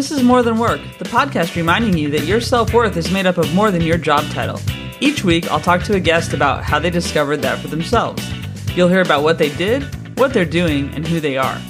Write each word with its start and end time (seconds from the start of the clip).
This 0.00 0.12
is 0.12 0.22
More 0.22 0.42
Than 0.42 0.58
Work, 0.58 0.80
the 0.96 1.04
podcast 1.04 1.56
reminding 1.56 1.98
you 1.98 2.08
that 2.12 2.24
your 2.24 2.40
self 2.40 2.72
worth 2.72 2.96
is 2.96 3.12
made 3.12 3.26
up 3.26 3.36
of 3.36 3.52
more 3.52 3.70
than 3.70 3.82
your 3.82 3.98
job 3.98 4.24
title. 4.30 4.58
Each 4.98 5.22
week, 5.24 5.50
I'll 5.50 5.60
talk 5.60 5.82
to 5.82 5.94
a 5.94 6.00
guest 6.00 6.32
about 6.32 6.64
how 6.64 6.78
they 6.78 6.88
discovered 6.88 7.42
that 7.42 7.58
for 7.58 7.68
themselves. 7.68 8.26
You'll 8.74 8.88
hear 8.88 9.02
about 9.02 9.22
what 9.22 9.36
they 9.36 9.54
did, 9.56 9.82
what 10.18 10.32
they're 10.32 10.46
doing, 10.46 10.90
and 10.94 11.06
who 11.06 11.20
they 11.20 11.36
are. 11.36 11.60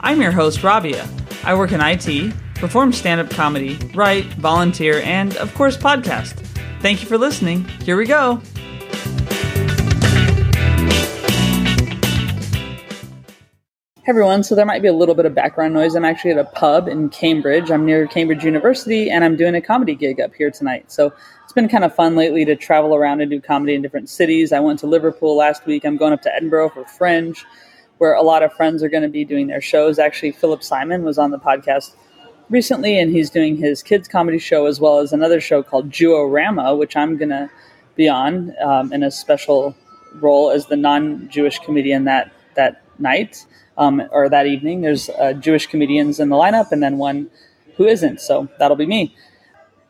I'm 0.00 0.20
your 0.20 0.32
host, 0.32 0.62
Rabia. 0.62 1.08
I 1.44 1.54
work 1.54 1.72
in 1.72 1.80
IT, 1.80 2.34
perform 2.56 2.92
stand 2.92 3.22
up 3.22 3.30
comedy, 3.30 3.78
write, 3.94 4.26
volunteer, 4.34 5.00
and, 5.00 5.34
of 5.38 5.54
course, 5.54 5.78
podcast. 5.78 6.34
Thank 6.82 7.00
you 7.00 7.08
for 7.08 7.16
listening. 7.16 7.64
Here 7.86 7.96
we 7.96 8.04
go. 8.04 8.42
Everyone, 14.08 14.42
so 14.42 14.54
there 14.54 14.64
might 14.64 14.80
be 14.80 14.88
a 14.88 14.94
little 14.94 15.14
bit 15.14 15.26
of 15.26 15.34
background 15.34 15.74
noise. 15.74 15.94
I'm 15.94 16.02
actually 16.02 16.30
at 16.30 16.38
a 16.38 16.44
pub 16.44 16.88
in 16.88 17.10
Cambridge. 17.10 17.70
I'm 17.70 17.84
near 17.84 18.06
Cambridge 18.06 18.42
University 18.42 19.10
and 19.10 19.22
I'm 19.22 19.36
doing 19.36 19.54
a 19.54 19.60
comedy 19.60 19.94
gig 19.94 20.18
up 20.18 20.34
here 20.34 20.50
tonight. 20.50 20.90
So 20.90 21.12
it's 21.44 21.52
been 21.52 21.68
kind 21.68 21.84
of 21.84 21.94
fun 21.94 22.16
lately 22.16 22.46
to 22.46 22.56
travel 22.56 22.94
around 22.94 23.20
and 23.20 23.30
do 23.30 23.38
comedy 23.38 23.74
in 23.74 23.82
different 23.82 24.08
cities. 24.08 24.50
I 24.50 24.60
went 24.60 24.78
to 24.78 24.86
Liverpool 24.86 25.36
last 25.36 25.66
week. 25.66 25.84
I'm 25.84 25.98
going 25.98 26.14
up 26.14 26.22
to 26.22 26.34
Edinburgh 26.34 26.70
for 26.70 26.86
Fringe, 26.86 27.44
where 27.98 28.14
a 28.14 28.22
lot 28.22 28.42
of 28.42 28.50
friends 28.54 28.82
are 28.82 28.88
going 28.88 29.02
to 29.02 29.10
be 29.10 29.26
doing 29.26 29.48
their 29.48 29.60
shows. 29.60 29.98
Actually, 29.98 30.32
Philip 30.32 30.62
Simon 30.62 31.02
was 31.02 31.18
on 31.18 31.30
the 31.30 31.38
podcast 31.38 31.94
recently 32.48 32.98
and 32.98 33.10
he's 33.12 33.28
doing 33.28 33.58
his 33.58 33.82
kids 33.82 34.08
comedy 34.08 34.38
show 34.38 34.64
as 34.64 34.80
well 34.80 35.00
as 35.00 35.12
another 35.12 35.38
show 35.38 35.62
called 35.62 35.90
Jew-O-Rama, 35.90 36.76
which 36.76 36.96
I'm 36.96 37.18
going 37.18 37.28
to 37.28 37.50
be 37.94 38.08
on 38.08 38.54
um, 38.64 38.90
in 38.90 39.02
a 39.02 39.10
special 39.10 39.76
role 40.14 40.50
as 40.50 40.64
the 40.64 40.76
non-Jewish 40.76 41.58
comedian 41.58 42.04
that 42.04 42.32
that 42.54 42.82
night 42.98 43.44
um, 43.78 44.02
or 44.10 44.28
that 44.28 44.46
evening. 44.46 44.82
There's 44.82 45.08
uh, 45.08 45.32
Jewish 45.32 45.66
comedians 45.66 46.20
in 46.20 46.28
the 46.28 46.36
lineup, 46.36 46.72
and 46.72 46.82
then 46.82 46.98
one 46.98 47.30
who 47.76 47.86
isn't. 47.86 48.20
So 48.20 48.48
that'll 48.58 48.76
be 48.76 48.86
me. 48.86 49.14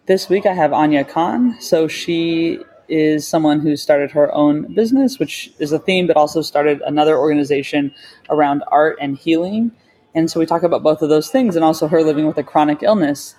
This 0.06 0.28
week 0.28 0.46
I 0.46 0.52
have 0.52 0.72
Anya 0.72 1.04
Khan. 1.04 1.56
So 1.60 1.88
she 1.88 2.60
is 2.88 3.26
someone 3.26 3.60
who 3.60 3.76
started 3.76 4.10
her 4.12 4.32
own 4.32 4.72
business, 4.74 5.18
which 5.18 5.52
is 5.58 5.72
a 5.72 5.78
theme, 5.78 6.06
but 6.06 6.16
also 6.16 6.42
started 6.42 6.80
another 6.82 7.18
organization 7.18 7.92
around 8.30 8.62
art 8.68 8.96
and 9.00 9.18
healing. 9.18 9.72
And 10.14 10.30
so 10.30 10.38
we 10.40 10.46
talk 10.46 10.62
about 10.62 10.82
both 10.82 11.02
of 11.02 11.08
those 11.08 11.30
things, 11.30 11.56
and 11.56 11.64
also 11.64 11.88
her 11.88 12.02
living 12.02 12.26
with 12.26 12.38
a 12.38 12.42
chronic 12.42 12.82
illness. 12.82 13.34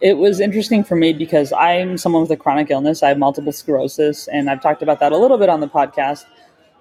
It 0.00 0.16
was 0.16 0.40
interesting 0.40 0.82
for 0.82 0.96
me 0.96 1.12
because 1.12 1.52
I'm 1.52 1.98
someone 1.98 2.22
with 2.22 2.30
a 2.30 2.36
chronic 2.36 2.70
illness. 2.70 3.02
I 3.02 3.08
have 3.08 3.18
multiple 3.18 3.52
sclerosis, 3.52 4.28
and 4.28 4.48
I've 4.48 4.62
talked 4.62 4.82
about 4.82 5.00
that 5.00 5.12
a 5.12 5.16
little 5.16 5.38
bit 5.38 5.48
on 5.48 5.60
the 5.60 5.68
podcast 5.68 6.24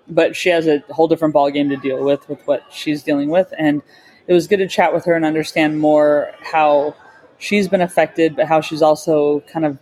but 0.09 0.35
she 0.35 0.49
has 0.49 0.67
a 0.67 0.83
whole 0.89 1.07
different 1.07 1.33
ballgame 1.33 1.69
to 1.69 1.77
deal 1.77 2.03
with 2.03 2.27
with 2.29 2.45
what 2.47 2.63
she's 2.71 3.03
dealing 3.03 3.29
with. 3.29 3.53
And 3.57 3.81
it 4.27 4.33
was 4.33 4.47
good 4.47 4.57
to 4.57 4.67
chat 4.67 4.93
with 4.93 5.05
her 5.05 5.13
and 5.13 5.25
understand 5.25 5.79
more 5.79 6.31
how 6.41 6.95
she's 7.37 7.67
been 7.67 7.81
affected 7.81 8.35
but 8.35 8.47
how 8.47 8.61
she's 8.61 8.81
also 8.81 9.39
kind 9.41 9.65
of 9.65 9.79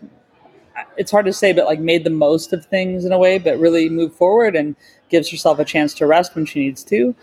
it's 0.95 1.11
hard 1.11 1.25
to 1.25 1.33
say 1.33 1.51
but 1.53 1.65
like 1.65 1.79
made 1.79 2.03
the 2.03 2.09
most 2.09 2.53
of 2.53 2.65
things 2.65 3.03
in 3.03 3.11
a 3.11 3.17
way 3.17 3.39
but 3.39 3.59
really 3.59 3.89
moved 3.89 4.15
forward 4.15 4.55
and 4.55 4.75
gives 5.09 5.29
herself 5.29 5.59
a 5.59 5.65
chance 5.65 5.93
to 5.93 6.05
rest 6.05 6.35
when 6.35 6.45
she 6.45 6.59
needs 6.59 6.83
to. 6.83 7.15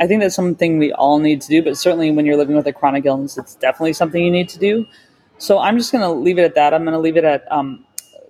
I 0.00 0.06
think 0.06 0.20
that's 0.20 0.34
something 0.34 0.78
we 0.78 0.92
all 0.92 1.18
need 1.18 1.40
to 1.42 1.48
do 1.48 1.62
but 1.62 1.76
certainly 1.76 2.10
when 2.10 2.26
you're 2.26 2.36
living 2.36 2.56
with 2.56 2.66
a 2.66 2.72
chronic 2.72 3.04
illness 3.06 3.38
it's 3.38 3.54
definitely 3.54 3.92
something 3.92 4.24
you 4.24 4.30
need 4.30 4.48
to 4.50 4.58
do. 4.58 4.86
So 5.38 5.58
i'm 5.58 5.78
just 5.78 5.92
going 5.92 6.02
to 6.02 6.10
leave 6.10 6.38
it 6.38 6.44
at 6.44 6.54
that. 6.54 6.74
I'm 6.74 6.82
going 6.84 6.94
to 6.94 6.98
leave 7.00 7.16
it 7.16 7.24
at 7.24 7.50
um, 7.52 7.84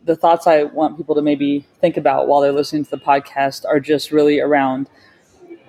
the 0.04 0.16
thoughts 0.16 0.46
I 0.46 0.64
want 0.64 0.96
people 0.96 1.14
to 1.14 1.22
maybe 1.22 1.66
think 1.80 1.96
about 1.96 2.28
while 2.28 2.40
they're 2.40 2.52
listening 2.52 2.84
to 2.84 2.90
the 2.90 2.98
podcast 2.98 3.64
are 3.66 3.80
just 3.80 4.12
really 4.12 4.38
around 4.38 4.88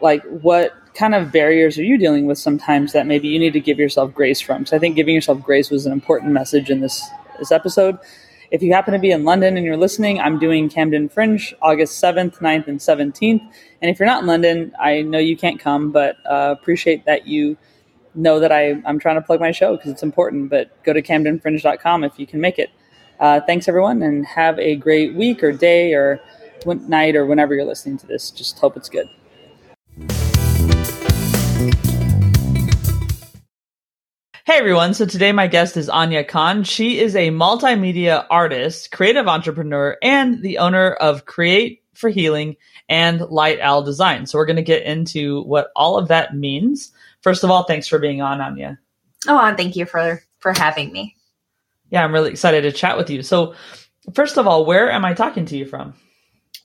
like 0.01 0.23
what 0.25 0.73
kind 0.93 1.15
of 1.15 1.31
barriers 1.31 1.77
are 1.77 1.83
you 1.83 1.97
dealing 1.97 2.25
with 2.25 2.37
sometimes 2.37 2.93
that 2.93 3.05
maybe 3.05 3.27
you 3.27 3.39
need 3.39 3.53
to 3.53 3.59
give 3.59 3.79
yourself 3.79 4.13
grace 4.13 4.41
from. 4.41 4.65
So 4.65 4.75
I 4.75 4.79
think 4.79 4.95
giving 4.95 5.15
yourself 5.15 5.41
grace 5.41 5.69
was 5.69 5.85
an 5.85 5.91
important 5.91 6.31
message 6.31 6.69
in 6.69 6.81
this 6.81 7.03
this 7.37 7.51
episode. 7.51 7.97
If 8.51 8.61
you 8.61 8.71
happen 8.73 8.93
to 8.93 8.99
be 8.99 9.11
in 9.11 9.23
London 9.23 9.57
and 9.57 9.65
you're 9.65 9.77
listening, 9.77 10.19
I'm 10.19 10.39
doing 10.39 10.69
Camden 10.69 11.09
Fringe 11.09 11.53
August 11.61 12.01
7th, 12.01 12.37
9th, 12.37 12.67
and 12.67 12.79
17th. 12.79 13.41
And 13.81 13.91
if 13.91 13.99
you're 13.99 14.05
not 14.05 14.21
in 14.21 14.27
London, 14.27 14.73
I 14.79 15.01
know 15.01 15.17
you 15.17 15.35
can't 15.35 15.59
come, 15.59 15.91
but 15.91 16.17
uh, 16.25 16.55
appreciate 16.57 17.05
that 17.05 17.27
you 17.27 17.57
know 18.13 18.39
that 18.39 18.51
I, 18.51 18.81
I'm 18.85 18.99
trying 18.99 19.15
to 19.15 19.21
plug 19.21 19.41
my 19.41 19.51
show 19.51 19.75
because 19.75 19.91
it's 19.91 20.03
important. 20.03 20.49
But 20.49 20.81
go 20.83 20.93
to 20.93 21.01
camdenfringe.com 21.01 22.03
if 22.03 22.17
you 22.19 22.27
can 22.27 22.39
make 22.39 22.59
it. 22.59 22.69
Uh, 23.19 23.39
thanks, 23.41 23.67
everyone, 23.67 24.01
and 24.01 24.25
have 24.25 24.59
a 24.59 24.75
great 24.75 25.15
week 25.15 25.43
or 25.43 25.51
day 25.51 25.93
or 25.93 26.19
night 26.65 27.15
or 27.15 27.25
whenever 27.25 27.53
you're 27.53 27.65
listening 27.65 27.97
to 27.97 28.07
this. 28.07 28.31
Just 28.31 28.59
hope 28.59 28.75
it's 28.75 28.89
good. 28.89 29.09
Hey 34.45 34.59
everyone, 34.59 34.93
so 34.93 35.07
today 35.07 35.31
my 35.31 35.47
guest 35.47 35.75
is 35.75 35.89
Anya 35.89 36.23
Khan. 36.23 36.63
She 36.63 36.99
is 36.99 37.15
a 37.15 37.29
multimedia 37.29 38.27
artist, 38.29 38.91
creative 38.91 39.27
entrepreneur, 39.27 39.97
and 40.03 40.41
the 40.43 40.59
owner 40.59 40.91
of 40.91 41.25
Create 41.25 41.81
for 41.95 42.09
Healing 42.09 42.55
and 42.87 43.21
Light 43.21 43.59
Owl 43.59 43.81
Design. 43.81 44.27
So 44.27 44.37
we're 44.37 44.45
going 44.45 44.55
to 44.57 44.61
get 44.61 44.83
into 44.83 45.41
what 45.43 45.71
all 45.75 45.97
of 45.97 46.09
that 46.09 46.35
means. 46.35 46.91
First 47.21 47.43
of 47.43 47.49
all, 47.49 47.63
thanks 47.63 47.87
for 47.87 47.97
being 47.97 48.21
on, 48.21 48.39
Anya. 48.39 48.77
Oh, 49.27 49.39
and 49.39 49.57
thank 49.57 49.75
you 49.75 49.87
for 49.87 50.21
for 50.39 50.53
having 50.53 50.91
me 50.91 51.15
yeah, 51.89 52.03
I'm 52.03 52.13
really 52.13 52.31
excited 52.31 52.61
to 52.61 52.71
chat 52.71 52.97
with 52.97 53.09
you. 53.09 53.23
So, 53.23 53.55
first 54.13 54.37
of 54.37 54.47
all, 54.47 54.65
where 54.65 54.91
am 54.91 55.05
I 55.05 55.13
talking 55.13 55.45
to 55.45 55.57
you 55.57 55.65
from? 55.65 55.93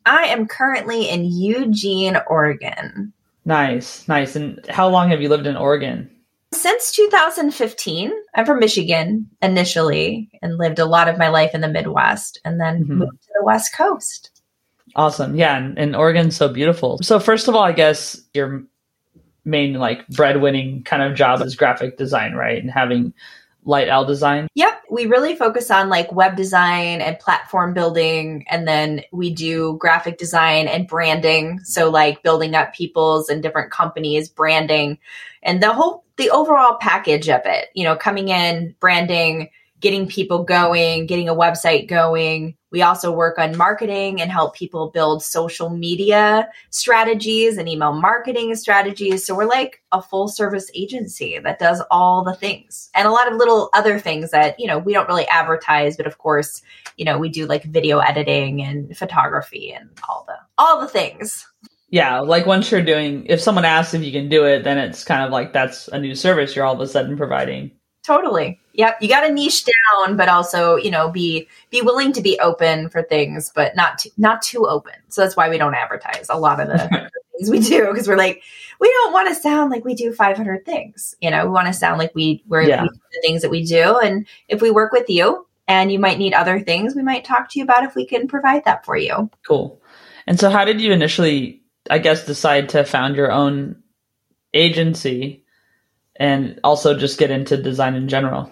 I 0.07 0.25
am 0.25 0.47
currently 0.47 1.09
in 1.09 1.25
Eugene, 1.25 2.17
Oregon. 2.27 3.13
Nice, 3.45 4.07
nice. 4.09 4.37
And 4.37 4.65
how 4.69 4.89
long 4.89 5.11
have 5.11 5.21
you 5.21 5.29
lived 5.29 5.47
in 5.47 5.57
Oregon? 5.57 6.11
Since 6.53 6.93
2015. 6.93 8.13
I'm 8.35 8.47
from 8.47 8.59
Michigan 8.59 9.29
initially 9.41 10.31
and 10.43 10.59
lived 10.59 10.79
a 10.79 10.85
lot 10.85 11.09
of 11.09 11.19
my 11.19 11.29
life 11.29 11.55
in 11.55 11.61
the 11.61 11.69
Midwest 11.69 12.41
and 12.45 12.61
then 12.61 12.85
mm-hmm. 12.85 12.99
moved 12.99 13.23
to 13.23 13.29
the 13.39 13.45
West 13.45 13.75
Coast. 13.75 14.43
Awesome. 14.97 15.37
Yeah. 15.37 15.57
And, 15.57 15.79
and 15.79 15.95
Oregon's 15.95 16.37
so 16.37 16.49
beautiful. 16.49 16.99
So, 17.03 17.21
first 17.21 17.47
of 17.47 17.55
all, 17.55 17.63
I 17.63 17.73
guess 17.73 18.21
your 18.35 18.65
main 19.45 19.75
like 19.75 20.07
breadwinning 20.09 20.85
kind 20.85 21.03
of 21.03 21.17
job 21.17 21.41
is 21.41 21.57
graphic 21.57 21.97
design, 21.97 22.35
right? 22.35 22.61
And 22.61 22.71
having 22.71 23.15
Light 23.65 23.89
Owl 23.89 24.05
design? 24.05 24.49
Yep. 24.55 24.83
We 24.91 25.07
really 25.07 25.37
focus 25.37 25.71
on 25.71 25.89
like 25.89 26.13
web 26.13 26.37
design 26.37 27.01
and 27.01 27.19
platform 27.19 27.75
building. 27.75 28.45
And 28.49 28.67
then 28.67 29.03
we 29.13 29.33
do 29.33 29.77
graphic 29.79 30.19
design 30.19 30.67
and 30.67 30.89
branding. 30.89 31.61
So, 31.61 31.91
like 31.91 32.23
building 32.23 32.55
up 32.55 32.75
people's 32.75 33.29
and 33.29 33.43
different 33.43 33.71
companies, 33.71 34.29
branding, 34.29 34.99
and 35.43 35.63
the 35.63 35.73
whole, 35.73 36.05
the 36.17 36.31
overall 36.31 36.77
package 36.81 37.29
of 37.29 37.43
it, 37.45 37.69
you 37.75 37.85
know, 37.85 37.97
coming 37.97 38.29
in, 38.29 38.75
branding, 38.81 39.51
getting 39.81 40.07
people 40.07 40.45
going, 40.45 41.07
getting 41.07 41.29
a 41.29 41.35
website 41.35 41.89
going. 41.89 42.55
We 42.71 42.83
also 42.83 43.11
work 43.11 43.39
on 43.39 43.57
marketing 43.57 44.21
and 44.21 44.31
help 44.31 44.55
people 44.55 44.91
build 44.91 45.23
social 45.23 45.71
media 45.71 46.49
strategies 46.71 47.57
and 47.57 47.69
email 47.69 47.93
marketing 47.93 48.55
strategies. 48.55 49.27
So 49.27 49.35
we're 49.35 49.47
like 49.47 49.83
a 49.91 50.01
full 50.01 50.29
service 50.29 50.71
agency 50.75 51.39
that 51.39 51.59
does 51.59 51.83
all 51.91 52.23
the 52.23 52.35
things 52.35 52.91
and 52.95 53.09
a 53.09 53.11
lot 53.11 53.31
of 53.31 53.39
little 53.39 53.71
other 53.73 53.99
things 53.99 54.31
that, 54.31 54.61
you 54.61 54.67
know, 54.67 54.79
we 54.79 54.93
don't 54.93 55.09
really 55.09 55.27
advertise, 55.29 55.97
but 55.97 56.07
of 56.07 56.19
course, 56.19 56.63
you 56.97 57.05
know, 57.05 57.19
we 57.19 57.29
do 57.29 57.47
like 57.47 57.65
video 57.65 57.99
editing 57.99 58.63
and 58.63 58.97
photography 58.97 59.73
and 59.73 59.89
all 60.09 60.25
the 60.29 60.37
all 60.59 60.81
the 60.81 60.87
things. 60.87 61.47
Yeah, 61.89 62.21
like 62.21 62.47
once 62.47 62.71
you're 62.71 62.83
doing 62.83 63.27
if 63.27 63.41
someone 63.41 63.65
asks 63.65 63.95
if 63.95 64.03
you 64.03 64.13
can 64.13 64.29
do 64.29 64.45
it, 64.45 64.63
then 64.63 64.79
it's 64.79 65.03
kind 65.03 65.25
of 65.25 65.33
like 65.33 65.53
that's 65.53 65.89
a 65.89 65.99
new 65.99 66.15
service 66.15 66.55
you're 66.55 66.65
all 66.65 66.75
of 66.75 66.81
a 66.81 66.87
sudden 66.87 67.17
providing. 67.17 67.73
Totally. 68.05 68.60
Yep. 68.75 68.99
You 69.01 69.09
got 69.09 69.27
to 69.27 69.33
niche 69.33 69.65
down, 69.65 70.17
but 70.17 70.29
also, 70.29 70.77
you 70.77 70.91
know, 70.91 71.11
be 71.11 71.49
be 71.71 71.83
willing 71.83 72.13
to 72.13 72.23
be 72.23 72.39
open 72.41 72.89
for 72.89 73.03
things, 73.03 73.51
but 73.55 73.75
not 73.77 73.99
too, 73.99 74.11
not 74.17 74.43
too 74.43 74.67
open. 74.67 74.95
So 75.09 75.23
that's 75.23 75.37
why 75.37 75.49
we 75.49 75.59
don't 75.59 75.75
advertise 75.75 76.27
a 76.31 76.39
lot 76.39 76.61
of 76.61 76.69
the 76.69 77.11
things 77.39 77.51
we 77.51 77.61
do 77.61 77.89
because 77.89 78.07
we're 78.07 78.17
like, 78.17 78.43
we 78.81 78.89
don't 78.89 79.13
want 79.13 79.29
to 79.29 79.35
sound 79.35 79.71
like 79.71 79.85
we 79.85 79.95
do 79.95 80.13
500 80.13 80.65
things. 80.65 81.17
You 81.21 81.31
know, 81.31 81.45
we 81.45 81.51
want 81.51 81.67
to 81.67 81.73
sound 81.73 81.99
like 81.99 82.15
we 82.15 82.43
we're 82.47 82.63
yeah. 82.63 82.83
we 82.83 82.89
the 82.89 83.21
things 83.23 83.43
that 83.43 83.51
we 83.51 83.65
do. 83.65 83.99
And 83.99 84.27
if 84.49 84.63
we 84.63 84.71
work 84.71 84.93
with 84.93 85.09
you 85.09 85.47
and 85.67 85.91
you 85.91 85.99
might 85.99 86.19
need 86.19 86.35
other 86.35 86.61
things, 86.61 86.95
we 86.95 87.03
might 87.03 87.25
talk 87.25 87.51
to 87.51 87.59
you 87.59 87.65
about 87.65 87.85
if 87.85 87.95
we 87.95 88.07
can 88.07 88.29
provide 88.29 88.65
that 88.65 88.85
for 88.85 88.97
you. 88.97 89.31
Cool. 89.47 89.81
And 90.27 90.39
so, 90.39 90.49
how 90.49 90.65
did 90.65 90.81
you 90.81 90.93
initially, 90.93 91.63
I 91.91 91.99
guess, 91.99 92.25
decide 92.25 92.69
to 92.71 92.85
found 92.85 93.17
your 93.17 93.33
own 93.33 93.83
agency? 94.55 95.45
and 96.21 96.61
also 96.63 96.97
just 96.97 97.19
get 97.19 97.31
into 97.31 97.57
design 97.57 97.95
in 97.95 98.07
general? 98.07 98.49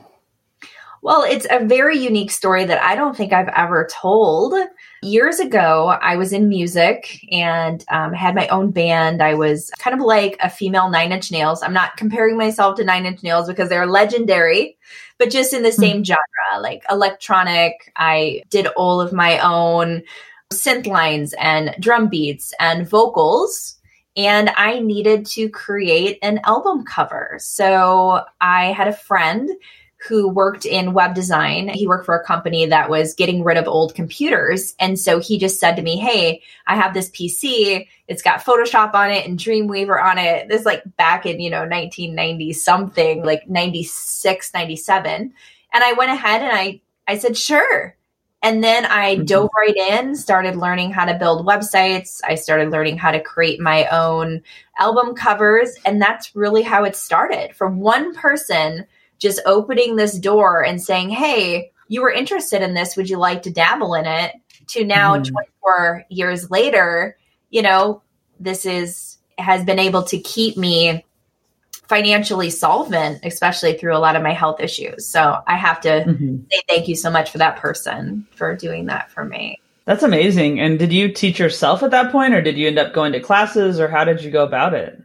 Well, 1.03 1.23
it's 1.23 1.47
a 1.51 1.65
very 1.65 1.99
unique 1.99 2.31
story 2.31 2.65
that 2.65 2.83
I 2.83 2.95
don't 2.95 3.17
think 3.17 3.33
I've 3.33 3.49
ever 3.49 3.89
told. 3.93 4.55
Years 5.03 5.39
ago, 5.39 5.97
I 6.01 6.17
was 6.17 6.33
in 6.33 6.49
music 6.49 7.25
and 7.31 7.85
um, 7.91 8.13
had 8.13 8.35
my 8.35 8.49
own 8.49 8.71
band. 8.71 9.23
I 9.23 9.35
was 9.35 9.71
kind 9.79 9.99
of 9.99 10.05
like 10.05 10.37
a 10.41 10.51
female 10.51 10.91
Nine 10.91 11.13
Inch 11.13 11.31
Nails. 11.31 11.63
I'm 11.63 11.73
not 11.73 11.97
comparing 11.97 12.37
myself 12.37 12.77
to 12.77 12.85
Nine 12.85 13.07
Inch 13.07 13.23
Nails 13.23 13.47
because 13.47 13.69
they're 13.69 13.87
legendary, 13.87 14.77
but 15.19 15.31
just 15.31 15.53
in 15.53 15.63
the 15.63 15.71
hmm. 15.71 15.81
same 15.81 16.05
genre, 16.05 16.61
like 16.61 16.83
electronic. 16.91 17.93
I 17.97 18.43
did 18.51 18.67
all 18.69 19.01
of 19.01 19.13
my 19.13 19.39
own 19.39 20.03
synth 20.53 20.87
lines 20.87 21.35
and 21.39 21.75
drum 21.79 22.09
beats 22.09 22.53
and 22.59 22.89
vocals 22.89 23.79
and 24.19 24.51
I 24.57 24.81
needed 24.81 25.27
to 25.27 25.49
create 25.49 26.19
an 26.23 26.41
album 26.43 26.85
cover. 26.85 27.37
So 27.41 28.25
I 28.41 28.73
had 28.73 28.89
a 28.89 28.93
friend 28.93 29.49
who 30.07 30.29
worked 30.29 30.65
in 30.65 30.93
web 30.93 31.15
design. 31.15 31.69
He 31.69 31.87
worked 31.87 32.07
for 32.07 32.17
a 32.17 32.25
company 32.25 32.67
that 32.67 32.89
was 32.89 33.15
getting 33.15 33.43
rid 33.43 33.57
of 33.57 33.67
old 33.67 33.95
computers. 33.95 34.75
And 34.79 34.99
so 34.99 35.19
he 35.19 35.39
just 35.39 35.59
said 35.59 35.75
to 35.75 35.83
me, 35.83 35.97
Hey, 35.97 36.43
I 36.67 36.77
have 36.77 36.95
this 36.95 37.11
PC. 37.11 37.89
It's 38.07 38.23
got 38.23 38.45
Photoshop 38.45 38.95
on 38.95 39.11
it 39.11 39.27
and 39.27 39.39
Dreamweaver 39.39 40.03
on 40.03 40.19
it. 40.19 40.49
This 40.49 40.65
like 40.65 40.85
back 40.97 41.27
in, 41.27 41.41
you 41.41 41.51
know, 41.51 41.61
1990 41.61 42.53
something, 42.53 43.25
like 43.25 43.49
96, 43.49 44.55
97. 44.55 45.35
And 45.73 45.85
I 45.85 45.93
went 45.95 46.13
ahead 46.13 46.43
and 46.43 46.53
I, 46.53 46.81
I 47.09 47.19
said, 47.19 47.37
sure. 47.37 47.97
And 48.41 48.63
then 48.63 48.87
I 48.87 49.17
mm-hmm. 49.17 49.25
dove 49.25 49.51
right 49.57 49.77
in, 49.77 50.15
started 50.15 50.55
learning 50.55 50.93
how 50.93 51.07
to 51.07 51.19
build 51.19 51.45
websites. 51.45 52.21
I 52.25 52.37
started 52.37 52.71
learning 52.71 52.99
how 52.99 53.11
to 53.11 53.21
create 53.21 53.61
my 53.61 53.87
own 53.89 54.43
album 54.79 55.17
covers. 55.17 55.75
And 55.85 56.01
that's 56.01 56.37
really 56.37 56.63
how 56.63 56.85
it 56.85 56.95
started 56.95 57.55
from 57.57 57.81
one 57.81 58.15
person 58.15 58.87
just 59.19 59.41
opening 59.47 59.97
this 59.97 60.19
door 60.19 60.65
and 60.65 60.81
saying, 60.81 61.11
Hey, 61.11 61.73
you 61.89 62.03
were 62.03 62.11
interested 62.11 62.63
in 62.63 62.75
this. 62.75 62.97
Would 62.97 63.11
you 63.11 63.19
like 63.19 63.43
to 63.43 63.51
dabble 63.51 63.95
in 63.95 64.07
it? 64.07 64.35
To 64.69 64.85
now, 64.85 65.17
mm. 65.17 65.27
24 65.27 66.05
years 66.11 66.51
later, 66.51 67.17
you 67.51 67.63
know, 67.63 68.03
this 68.39 68.67
is 68.67 69.19
has 69.39 69.65
been 69.65 69.79
able 69.79 70.03
to 70.03 70.19
keep 70.19 70.57
me 70.57 71.05
financially 71.89 72.51
solvent, 72.51 73.25
especially 73.25 73.79
through 73.79 73.97
a 73.97 73.99
lot 73.99 74.15
of 74.15 74.23
my 74.23 74.33
health 74.33 74.61
issues. 74.61 75.07
So 75.07 75.39
I 75.47 75.57
have 75.57 75.81
to 75.83 75.89
mm-hmm. 75.89 76.37
say 76.51 76.61
thank 76.69 76.89
you 76.89 76.95
so 76.95 77.11
much 77.11 77.31
for 77.31 77.39
that 77.39 77.57
person 77.57 78.27
for 78.35 78.55
doing 78.55 78.87
that 78.87 79.11
for 79.11 79.25
me. 79.25 79.59
That's 79.87 80.03
amazing. 80.03 80.61
And 80.61 80.79
did 80.79 80.93
you 80.93 81.11
teach 81.11 81.39
yourself 81.39 81.83
at 81.83 81.93
that 81.93 82.13
point, 82.13 82.35
or 82.35 82.43
did 82.43 82.59
you 82.59 82.69
end 82.69 82.79
up 82.79 82.93
going 82.93 83.13
to 83.13 83.21
classes, 83.21 83.81
or 83.81 83.89
how 83.89 84.05
did 84.05 84.23
you 84.23 84.31
go 84.31 84.45
about 84.45 84.75
it? 84.75 85.03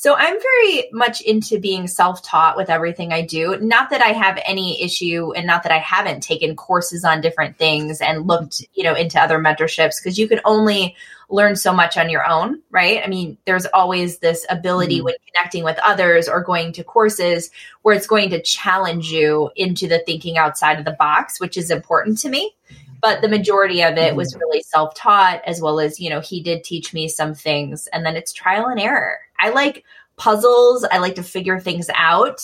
So 0.00 0.14
I'm 0.14 0.40
very 0.40 0.88
much 0.92 1.22
into 1.22 1.58
being 1.58 1.88
self-taught 1.88 2.56
with 2.56 2.70
everything 2.70 3.12
I 3.12 3.22
do. 3.22 3.58
Not 3.60 3.90
that 3.90 4.00
I 4.00 4.10
have 4.10 4.38
any 4.46 4.80
issue 4.80 5.32
and 5.32 5.44
not 5.44 5.64
that 5.64 5.72
I 5.72 5.78
haven't 5.78 6.22
taken 6.22 6.54
courses 6.54 7.02
on 7.02 7.20
different 7.20 7.56
things 7.56 8.00
and 8.00 8.28
looked, 8.28 8.64
you 8.74 8.84
know, 8.84 8.94
into 8.94 9.20
other 9.20 9.40
mentorships 9.40 10.00
because 10.00 10.16
you 10.16 10.28
can 10.28 10.38
only 10.44 10.94
learn 11.30 11.56
so 11.56 11.72
much 11.72 11.96
on 11.98 12.10
your 12.10 12.24
own, 12.24 12.62
right? 12.70 13.00
I 13.04 13.08
mean, 13.08 13.38
there's 13.44 13.66
always 13.66 14.20
this 14.20 14.46
ability 14.48 14.98
mm-hmm. 14.98 15.06
when 15.06 15.14
connecting 15.34 15.64
with 15.64 15.80
others 15.82 16.28
or 16.28 16.44
going 16.44 16.70
to 16.74 16.84
courses 16.84 17.50
where 17.82 17.96
it's 17.96 18.06
going 18.06 18.30
to 18.30 18.40
challenge 18.40 19.10
you 19.10 19.50
into 19.56 19.88
the 19.88 19.98
thinking 20.06 20.38
outside 20.38 20.78
of 20.78 20.84
the 20.84 20.92
box, 20.96 21.40
which 21.40 21.56
is 21.56 21.72
important 21.72 22.18
to 22.18 22.28
me 22.28 22.54
but 23.00 23.20
the 23.20 23.28
majority 23.28 23.82
of 23.82 23.96
it 23.96 24.16
was 24.16 24.32
mm-hmm. 24.32 24.40
really 24.40 24.62
self-taught 24.62 25.40
as 25.46 25.60
well 25.60 25.78
as 25.80 26.00
you 26.00 26.10
know 26.10 26.20
he 26.20 26.42
did 26.42 26.64
teach 26.64 26.92
me 26.92 27.08
some 27.08 27.34
things 27.34 27.86
and 27.92 28.04
then 28.04 28.16
it's 28.16 28.32
trial 28.32 28.66
and 28.66 28.80
error 28.80 29.18
i 29.38 29.50
like 29.50 29.84
puzzles 30.16 30.84
i 30.90 30.98
like 30.98 31.14
to 31.14 31.22
figure 31.22 31.58
things 31.58 31.90
out 31.94 32.40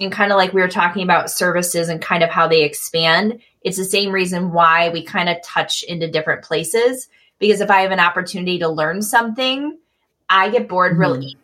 and 0.00 0.12
kind 0.12 0.30
of 0.30 0.36
like 0.36 0.52
we 0.52 0.60
were 0.60 0.68
talking 0.68 1.02
about 1.02 1.30
services 1.30 1.88
and 1.88 2.00
kind 2.00 2.22
of 2.22 2.30
how 2.30 2.46
they 2.46 2.62
expand 2.62 3.40
it's 3.62 3.76
the 3.76 3.84
same 3.84 4.12
reason 4.12 4.52
why 4.52 4.88
we 4.90 5.02
kind 5.02 5.28
of 5.28 5.36
touch 5.42 5.82
into 5.84 6.10
different 6.10 6.42
places 6.42 7.08
because 7.38 7.60
if 7.60 7.70
i 7.70 7.80
have 7.80 7.92
an 7.92 8.00
opportunity 8.00 8.58
to 8.58 8.68
learn 8.68 9.02
something 9.02 9.76
i 10.28 10.48
get 10.48 10.68
bored 10.68 10.92
mm-hmm. 10.92 11.00
real 11.00 11.22
easy 11.22 11.36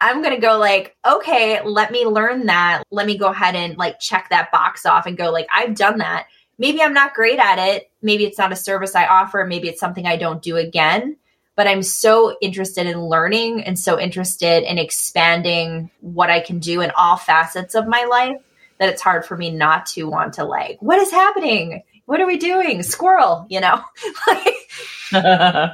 I'm 0.00 0.22
going 0.22 0.32
to 0.36 0.40
go 0.40 0.58
like, 0.58 0.94
okay, 1.04 1.60
let 1.64 1.90
me 1.90 2.06
learn 2.06 2.46
that. 2.46 2.84
Let 2.92 3.04
me 3.04 3.18
go 3.18 3.32
ahead 3.32 3.56
and 3.56 3.76
like 3.76 3.98
check 3.98 4.28
that 4.30 4.52
box 4.52 4.86
off 4.86 5.06
and 5.06 5.18
go 5.18 5.32
like, 5.32 5.48
I've 5.52 5.74
done 5.74 5.98
that 5.98 6.28
maybe 6.58 6.82
I'm 6.82 6.92
not 6.92 7.14
great 7.14 7.38
at 7.38 7.58
it. 7.58 7.90
Maybe 8.02 8.24
it's 8.24 8.38
not 8.38 8.52
a 8.52 8.56
service 8.56 8.94
I 8.94 9.06
offer. 9.06 9.44
Maybe 9.46 9.68
it's 9.68 9.80
something 9.80 10.06
I 10.06 10.16
don't 10.16 10.42
do 10.42 10.56
again. 10.56 11.16
But 11.58 11.66
I'm 11.66 11.82
so 11.82 12.36
interested 12.40 12.86
in 12.86 13.06
learning 13.06 13.64
and 13.64 13.76
so 13.76 13.98
interested 13.98 14.62
in 14.62 14.78
expanding 14.78 15.90
what 16.02 16.30
I 16.30 16.38
can 16.38 16.60
do 16.60 16.82
in 16.82 16.92
all 16.96 17.16
facets 17.16 17.74
of 17.74 17.88
my 17.88 18.04
life 18.04 18.36
that 18.78 18.90
it's 18.90 19.02
hard 19.02 19.26
for 19.26 19.36
me 19.36 19.50
not 19.50 19.84
to 19.86 20.04
want 20.04 20.34
to 20.34 20.44
like, 20.44 20.80
what 20.80 21.00
is 21.00 21.10
happening? 21.10 21.82
What 22.04 22.20
are 22.20 22.28
we 22.28 22.36
doing? 22.36 22.84
Squirrel, 22.84 23.44
you 23.50 23.58
know? 23.60 23.82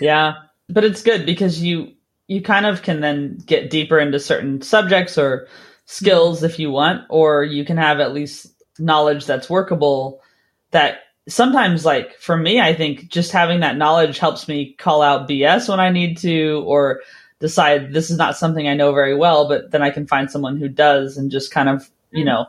yeah. 0.00 0.34
But 0.68 0.84
it's 0.84 1.02
good 1.02 1.26
because 1.26 1.60
you 1.60 1.94
you 2.28 2.40
kind 2.40 2.64
of 2.64 2.82
can 2.82 3.00
then 3.00 3.38
get 3.46 3.68
deeper 3.68 3.98
into 3.98 4.20
certain 4.20 4.62
subjects 4.62 5.18
or 5.18 5.48
skills 5.86 6.44
if 6.44 6.60
you 6.60 6.70
want, 6.70 7.02
or 7.10 7.42
you 7.42 7.64
can 7.64 7.78
have 7.78 7.98
at 7.98 8.14
least 8.14 8.46
knowledge 8.78 9.26
that's 9.26 9.50
workable 9.50 10.22
that 10.70 10.98
sometimes 11.28 11.84
like 11.84 12.16
for 12.18 12.36
me 12.36 12.60
i 12.60 12.74
think 12.74 13.08
just 13.08 13.32
having 13.32 13.60
that 13.60 13.76
knowledge 13.76 14.18
helps 14.18 14.46
me 14.46 14.72
call 14.74 15.02
out 15.02 15.28
bs 15.28 15.68
when 15.68 15.80
i 15.80 15.90
need 15.90 16.16
to 16.16 16.62
or 16.66 17.00
decide 17.40 17.92
this 17.92 18.10
is 18.10 18.16
not 18.16 18.36
something 18.36 18.68
i 18.68 18.74
know 18.74 18.92
very 18.92 19.14
well 19.14 19.48
but 19.48 19.70
then 19.72 19.82
i 19.82 19.90
can 19.90 20.06
find 20.06 20.30
someone 20.30 20.56
who 20.56 20.68
does 20.68 21.16
and 21.16 21.30
just 21.30 21.50
kind 21.50 21.68
of 21.68 21.90
you 22.12 22.20
mm-hmm. 22.20 22.28
know 22.28 22.46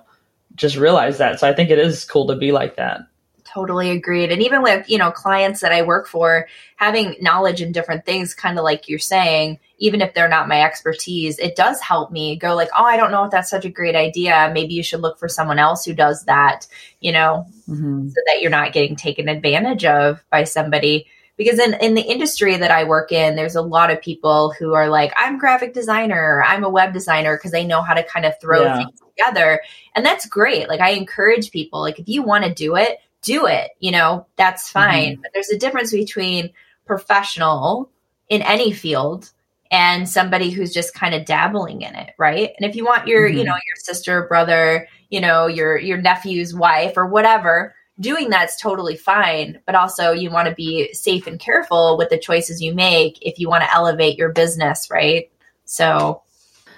just 0.57 0.75
realize 0.75 1.17
that. 1.19 1.39
So 1.39 1.47
i 1.47 1.53
think 1.53 1.69
it 1.69 1.79
is 1.79 2.03
cool 2.03 2.27
to 2.27 2.35
be 2.35 2.51
like 2.51 2.75
that. 2.75 3.01
Totally 3.45 3.91
agreed. 3.91 4.31
And 4.31 4.41
even 4.41 4.61
with 4.61 4.89
you 4.89 4.97
know 4.97 5.11
clients 5.11 5.61
that 5.61 5.71
i 5.71 5.81
work 5.81 6.07
for 6.07 6.47
having 6.75 7.15
knowledge 7.21 7.61
in 7.61 7.71
different 7.71 8.05
things 8.05 8.33
kind 8.33 8.57
of 8.57 8.65
like 8.65 8.89
you're 8.89 8.99
saying 8.99 9.59
even 9.79 10.01
if 10.01 10.13
they're 10.13 10.27
not 10.27 10.47
my 10.47 10.61
expertise, 10.63 11.37
it 11.39 11.55
does 11.55 11.79
help 11.81 12.11
me 12.11 12.35
go 12.35 12.55
like, 12.55 12.69
oh, 12.77 12.83
I 12.83 12.97
don't 12.97 13.11
know 13.11 13.23
if 13.23 13.31
that's 13.31 13.49
such 13.49 13.65
a 13.65 13.69
great 13.69 13.95
idea. 13.95 14.51
Maybe 14.53 14.73
you 14.73 14.83
should 14.83 15.01
look 15.01 15.19
for 15.19 15.27
someone 15.27 15.59
else 15.59 15.85
who 15.85 15.93
does 15.93 16.25
that, 16.25 16.67
you 16.99 17.11
know, 17.11 17.45
mm-hmm. 17.69 18.09
so 18.09 18.21
that 18.25 18.41
you're 18.41 18.49
not 18.49 18.73
getting 18.73 18.95
taken 18.95 19.29
advantage 19.29 19.85
of 19.85 20.23
by 20.31 20.43
somebody. 20.43 21.07
Because 21.37 21.59
in, 21.59 21.75
in 21.75 21.93
the 21.93 22.01
industry 22.01 22.57
that 22.57 22.71
I 22.71 22.85
work 22.85 23.11
in, 23.11 23.35
there's 23.35 23.55
a 23.55 23.61
lot 23.61 23.91
of 23.91 24.01
people 24.01 24.51
who 24.57 24.73
are 24.73 24.89
like, 24.89 25.13
I'm 25.15 25.37
graphic 25.37 25.73
designer, 25.73 26.43
I'm 26.43 26.63
a 26.63 26.69
web 26.69 26.93
designer, 26.93 27.37
because 27.37 27.51
they 27.51 27.63
know 27.63 27.83
how 27.83 27.93
to 27.93 28.03
kind 28.03 28.25
of 28.25 28.33
throw 28.41 28.63
yeah. 28.63 28.77
things 28.77 28.99
together. 29.15 29.61
And 29.95 30.03
that's 30.03 30.25
great. 30.25 30.67
Like 30.67 30.79
I 30.79 30.91
encourage 30.91 31.51
people, 31.51 31.81
like 31.81 31.99
if 31.99 32.09
you 32.09 32.23
want 32.23 32.45
to 32.45 32.53
do 32.53 32.75
it, 32.75 32.97
do 33.21 33.45
it, 33.45 33.69
you 33.79 33.91
know, 33.91 34.25
that's 34.35 34.71
fine. 34.71 35.13
Mm-hmm. 35.13 35.21
But 35.21 35.31
there's 35.35 35.49
a 35.49 35.59
difference 35.59 35.91
between 35.91 36.49
professional 36.87 37.91
in 38.29 38.41
any 38.41 38.71
field 38.71 39.31
and 39.71 40.07
somebody 40.07 40.49
who's 40.49 40.73
just 40.73 40.93
kind 40.93 41.13
of 41.13 41.25
dabbling 41.25 41.81
in 41.81 41.95
it 41.95 42.13
right? 42.17 42.51
And 42.57 42.69
if 42.69 42.75
you 42.75 42.85
want 42.85 43.07
your 43.07 43.27
mm-hmm. 43.27 43.37
you 43.39 43.43
know 43.43 43.53
your 43.53 43.75
sister 43.77 44.27
brother 44.27 44.87
you 45.09 45.21
know 45.21 45.47
your 45.47 45.77
your 45.77 45.97
nephew's 45.97 46.53
wife 46.53 46.93
or 46.97 47.07
whatever 47.07 47.75
doing 47.99 48.29
that's 48.29 48.61
totally 48.61 48.95
fine 48.95 49.59
but 49.65 49.73
also 49.73 50.11
you 50.11 50.29
want 50.29 50.47
to 50.47 50.53
be 50.53 50.93
safe 50.93 51.25
and 51.25 51.39
careful 51.39 51.97
with 51.97 52.09
the 52.09 52.17
choices 52.17 52.61
you 52.61 52.73
make 52.75 53.17
if 53.21 53.39
you 53.39 53.49
want 53.49 53.63
to 53.63 53.73
elevate 53.73 54.17
your 54.17 54.31
business 54.31 54.89
right? 54.91 55.31
So. 55.65 56.21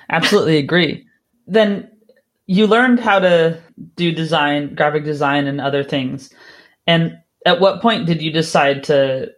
Absolutely 0.10 0.58
agree. 0.58 1.05
Then 1.48 1.89
you 2.48 2.65
learned 2.65 3.00
how 3.00 3.19
to 3.19 3.62
do 3.96 4.12
design 4.12 4.74
graphic 4.74 5.03
design 5.03 5.46
and 5.46 5.62
other 5.62 5.84
things. 5.84 6.34
And 6.88 7.19
at 7.46 7.60
what 7.60 7.81
point 7.81 8.08
did 8.08 8.22
you 8.22 8.31
decide 8.31 8.84
to 8.86 9.31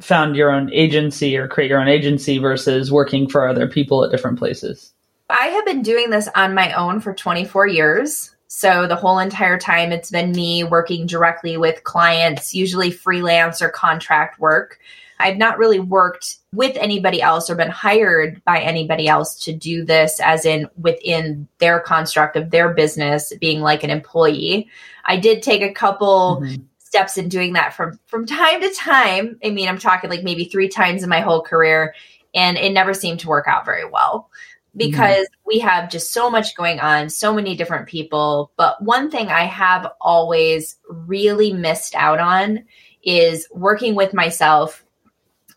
found 0.00 0.36
your 0.36 0.50
own 0.50 0.72
agency 0.72 1.36
or 1.36 1.48
create 1.48 1.70
your 1.70 1.80
own 1.80 1.88
agency 1.88 2.38
versus 2.38 2.92
working 2.92 3.28
for 3.28 3.48
other 3.48 3.66
people 3.66 4.04
at 4.04 4.10
different 4.10 4.38
places? 4.38 4.92
I 5.30 5.46
have 5.46 5.64
been 5.64 5.82
doing 5.82 6.10
this 6.10 6.28
on 6.34 6.54
my 6.54 6.72
own 6.72 7.00
for 7.00 7.12
24 7.12 7.66
years. 7.66 8.34
So 8.48 8.86
the 8.86 8.96
whole 8.96 9.18
entire 9.18 9.58
time 9.58 9.90
it's 9.92 10.10
been 10.10 10.32
me 10.32 10.64
working 10.64 11.06
directly 11.06 11.56
with 11.56 11.82
clients, 11.84 12.54
usually 12.54 12.90
freelance 12.90 13.60
or 13.60 13.68
contract 13.68 14.38
work. 14.38 14.78
I've 15.18 15.38
not 15.38 15.58
really 15.58 15.80
worked 15.80 16.36
with 16.52 16.76
anybody 16.76 17.22
else 17.22 17.48
or 17.48 17.54
been 17.54 17.70
hired 17.70 18.44
by 18.44 18.60
anybody 18.60 19.08
else 19.08 19.34
to 19.44 19.52
do 19.52 19.82
this, 19.82 20.20
as 20.20 20.44
in 20.44 20.68
within 20.78 21.48
their 21.58 21.80
construct 21.80 22.36
of 22.36 22.50
their 22.50 22.68
business, 22.74 23.32
being 23.40 23.62
like 23.62 23.82
an 23.82 23.90
employee. 23.90 24.68
I 25.06 25.16
did 25.16 25.42
take 25.42 25.62
a 25.62 25.72
couple 25.72 26.42
mm-hmm 26.42 26.62
steps 26.86 27.18
in 27.18 27.28
doing 27.28 27.54
that 27.54 27.74
from 27.74 27.98
from 28.06 28.26
time 28.26 28.60
to 28.60 28.72
time. 28.74 29.38
I 29.44 29.50
mean, 29.50 29.68
I'm 29.68 29.78
talking 29.78 30.08
like 30.08 30.22
maybe 30.22 30.44
three 30.44 30.68
times 30.68 31.02
in 31.02 31.08
my 31.08 31.20
whole 31.20 31.42
career, 31.42 31.94
and 32.34 32.56
it 32.56 32.72
never 32.72 32.94
seemed 32.94 33.20
to 33.20 33.28
work 33.28 33.46
out 33.48 33.64
very 33.64 33.88
well 33.88 34.30
because 34.76 35.26
mm-hmm. 35.26 35.48
we 35.48 35.58
have 35.58 35.90
just 35.90 36.12
so 36.12 36.30
much 36.30 36.54
going 36.54 36.78
on, 36.78 37.10
so 37.10 37.34
many 37.34 37.56
different 37.56 37.88
people. 37.88 38.52
But 38.56 38.80
one 38.82 39.10
thing 39.10 39.28
I 39.28 39.44
have 39.44 39.90
always 40.00 40.76
really 40.88 41.52
missed 41.52 41.96
out 41.96 42.20
on 42.20 42.64
is 43.02 43.48
working 43.50 43.94
with 43.96 44.14
myself 44.14 44.84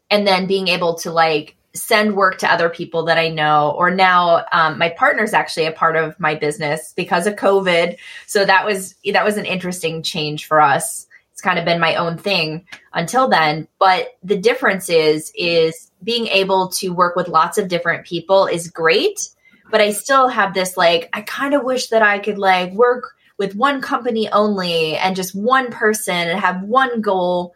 and 0.10 0.26
then 0.26 0.48
being 0.48 0.68
able 0.68 0.96
to 0.96 1.12
like 1.12 1.56
send 1.74 2.16
work 2.16 2.40
to 2.40 2.52
other 2.52 2.70
people 2.70 3.04
that 3.04 3.20
I 3.20 3.30
know. 3.30 3.76
Or 3.78 3.92
now 3.92 4.46
um, 4.52 4.80
my 4.80 4.90
partner's 4.90 5.34
actually 5.34 5.68
a 5.68 5.72
part 5.72 5.96
of 5.96 6.20
my 6.20 6.34
business 6.34 6.94
because 6.96 7.28
of 7.28 7.36
COVID. 7.36 7.98
So 8.26 8.46
that 8.46 8.66
was 8.66 8.96
that 9.14 9.26
was 9.26 9.38
an 9.38 9.46
interesting 9.46 10.02
change 10.02 10.48
for 10.48 10.60
us 10.60 11.06
it's 11.40 11.46
kind 11.46 11.58
of 11.58 11.64
been 11.64 11.80
my 11.80 11.96
own 11.96 12.18
thing 12.18 12.66
until 12.94 13.30
then 13.30 13.66
but 13.80 14.10
the 14.22 14.38
difference 14.38 14.90
is 14.90 15.32
is 15.36 15.90
being 16.04 16.28
able 16.28 16.68
to 16.68 16.90
work 16.90 17.16
with 17.16 17.30
lots 17.30 17.58
of 17.58 17.70
different 17.70 18.06
people 18.06 18.46
is 18.46 18.70
great 18.70 19.30
but 19.72 19.80
i 19.80 19.94
still 19.94 20.28
have 20.28 20.54
this 20.54 20.76
like 20.76 21.08
i 21.14 21.22
kind 21.22 21.54
of 21.54 21.64
wish 21.64 21.88
that 21.88 22.02
i 22.02 22.20
could 22.20 22.38
like 22.38 22.74
work 22.74 23.16
with 23.38 23.56
one 23.56 23.80
company 23.80 24.30
only 24.30 24.98
and 24.98 25.16
just 25.16 25.34
one 25.34 25.72
person 25.72 26.14
and 26.14 26.38
have 26.38 26.62
one 26.62 27.00
goal 27.00 27.54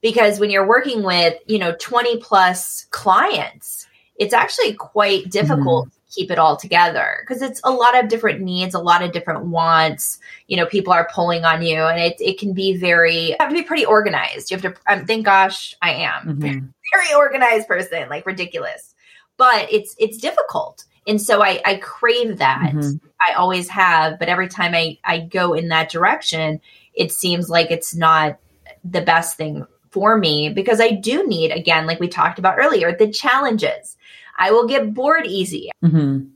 because 0.00 0.38
when 0.38 0.50
you're 0.50 0.68
working 0.68 1.02
with 1.02 1.34
you 1.48 1.58
know 1.58 1.74
20 1.80 2.18
plus 2.18 2.86
clients 2.92 3.88
it's 4.14 4.32
actually 4.32 4.74
quite 4.74 5.28
difficult 5.28 5.88
mm-hmm. 5.88 6.03
Keep 6.14 6.30
it 6.30 6.38
all 6.38 6.56
together 6.56 7.18
because 7.20 7.42
it's 7.42 7.60
a 7.64 7.70
lot 7.70 7.98
of 7.98 8.08
different 8.08 8.40
needs, 8.40 8.74
a 8.74 8.78
lot 8.78 9.02
of 9.02 9.12
different 9.12 9.46
wants. 9.46 10.18
You 10.46 10.56
know, 10.56 10.66
people 10.66 10.92
are 10.92 11.08
pulling 11.12 11.44
on 11.44 11.62
you, 11.62 11.82
and 11.82 12.00
it 12.00 12.16
it 12.20 12.38
can 12.38 12.52
be 12.52 12.76
very 12.76 13.30
you 13.30 13.36
have 13.40 13.48
to 13.48 13.54
be 13.54 13.62
pretty 13.62 13.84
organized. 13.84 14.50
You 14.50 14.58
have 14.58 14.74
to. 14.74 14.80
Um, 14.92 15.06
thank 15.06 15.24
gosh, 15.24 15.74
I 15.82 15.92
am 15.92 16.36
mm-hmm. 16.36 16.66
very 16.92 17.14
organized 17.16 17.68
person, 17.68 18.08
like 18.08 18.26
ridiculous. 18.26 18.94
But 19.36 19.72
it's 19.72 19.96
it's 19.98 20.18
difficult, 20.18 20.84
and 21.06 21.20
so 21.20 21.42
I 21.42 21.60
I 21.64 21.76
crave 21.76 22.38
that. 22.38 22.72
Mm-hmm. 22.72 23.06
I 23.28 23.34
always 23.34 23.68
have, 23.68 24.18
but 24.18 24.28
every 24.28 24.48
time 24.48 24.74
I 24.74 24.98
I 25.04 25.20
go 25.20 25.54
in 25.54 25.68
that 25.68 25.90
direction, 25.90 26.60
it 26.94 27.12
seems 27.12 27.48
like 27.48 27.70
it's 27.70 27.94
not 27.94 28.38
the 28.84 29.00
best 29.00 29.36
thing 29.36 29.66
for 29.90 30.18
me 30.18 30.48
because 30.48 30.80
I 30.80 30.90
do 30.90 31.26
need, 31.26 31.52
again, 31.52 31.86
like 31.86 32.00
we 32.00 32.08
talked 32.08 32.40
about 32.40 32.58
earlier, 32.58 32.94
the 32.94 33.10
challenges. 33.10 33.96
I 34.36 34.50
will 34.50 34.66
get 34.66 34.94
bored 34.94 35.26
easy. 35.26 35.70
Mm-hmm. 35.84 36.26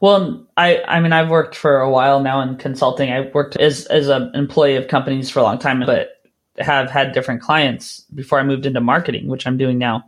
Well, 0.00 0.46
I, 0.56 0.82
I 0.88 1.00
mean, 1.00 1.12
I've 1.12 1.28
worked 1.28 1.54
for 1.54 1.80
a 1.80 1.90
while 1.90 2.20
now 2.20 2.40
in 2.40 2.56
consulting. 2.56 3.12
I've 3.12 3.34
worked 3.34 3.56
as, 3.56 3.86
as 3.86 4.08
an 4.08 4.30
employee 4.34 4.76
of 4.76 4.88
companies 4.88 5.28
for 5.28 5.40
a 5.40 5.42
long 5.42 5.58
time, 5.58 5.82
but 5.84 6.22
have 6.58 6.90
had 6.90 7.12
different 7.12 7.42
clients 7.42 8.00
before 8.14 8.38
I 8.38 8.42
moved 8.42 8.66
into 8.66 8.80
marketing, 8.80 9.28
which 9.28 9.46
I'm 9.46 9.58
doing 9.58 9.78
now. 9.78 10.04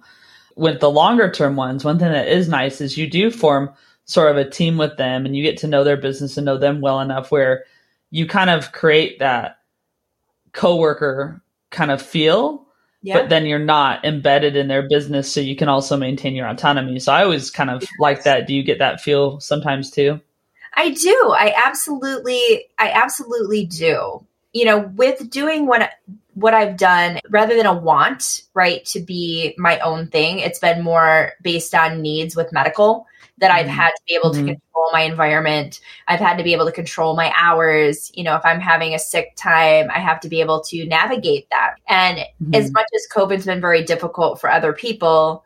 With 0.56 0.80
the 0.80 0.90
longer 0.90 1.30
term 1.30 1.56
ones, 1.56 1.84
one 1.84 1.98
thing 1.98 2.12
that 2.12 2.28
is 2.28 2.48
nice 2.48 2.80
is 2.80 2.96
you 2.96 3.08
do 3.08 3.30
form 3.30 3.70
sort 4.04 4.30
of 4.30 4.36
a 4.36 4.48
team 4.48 4.76
with 4.78 4.96
them 4.96 5.24
and 5.24 5.36
you 5.36 5.42
get 5.42 5.56
to 5.58 5.68
know 5.68 5.84
their 5.84 5.96
business 5.96 6.36
and 6.36 6.44
know 6.44 6.58
them 6.58 6.80
well 6.80 7.00
enough 7.00 7.30
where 7.30 7.64
you 8.10 8.26
kind 8.26 8.50
of 8.50 8.72
create 8.72 9.18
that 9.18 9.58
coworker 10.52 11.42
kind 11.70 11.90
of 11.90 12.02
feel 12.02 12.66
yeah. 13.02 13.20
but 13.20 13.28
then 13.28 13.46
you're 13.46 13.58
not 13.58 14.04
embedded 14.04 14.56
in 14.56 14.68
their 14.68 14.88
business 14.88 15.30
so 15.30 15.40
you 15.40 15.56
can 15.56 15.68
also 15.68 15.96
maintain 15.96 16.34
your 16.34 16.48
autonomy. 16.48 16.98
So 16.98 17.12
i 17.12 17.22
always 17.22 17.50
kind 17.50 17.70
of 17.70 17.82
yes. 17.82 17.90
like 17.98 18.24
that. 18.24 18.46
Do 18.46 18.54
you 18.54 18.62
get 18.62 18.78
that 18.78 19.00
feel 19.00 19.40
sometimes 19.40 19.90
too? 19.90 20.20
I 20.74 20.90
do. 20.90 21.34
I 21.36 21.54
absolutely 21.64 22.66
i 22.78 22.90
absolutely 22.90 23.66
do. 23.66 24.24
You 24.52 24.64
know 24.66 24.80
with 24.80 25.30
doing 25.30 25.66
what 25.66 25.90
what 26.34 26.54
i've 26.54 26.76
done 26.76 27.20
rather 27.28 27.56
than 27.56 27.66
a 27.66 27.74
want 27.74 28.42
right 28.54 28.84
to 28.86 29.00
be 29.00 29.54
my 29.58 29.78
own 29.80 30.06
thing 30.06 30.38
it's 30.38 30.58
been 30.58 30.82
more 30.82 31.32
based 31.42 31.74
on 31.74 32.00
needs 32.00 32.34
with 32.34 32.52
medical 32.52 33.06
that 33.42 33.50
I've 33.50 33.66
mm-hmm. 33.66 33.74
had 33.74 33.90
to 33.90 34.02
be 34.06 34.14
able 34.14 34.30
mm-hmm. 34.30 34.46
to 34.46 34.52
control 34.54 34.90
my 34.92 35.00
environment. 35.00 35.80
I've 36.06 36.20
had 36.20 36.38
to 36.38 36.44
be 36.44 36.52
able 36.52 36.64
to 36.64 36.72
control 36.72 37.16
my 37.16 37.32
hours. 37.36 38.10
You 38.14 38.22
know, 38.22 38.36
if 38.36 38.44
I'm 38.44 38.60
having 38.60 38.94
a 38.94 38.98
sick 39.00 39.34
time, 39.36 39.90
I 39.92 39.98
have 39.98 40.20
to 40.20 40.28
be 40.28 40.40
able 40.40 40.62
to 40.68 40.86
navigate 40.86 41.48
that. 41.50 41.74
And 41.88 42.18
mm-hmm. 42.18 42.54
as 42.54 42.70
much 42.70 42.86
as 42.94 43.06
COVID's 43.12 43.44
been 43.44 43.60
very 43.60 43.82
difficult 43.82 44.40
for 44.40 44.48
other 44.48 44.72
people, 44.72 45.44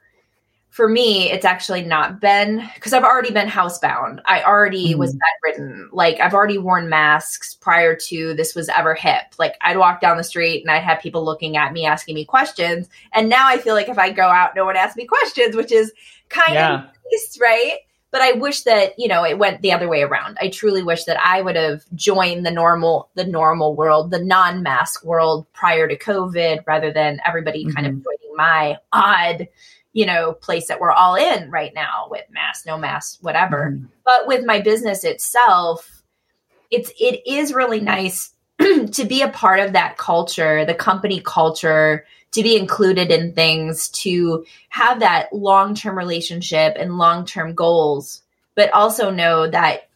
for 0.69 0.91
me, 0.91 1.31
it's 1.31 1.47
actually 1.47 1.85
not 1.85 2.21
been 2.21 2.69
because 2.75 2.93
I've 2.93 3.03
already 3.03 3.33
been 3.33 3.49
housebound. 3.49 4.21
I 4.27 4.43
already 4.43 4.91
mm-hmm. 4.91 4.99
was 4.99 5.17
bedridden. 5.43 5.89
Like 5.91 6.21
I've 6.21 6.35
already 6.35 6.59
worn 6.59 6.91
masks 6.91 7.55
prior 7.55 7.97
to 8.09 8.35
this 8.35 8.55
was 8.55 8.69
ever 8.69 8.95
hip. 8.95 9.23
Like 9.39 9.55
I'd 9.63 9.79
walk 9.79 10.03
down 10.03 10.19
the 10.19 10.23
street 10.23 10.61
and 10.61 10.71
I'd 10.71 10.83
have 10.83 11.01
people 11.01 11.25
looking 11.25 11.57
at 11.57 11.73
me, 11.73 11.87
asking 11.87 12.15
me 12.15 12.27
questions. 12.27 12.91
And 13.15 13.31
now 13.31 13.49
I 13.49 13.57
feel 13.57 13.73
like 13.73 13.89
if 13.89 13.99
I 13.99 14.11
go 14.11 14.25
out, 14.25 14.55
no 14.55 14.67
one 14.67 14.77
asks 14.77 14.99
me 14.99 15.07
questions, 15.07 15.57
which 15.57 15.73
is 15.73 15.95
kind 16.29 16.53
yeah. 16.53 16.75
of 16.75 16.81
nice, 17.11 17.39
right? 17.41 17.79
But 18.17 18.23
I 18.23 18.33
wish 18.33 18.63
that, 18.63 18.99
you 18.99 19.09
know, 19.09 19.27
it 19.27 19.37
went 19.37 19.61
the 19.61 19.73
other 19.73 19.91
way 19.91 20.01
around. 20.01 20.39
I 20.41 20.49
truly 20.49 20.83
wish 20.83 21.05
that 21.05 21.21
I 21.23 21.43
would 21.43 21.55
have 21.55 21.83
joined 21.95 22.47
the 22.47 22.51
normal, 22.51 23.11
the 23.15 23.27
normal 23.27 23.77
world, 23.77 24.11
the 24.11 24.25
non-mask 24.25 25.05
world 25.05 25.47
prior 25.53 25.87
to 25.87 25.99
COVID 25.99 26.65
rather 26.67 26.91
than 26.91 27.21
everybody 27.27 27.67
mm-hmm. 27.67 27.75
kind 27.75 27.87
of 27.87 27.93
mm-hmm. 27.93 28.05
joining 28.05 28.37
my 28.39 28.79
odd, 28.91 29.49
you 29.93 30.07
know, 30.07 30.33
place 30.33 30.69
that 30.69 30.81
we're 30.81 30.93
all 30.93 31.15
in 31.15 31.51
right 31.51 31.75
now 31.75 32.09
with 32.11 32.25
mask, 32.31 32.65
no 32.65 32.79
mask, 32.79 33.19
whatever. 33.21 33.73
Mm-hmm. 33.75 33.85
But 34.07 34.27
with 34.27 34.47
my 34.47 34.63
business 34.63 35.05
itself, 35.05 36.03
it's 36.71 36.91
it 36.99 37.21
is 37.27 37.53
really 37.53 37.81
nice 37.81 38.33
to 38.59 39.05
be 39.07 39.21
a 39.21 39.29
part 39.29 39.61
of 39.61 39.75
that 39.75 39.99
culture, 39.99 40.65
the 40.65 40.73
company 40.75 41.21
culture, 41.21 42.07
to 42.37 42.43
be 42.43 42.55
included 42.55 43.11
in 43.11 43.33
things, 43.33 43.89
to 43.89 44.45
have 44.69 45.01
that 45.01 45.33
long 45.33 45.75
term 45.75 45.97
relationship 45.97 46.77
and 46.79 46.99
long 46.99 47.25
term 47.25 47.55
goals, 47.55 48.23
but 48.55 48.71
also 48.75 49.11
know 49.11 49.49
that 49.49 49.89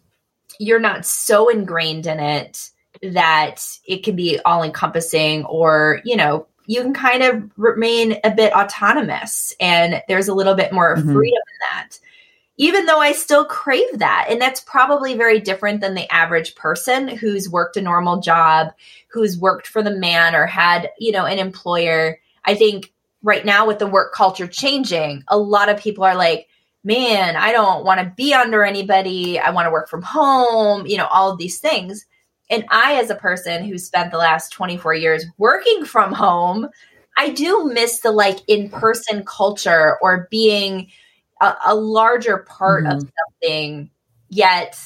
you're 0.58 0.80
not 0.80 1.04
so 1.04 1.50
ingrained 1.50 2.06
in 2.06 2.18
it 2.18 2.70
that 3.02 3.62
it 3.86 4.02
can 4.04 4.16
be 4.16 4.40
all 4.46 4.62
encompassing 4.62 5.44
or, 5.44 6.00
you 6.02 6.16
know, 6.16 6.46
you 6.64 6.80
can 6.80 6.94
kind 6.94 7.22
of 7.22 7.50
remain 7.58 8.18
a 8.24 8.30
bit 8.30 8.54
autonomous 8.54 9.54
and 9.60 10.02
there's 10.08 10.28
a 10.28 10.34
little 10.34 10.54
bit 10.54 10.72
more 10.72 10.96
mm-hmm. 10.96 11.12
freedom 11.12 11.42
in 11.46 11.58
that 11.72 11.98
even 12.60 12.84
though 12.84 13.00
I 13.00 13.12
still 13.12 13.46
crave 13.46 14.00
that. 14.00 14.26
And 14.28 14.38
that's 14.38 14.60
probably 14.60 15.16
very 15.16 15.40
different 15.40 15.80
than 15.80 15.94
the 15.94 16.12
average 16.12 16.54
person 16.56 17.08
who's 17.08 17.48
worked 17.48 17.78
a 17.78 17.80
normal 17.80 18.20
job, 18.20 18.74
who's 19.08 19.38
worked 19.38 19.66
for 19.66 19.82
the 19.82 19.96
man 19.96 20.34
or 20.34 20.44
had, 20.44 20.90
you 20.98 21.10
know, 21.10 21.24
an 21.24 21.38
employer. 21.38 22.20
I 22.44 22.54
think 22.54 22.92
right 23.22 23.44
now 23.44 23.66
with 23.66 23.78
the 23.78 23.86
work 23.86 24.14
culture 24.14 24.46
changing, 24.46 25.24
a 25.28 25.38
lot 25.38 25.68
of 25.68 25.80
people 25.80 26.04
are 26.04 26.16
like, 26.16 26.48
man, 26.82 27.36
I 27.36 27.52
don't 27.52 27.84
want 27.84 28.00
to 28.00 28.12
be 28.16 28.32
under 28.32 28.64
anybody. 28.64 29.38
I 29.38 29.50
want 29.50 29.66
to 29.66 29.70
work 29.70 29.88
from 29.88 30.02
home, 30.02 30.86
you 30.86 30.96
know, 30.96 31.06
all 31.06 31.30
of 31.30 31.38
these 31.38 31.58
things. 31.58 32.06
And 32.48 32.64
I, 32.70 32.94
as 32.94 33.10
a 33.10 33.14
person 33.14 33.64
who 33.64 33.78
spent 33.78 34.10
the 34.10 34.18
last 34.18 34.50
24 34.52 34.94
years 34.94 35.24
working 35.38 35.84
from 35.84 36.12
home, 36.12 36.68
I 37.16 37.30
do 37.30 37.70
miss 37.72 38.00
the 38.00 38.10
like 38.10 38.38
in 38.48 38.70
person 38.70 39.24
culture 39.24 39.98
or 40.00 40.26
being 40.30 40.88
a, 41.40 41.54
a 41.66 41.74
larger 41.74 42.38
part 42.38 42.84
mm-hmm. 42.84 42.96
of 42.96 43.12
something 43.42 43.90
yet 44.30 44.78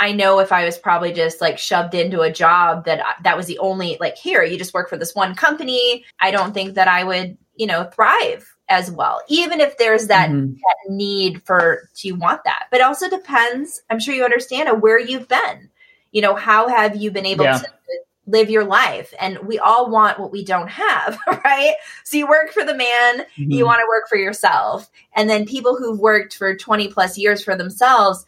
I 0.00 0.12
know 0.12 0.38
if 0.38 0.50
I 0.50 0.64
was 0.64 0.78
probably 0.78 1.12
just 1.12 1.42
like 1.42 1.58
shoved 1.58 1.94
into 1.94 2.22
a 2.22 2.32
job 2.32 2.86
that 2.86 3.18
that 3.22 3.36
was 3.36 3.46
the 3.46 3.58
only 3.58 3.98
like 4.00 4.16
here 4.16 4.42
you 4.42 4.56
just 4.56 4.72
work 4.72 4.88
for 4.88 4.96
this 4.96 5.14
one 5.14 5.34
company, 5.34 6.06
I 6.18 6.30
don't 6.30 6.54
think 6.54 6.74
that 6.74 6.88
I 6.88 7.04
would, 7.04 7.36
you 7.54 7.66
know, 7.66 7.84
thrive 7.84 8.50
as 8.70 8.90
well. 8.90 9.20
Even 9.28 9.60
if 9.60 9.76
there's 9.76 10.06
that, 10.06 10.30
mm-hmm. 10.30 10.54
that 10.54 10.92
need 10.92 11.42
for 11.42 11.88
to 11.96 12.12
want 12.12 12.44
that. 12.44 12.68
But 12.70 12.80
also 12.80 13.10
depends, 13.10 13.82
I'm 13.90 14.00
sure 14.00 14.14
you 14.14 14.24
understand 14.24 14.80
where 14.80 14.98
you've 14.98 15.28
been. 15.28 15.68
You 16.12 16.22
know, 16.22 16.34
how 16.34 16.68
have 16.68 16.96
you 16.96 17.10
been 17.10 17.26
able 17.26 17.44
yeah. 17.44 17.58
to 17.58 17.68
live 18.26 18.48
your 18.48 18.64
life 18.64 19.12
and 19.20 19.38
we 19.40 19.58
all 19.58 19.90
want 19.90 20.18
what 20.18 20.30
we 20.30 20.44
don't 20.44 20.68
have 20.68 21.18
right 21.44 21.74
so 22.04 22.16
you 22.16 22.28
work 22.28 22.52
for 22.52 22.64
the 22.64 22.74
man 22.74 23.20
mm-hmm. 23.20 23.50
you 23.50 23.64
want 23.64 23.80
to 23.80 23.88
work 23.88 24.08
for 24.08 24.16
yourself 24.16 24.88
and 25.16 25.28
then 25.28 25.44
people 25.46 25.74
who've 25.74 25.98
worked 25.98 26.36
for 26.36 26.54
20 26.54 26.88
plus 26.88 27.18
years 27.18 27.42
for 27.42 27.56
themselves 27.56 28.24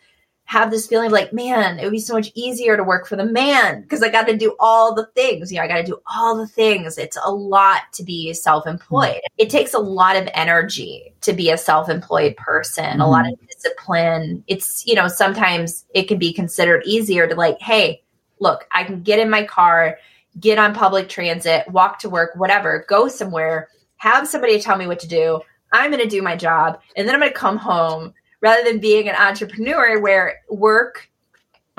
have 0.52 0.70
this 0.70 0.86
feeling 0.86 1.06
of 1.06 1.12
like 1.12 1.32
man 1.32 1.78
it 1.78 1.84
would 1.84 1.92
be 1.92 1.98
so 1.98 2.14
much 2.14 2.30
easier 2.34 2.76
to 2.76 2.84
work 2.84 3.06
for 3.06 3.16
the 3.16 3.24
man 3.24 3.80
because 3.82 4.02
i 4.02 4.08
got 4.08 4.26
to 4.26 4.36
do 4.36 4.54
all 4.60 4.94
the 4.94 5.06
things 5.14 5.50
you 5.50 5.58
know 5.58 5.64
i 5.64 5.68
got 5.68 5.76
to 5.76 5.82
do 5.82 5.98
all 6.14 6.36
the 6.36 6.46
things 6.46 6.98
it's 6.98 7.18
a 7.24 7.32
lot 7.32 7.82
to 7.92 8.02
be 8.02 8.32
self-employed 8.32 9.14
mm-hmm. 9.14 9.34
it 9.38 9.50
takes 9.50 9.74
a 9.74 9.78
lot 9.78 10.16
of 10.16 10.28
energy 10.34 11.12
to 11.22 11.32
be 11.32 11.50
a 11.50 11.56
self-employed 11.56 12.36
person 12.36 12.84
mm-hmm. 12.84 13.00
a 13.00 13.08
lot 13.08 13.26
of 13.26 13.38
discipline 13.48 14.44
it's 14.46 14.86
you 14.86 14.94
know 14.94 15.08
sometimes 15.08 15.84
it 15.94 16.06
can 16.06 16.18
be 16.18 16.32
considered 16.32 16.82
easier 16.84 17.26
to 17.26 17.34
like 17.34 17.60
hey 17.60 18.02
look, 18.42 18.66
I 18.72 18.84
can 18.84 19.02
get 19.02 19.20
in 19.20 19.30
my 19.30 19.44
car, 19.44 19.98
get 20.38 20.58
on 20.58 20.74
public 20.74 21.08
transit, 21.08 21.66
walk 21.70 22.00
to 22.00 22.10
work, 22.10 22.32
whatever, 22.34 22.84
go 22.88 23.08
somewhere, 23.08 23.68
have 23.96 24.28
somebody 24.28 24.60
tell 24.60 24.76
me 24.76 24.86
what 24.86 25.00
to 25.00 25.08
do. 25.08 25.40
I'm 25.72 25.90
going 25.90 26.02
to 26.02 26.08
do 26.08 26.20
my 26.20 26.36
job 26.36 26.80
and 26.96 27.06
then 27.06 27.14
I'm 27.14 27.20
going 27.20 27.32
to 27.32 27.38
come 27.38 27.56
home 27.56 28.12
rather 28.42 28.62
than 28.64 28.80
being 28.80 29.08
an 29.08 29.14
entrepreneur 29.14 29.98
where 29.98 30.40
work, 30.50 31.08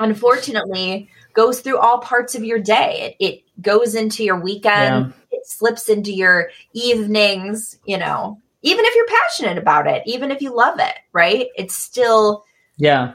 unfortunately, 0.00 1.08
goes 1.34 1.60
through 1.60 1.78
all 1.78 1.98
parts 1.98 2.34
of 2.34 2.42
your 2.42 2.58
day. 2.58 3.14
It, 3.20 3.24
it 3.24 3.62
goes 3.62 3.94
into 3.94 4.24
your 4.24 4.40
weekend, 4.40 5.12
yeah. 5.30 5.38
it 5.38 5.46
slips 5.46 5.88
into 5.88 6.12
your 6.12 6.50
evenings, 6.72 7.78
you 7.84 7.98
know, 7.98 8.40
even 8.62 8.84
if 8.84 8.94
you're 8.96 9.20
passionate 9.20 9.58
about 9.58 9.86
it, 9.86 10.02
even 10.06 10.30
if 10.30 10.40
you 10.40 10.56
love 10.56 10.80
it, 10.80 10.94
right? 11.12 11.48
It's 11.54 11.76
still. 11.76 12.44
Yeah, 12.78 13.12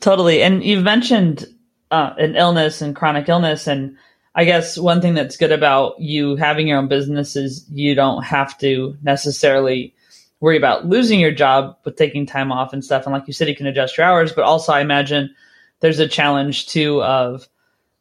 totally. 0.00 0.42
And 0.42 0.64
you've 0.64 0.82
mentioned 0.82 1.46
uh, 1.90 2.14
an 2.18 2.34
illness 2.34 2.80
and 2.80 2.96
chronic 2.96 3.28
illness. 3.28 3.66
And 3.66 3.96
I 4.34 4.44
guess 4.44 4.78
one 4.78 5.02
thing 5.02 5.14
that's 5.14 5.36
good 5.36 5.52
about 5.52 6.00
you 6.00 6.36
having 6.36 6.66
your 6.66 6.78
own 6.78 6.88
business 6.88 7.36
is 7.36 7.66
you 7.70 7.94
don't 7.94 8.24
have 8.24 8.56
to 8.58 8.96
necessarily 9.02 9.94
worry 10.40 10.56
about 10.56 10.86
losing 10.86 11.20
your 11.20 11.32
job 11.32 11.76
with 11.84 11.96
taking 11.96 12.26
time 12.26 12.52
off 12.52 12.72
and 12.72 12.84
stuff. 12.84 13.04
And 13.04 13.12
like 13.12 13.26
you 13.26 13.32
said, 13.32 13.48
you 13.48 13.56
can 13.56 13.66
adjust 13.66 13.96
your 13.96 14.06
hours, 14.06 14.32
but 14.32 14.44
also 14.44 14.72
I 14.72 14.80
imagine 14.80 15.34
there's 15.80 15.98
a 15.98 16.08
challenge 16.08 16.66
too 16.66 17.02
of 17.02 17.48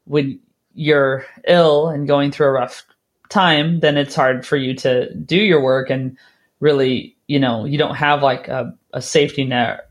when 0.06 0.39
you're 0.74 1.25
ill 1.48 1.88
and 1.88 2.08
going 2.08 2.32
through 2.32 2.48
a 2.48 2.51
rough 2.51 2.84
time, 3.30 3.80
then 3.80 3.98
it's 3.98 4.15
hard 4.15 4.46
for 4.46 4.58
you 4.58 4.74
to 4.75 5.13
do 5.15 5.38
your 5.38 5.62
work 5.62 5.89
and 5.89 6.18
really, 6.60 7.15
you 7.27 7.39
know, 7.39 7.65
you 7.65 7.77
don't 7.77 7.96
have 7.96 8.22
like 8.22 8.48
a, 8.48 8.75
a 8.94 9.01
safety 9.01 9.46
net 9.46 9.89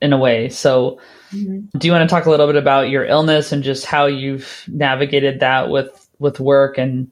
in 0.00 0.12
a 0.12 0.18
way. 0.18 0.48
So 0.48 0.98
Mm-hmm. 1.32 1.78
Do 1.78 1.86
you 1.86 1.92
want 1.92 2.08
to 2.08 2.12
talk 2.12 2.26
a 2.26 2.30
little 2.30 2.46
bit 2.46 2.56
about 2.56 2.88
your 2.88 3.04
illness 3.04 3.52
and 3.52 3.62
just 3.62 3.84
how 3.84 4.06
you've 4.06 4.64
navigated 4.68 5.40
that 5.40 5.70
with 5.70 6.08
with 6.18 6.40
work 6.40 6.78
and 6.78 7.10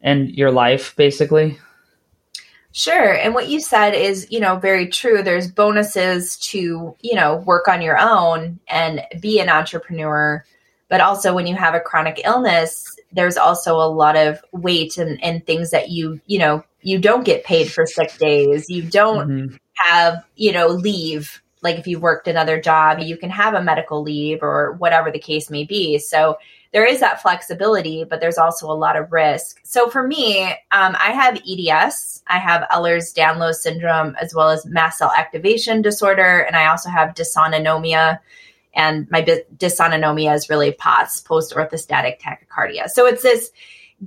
and 0.00 0.30
your 0.30 0.50
life 0.50 0.94
basically? 0.96 1.58
Sure. 2.72 3.14
And 3.14 3.34
what 3.34 3.48
you 3.48 3.60
said 3.60 3.94
is, 3.94 4.28
you 4.30 4.38
know, 4.38 4.56
very 4.56 4.86
true. 4.86 5.22
There's 5.22 5.50
bonuses 5.50 6.36
to, 6.36 6.94
you 7.00 7.14
know, 7.14 7.36
work 7.36 7.66
on 7.66 7.82
your 7.82 7.98
own 8.00 8.60
and 8.68 9.02
be 9.20 9.40
an 9.40 9.48
entrepreneur. 9.48 10.44
But 10.88 11.00
also 11.00 11.34
when 11.34 11.46
you 11.46 11.56
have 11.56 11.74
a 11.74 11.80
chronic 11.80 12.20
illness, 12.24 12.96
there's 13.12 13.36
also 13.36 13.76
a 13.76 13.90
lot 13.90 14.16
of 14.16 14.40
weight 14.52 14.98
and, 14.98 15.22
and 15.22 15.44
things 15.44 15.70
that 15.70 15.90
you, 15.90 16.20
you 16.26 16.38
know, 16.38 16.64
you 16.82 16.98
don't 16.98 17.24
get 17.24 17.44
paid 17.44 17.70
for 17.70 17.86
sick 17.86 18.16
days. 18.18 18.70
You 18.70 18.82
don't 18.82 19.28
mm-hmm. 19.28 19.56
have, 19.74 20.24
you 20.36 20.52
know, 20.52 20.68
leave. 20.68 21.42
Like 21.62 21.78
if 21.78 21.86
you've 21.86 22.02
worked 22.02 22.28
another 22.28 22.60
job, 22.60 23.00
you 23.00 23.16
can 23.16 23.30
have 23.30 23.54
a 23.54 23.62
medical 23.62 24.02
leave 24.02 24.42
or 24.42 24.72
whatever 24.72 25.10
the 25.10 25.18
case 25.18 25.50
may 25.50 25.64
be. 25.64 25.98
So 25.98 26.38
there 26.72 26.86
is 26.86 27.00
that 27.00 27.20
flexibility, 27.20 28.04
but 28.04 28.20
there's 28.20 28.38
also 28.38 28.70
a 28.70 28.74
lot 28.74 28.96
of 28.96 29.10
risk. 29.10 29.60
So 29.64 29.90
for 29.90 30.06
me, 30.06 30.44
um, 30.70 30.96
I 30.98 31.10
have 31.10 31.40
EDS, 31.48 32.22
I 32.28 32.38
have 32.38 32.68
Ehlers-Danlos 32.70 33.56
syndrome, 33.56 34.14
as 34.20 34.34
well 34.34 34.50
as 34.50 34.64
mast 34.66 34.98
cell 34.98 35.12
activation 35.16 35.82
disorder, 35.82 36.40
and 36.40 36.54
I 36.54 36.66
also 36.66 36.88
have 36.88 37.14
dysautonomia. 37.14 38.20
And 38.72 39.10
my 39.10 39.22
dysautonomia 39.22 40.32
is 40.34 40.48
really 40.48 40.70
POTS, 40.70 41.22
post 41.22 41.54
orthostatic 41.54 42.20
tachycardia. 42.20 42.88
So 42.88 43.04
it's 43.06 43.22
this 43.22 43.50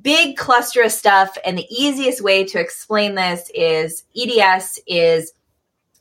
big 0.01 0.37
cluster 0.37 0.83
of 0.83 0.91
stuff. 0.91 1.37
And 1.45 1.57
the 1.57 1.67
easiest 1.69 2.21
way 2.21 2.45
to 2.45 2.59
explain 2.59 3.15
this 3.15 3.51
is 3.53 4.03
EDS 4.15 4.79
is 4.87 5.33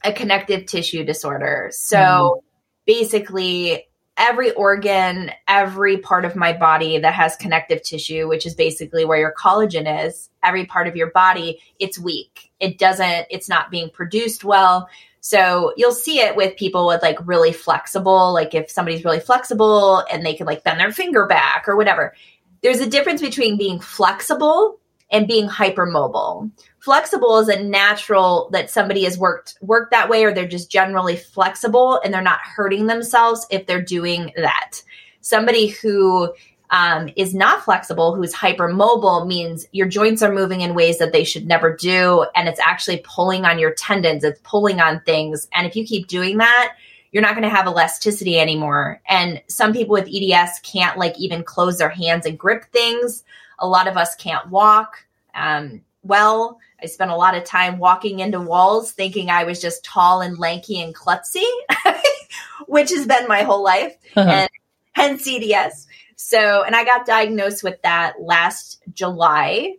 a 0.05 0.13
connective 0.13 0.67
tissue 0.67 1.05
disorder. 1.05 1.71
So 1.73 1.99
mm. 1.99 2.43
basically, 2.87 3.87
every 4.17 4.53
organ, 4.53 5.31
every 5.49 5.99
part 5.99 6.25
of 6.25 6.37
my 6.37 6.53
body 6.53 6.99
that 6.99 7.15
has 7.15 7.37
connective 7.37 7.83
tissue, 7.83 8.29
which 8.29 8.47
is 8.47 8.55
basically 8.55 9.05
where 9.05 9.19
your 9.19 9.35
collagen 9.39 10.07
is, 10.07 10.29
every 10.43 10.67
part 10.67 10.87
of 10.87 10.97
your 10.97 11.11
body, 11.11 11.61
it's 11.79 11.99
weak. 11.99 12.53
It 12.61 12.79
doesn't, 12.79 13.27
it's 13.31 13.49
not 13.49 13.71
being 13.71 13.91
produced 13.91 14.45
well. 14.45 14.89
So 15.21 15.73
you'll 15.77 15.93
see 15.93 16.19
it 16.19 16.37
with 16.37 16.57
people 16.57 16.87
with 16.87 17.01
like 17.01 17.17
really 17.27 17.53
flexible, 17.53 18.33
like 18.33 18.55
if 18.55 18.71
somebody's 18.71 19.05
really 19.05 19.21
flexible 19.21 20.05
and 20.13 20.27
they 20.27 20.35
can 20.35 20.47
like 20.47 20.65
bend 20.65 20.81
their 20.81 20.93
finger 20.93 21.27
back 21.27 21.69
or 21.69 21.77
whatever. 21.77 22.15
There's 22.63 22.81
a 22.81 22.91
difference 22.91 23.21
between 23.21 23.57
being 23.57 23.81
flexible 23.81 24.79
and 25.11 25.29
being 25.29 25.49
hypermobile. 25.49 26.51
Flexible 26.83 27.39
is 27.39 27.49
a 27.49 27.63
natural 27.63 28.51
that 28.51 28.69
somebody 28.69 29.05
has 29.05 29.17
worked 29.17 29.57
worked 29.61 29.93
that 29.93 30.09
way 30.09 30.25
or 30.25 30.35
they're 30.35 30.49
just 30.49 30.69
generally 30.69 31.15
flexible 31.15 32.01
and 32.05 32.13
they're 32.13 32.21
not 32.21 32.41
hurting 32.41 32.89
themselves 32.89 33.47
if 33.51 33.67
they're 33.67 33.81
doing 33.81 34.33
that. 34.35 34.83
Somebody 35.21 35.69
who 35.69 36.35
um, 36.71 37.09
is 37.15 37.37
not 37.37 37.63
flexible, 37.63 38.17
who's 38.17 38.35
hypermobile, 38.35 39.29
means 39.29 39.65
your 39.71 39.87
joints 39.87 40.23
are 40.23 40.35
moving 40.35 40.63
in 40.63 40.75
ways 40.75 40.99
that 40.99 41.13
they 41.13 41.23
should 41.23 41.47
never 41.47 41.77
do. 41.77 42.27
And 42.35 42.49
it's 42.49 42.59
actually 42.59 43.01
pulling 43.05 43.45
on 43.45 43.61
your 43.61 43.75
tendons, 43.75 44.25
it's 44.25 44.41
pulling 44.43 44.81
on 44.81 45.03
things. 45.03 45.47
And 45.53 45.69
if 45.69 45.77
you 45.77 45.87
keep 45.87 46.09
doing 46.09 46.39
that, 46.39 46.75
you're 47.13 47.23
not 47.23 47.37
going 47.37 47.49
to 47.49 47.55
have 47.55 47.67
elasticity 47.67 48.41
anymore. 48.41 49.01
And 49.07 49.41
some 49.47 49.73
people 49.73 49.93
with 49.93 50.09
EDS 50.13 50.59
can't 50.65 50.99
like 50.99 51.17
even 51.17 51.45
close 51.45 51.79
their 51.79 51.91
hands 51.91 52.27
and 52.27 52.37
grip 52.37 52.65
things. 52.73 53.23
A 53.61 53.69
lot 53.69 53.87
of 53.87 53.97
us 53.97 54.17
can't 54.17 54.49
walk 54.49 54.97
um, 55.37 55.83
well. 56.03 56.59
I 56.83 56.87
spent 56.87 57.11
a 57.11 57.17
lot 57.17 57.37
of 57.37 57.45
time 57.45 57.79
walking 57.79 58.21
into 58.21 58.41
walls 58.41 58.93
thinking 58.93 59.31
I 59.31 59.45
was 59.45 59.61
just 59.61 59.85
tall 59.85 60.21
and 60.21 60.39
lanky 60.39 60.81
and 60.81 60.95
klutzy, 60.95 61.45
which 62.67 62.91
has 62.91 63.07
been 63.07 63.29
my 63.29 63.43
whole 63.43 63.63
life, 63.63 63.97
uh-huh. 64.17 64.29
and 64.29 64.51
hence 64.93 65.29
EDS. 65.29 65.87
So, 66.17 66.63
and 66.63 66.75
I 66.75 66.85
got 66.85 67.07
diagnosed 67.07 67.63
with 67.63 67.81
that 67.83 68.21
last 68.21 68.83
July 68.93 69.75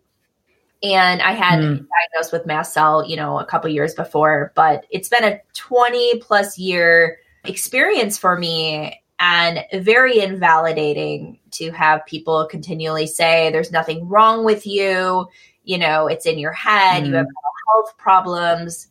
and 0.84 1.22
I 1.22 1.32
had 1.32 1.60
mm. 1.60 1.78
diagnosed 1.78 2.34
with 2.34 2.46
mast 2.46 2.74
cell, 2.74 3.08
you 3.08 3.16
know, 3.16 3.40
a 3.40 3.46
couple 3.46 3.70
years 3.70 3.94
before, 3.94 4.52
but 4.54 4.86
it's 4.90 5.08
been 5.08 5.24
a 5.24 5.40
20 5.54 6.20
plus 6.20 6.58
year 6.58 7.20
experience 7.46 8.18
for 8.18 8.38
me 8.38 9.02
and 9.20 9.64
very 9.74 10.20
invalidating 10.20 11.40
to 11.52 11.72
have 11.72 12.06
people 12.06 12.46
continually 12.52 13.08
say 13.08 13.50
there's 13.52 13.72
nothing 13.72 14.10
wrong 14.10 14.44
with 14.44 14.68
you, 14.68 15.28
you 15.64 15.78
know, 15.78 16.08
it's 16.08 16.26
in 16.26 16.40
your 16.40 16.52
head, 16.52 17.04
mm. 17.04 17.08
you 17.08 17.14
have 17.14 17.28
health 17.68 17.98
problems, 17.98 18.88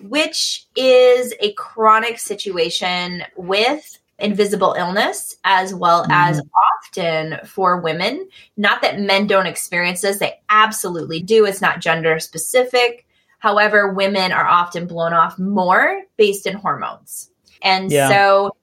which 0.00 0.66
is 0.76 1.34
a 1.40 1.52
chronic 1.52 2.18
situation 2.18 3.22
with 3.36 3.98
invisible 4.18 4.74
illness 4.78 5.36
as 5.44 5.74
well 5.74 6.02
mm-hmm. 6.02 6.12
as 6.12 6.40
often 6.82 7.38
for 7.46 7.80
women. 7.80 8.28
Not 8.56 8.82
that 8.82 9.00
men 9.00 9.26
don't 9.26 9.46
experience 9.46 10.00
this, 10.00 10.18
they 10.18 10.40
absolutely 10.48 11.22
do. 11.22 11.44
It's 11.44 11.60
not 11.60 11.80
gender 11.80 12.18
specific. 12.18 13.06
However, 13.38 13.92
women 13.92 14.32
are 14.32 14.46
often 14.46 14.86
blown 14.86 15.12
off 15.12 15.38
more 15.38 16.02
based 16.16 16.46
in 16.46 16.54
hormones. 16.54 17.30
And 17.62 17.90
yeah. 17.90 18.08
so, 18.08 18.56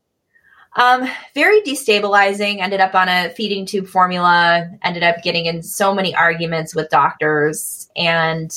um, 0.75 1.07
very 1.33 1.61
destabilizing. 1.61 2.59
Ended 2.59 2.79
up 2.79 2.95
on 2.95 3.09
a 3.09 3.29
feeding 3.29 3.65
tube 3.65 3.87
formula, 3.87 4.69
ended 4.83 5.03
up 5.03 5.23
getting 5.23 5.45
in 5.45 5.63
so 5.63 5.93
many 5.93 6.15
arguments 6.15 6.75
with 6.75 6.89
doctors. 6.89 7.89
And, 7.95 8.51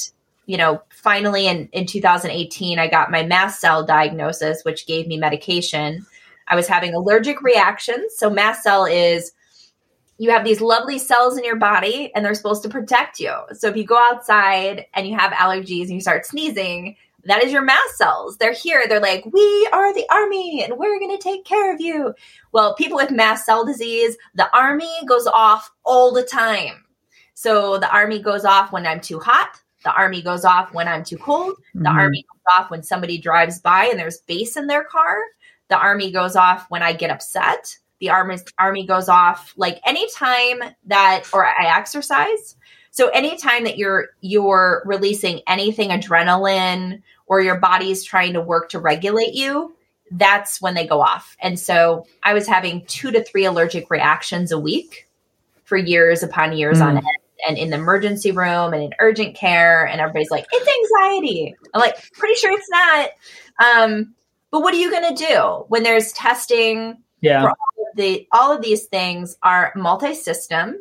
you 0.46 0.56
know, 0.56 0.82
finally 0.90 1.46
in, 1.46 1.68
in 1.72 1.86
2018, 1.86 2.78
I 2.78 2.88
got 2.88 3.10
my 3.10 3.22
mast 3.22 3.60
cell 3.60 3.84
diagnosis, 3.84 4.64
which 4.64 4.86
gave 4.86 5.06
me 5.06 5.16
medication 5.16 6.06
I 6.48 6.56
was 6.56 6.68
having 6.68 6.94
allergic 6.94 7.42
reactions. 7.42 8.14
So 8.16 8.30
mast 8.30 8.62
cell 8.62 8.84
is 8.84 9.32
you 10.18 10.30
have 10.30 10.44
these 10.44 10.60
lovely 10.60 10.98
cells 10.98 11.36
in 11.36 11.44
your 11.44 11.56
body 11.56 12.10
and 12.14 12.24
they're 12.24 12.34
supposed 12.34 12.62
to 12.62 12.68
protect 12.68 13.20
you. 13.20 13.34
So 13.52 13.68
if 13.68 13.76
you 13.76 13.84
go 13.84 13.98
outside 13.98 14.86
and 14.94 15.06
you 15.06 15.16
have 15.16 15.32
allergies 15.32 15.82
and 15.82 15.92
you 15.92 16.00
start 16.00 16.24
sneezing, 16.24 16.96
that 17.26 17.42
is 17.42 17.52
your 17.52 17.62
mast 17.62 17.96
cells. 17.96 18.36
They're 18.36 18.52
here. 18.52 18.84
They're 18.88 19.00
like, 19.00 19.24
we 19.26 19.68
are 19.72 19.92
the 19.94 20.06
army 20.10 20.62
and 20.64 20.78
we're 20.78 20.98
going 20.98 21.16
to 21.16 21.22
take 21.22 21.44
care 21.44 21.72
of 21.74 21.80
you. 21.80 22.14
Well, 22.52 22.74
people 22.74 22.96
with 22.96 23.10
mast 23.10 23.46
cell 23.46 23.64
disease, 23.64 24.16
the 24.34 24.48
army 24.56 24.90
goes 25.06 25.26
off 25.26 25.70
all 25.84 26.12
the 26.12 26.22
time. 26.22 26.84
So 27.34 27.78
the 27.78 27.90
army 27.90 28.20
goes 28.20 28.44
off 28.44 28.72
when 28.72 28.86
I'm 28.86 29.00
too 29.00 29.18
hot. 29.18 29.60
The 29.84 29.92
army 29.92 30.22
goes 30.22 30.44
off 30.44 30.72
when 30.72 30.88
I'm 30.88 31.04
too 31.04 31.18
cold. 31.18 31.54
The 31.74 31.80
mm-hmm. 31.80 31.98
army 31.98 32.24
goes 32.32 32.58
off 32.58 32.70
when 32.70 32.82
somebody 32.82 33.18
drives 33.18 33.60
by 33.60 33.86
and 33.86 33.98
there's 33.98 34.18
bass 34.26 34.56
in 34.56 34.66
their 34.66 34.84
car. 34.84 35.18
The 35.68 35.76
army 35.76 36.10
goes 36.10 36.34
off 36.34 36.66
when 36.70 36.82
I 36.82 36.92
get 36.92 37.10
upset. 37.10 37.76
The 38.00 38.10
army 38.10 38.38
army 38.58 38.86
goes 38.86 39.08
off 39.08 39.54
like 39.56 39.80
anytime 39.86 40.60
that 40.86 41.24
or 41.32 41.46
I 41.46 41.76
exercise. 41.78 42.56
So 42.90 43.08
anytime 43.08 43.64
that 43.64 43.78
you're 43.78 44.08
you're 44.20 44.82
releasing 44.86 45.40
anything 45.46 45.90
adrenaline 45.90 47.02
or 47.26 47.40
your 47.40 47.58
body's 47.58 48.04
trying 48.04 48.32
to 48.34 48.40
work 48.40 48.68
to 48.70 48.78
regulate 48.78 49.34
you, 49.34 49.74
that's 50.10 50.60
when 50.60 50.74
they 50.74 50.86
go 50.86 51.00
off. 51.00 51.36
And 51.40 51.58
so 51.58 52.06
I 52.22 52.34
was 52.34 52.46
having 52.46 52.84
2 52.86 53.10
to 53.10 53.24
3 53.24 53.44
allergic 53.44 53.90
reactions 53.90 54.52
a 54.52 54.58
week 54.58 55.08
for 55.64 55.76
years 55.76 56.22
upon 56.22 56.56
years 56.56 56.78
mm. 56.78 56.86
on 56.86 56.96
end 56.98 57.06
and 57.46 57.58
in 57.58 57.68
the 57.68 57.76
emergency 57.76 58.30
room 58.30 58.72
and 58.72 58.82
in 58.82 58.94
urgent 58.98 59.36
care 59.36 59.86
and 59.86 60.00
everybody's 60.00 60.30
like 60.30 60.46
it's 60.52 60.94
anxiety 60.94 61.54
i'm 61.74 61.80
like 61.82 61.94
pretty 62.12 62.34
sure 62.34 62.50
it's 62.50 62.70
not 62.70 63.10
um, 63.58 64.14
but 64.50 64.62
what 64.62 64.74
are 64.74 64.78
you 64.78 64.90
going 64.90 65.14
to 65.14 65.26
do 65.26 65.64
when 65.68 65.82
there's 65.82 66.12
testing? 66.12 66.98
Yeah. 67.20 67.42
all 67.42 67.50
of 67.50 67.96
the 67.96 68.26
all 68.32 68.52
of 68.54 68.62
these 68.62 68.84
things 68.86 69.36
are 69.42 69.72
multi-system. 69.74 70.76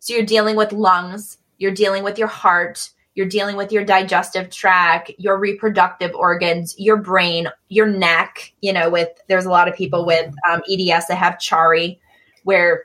So 0.00 0.14
you're 0.14 0.26
dealing 0.26 0.56
with 0.56 0.72
lungs, 0.72 1.38
you're 1.58 1.72
dealing 1.72 2.04
with 2.04 2.18
your 2.18 2.28
heart, 2.28 2.90
you're 3.18 3.26
dealing 3.26 3.56
with 3.56 3.72
your 3.72 3.84
digestive 3.84 4.48
tract, 4.48 5.10
your 5.18 5.36
reproductive 5.36 6.14
organs, 6.14 6.76
your 6.78 6.96
brain, 6.96 7.48
your 7.68 7.88
neck. 7.88 8.52
You 8.60 8.72
know, 8.72 8.90
with 8.90 9.08
there's 9.26 9.44
a 9.44 9.50
lot 9.50 9.66
of 9.66 9.74
people 9.74 10.06
with 10.06 10.32
um, 10.48 10.62
EDS 10.70 11.08
that 11.08 11.18
have 11.18 11.34
Chiari, 11.34 11.98
where 12.44 12.84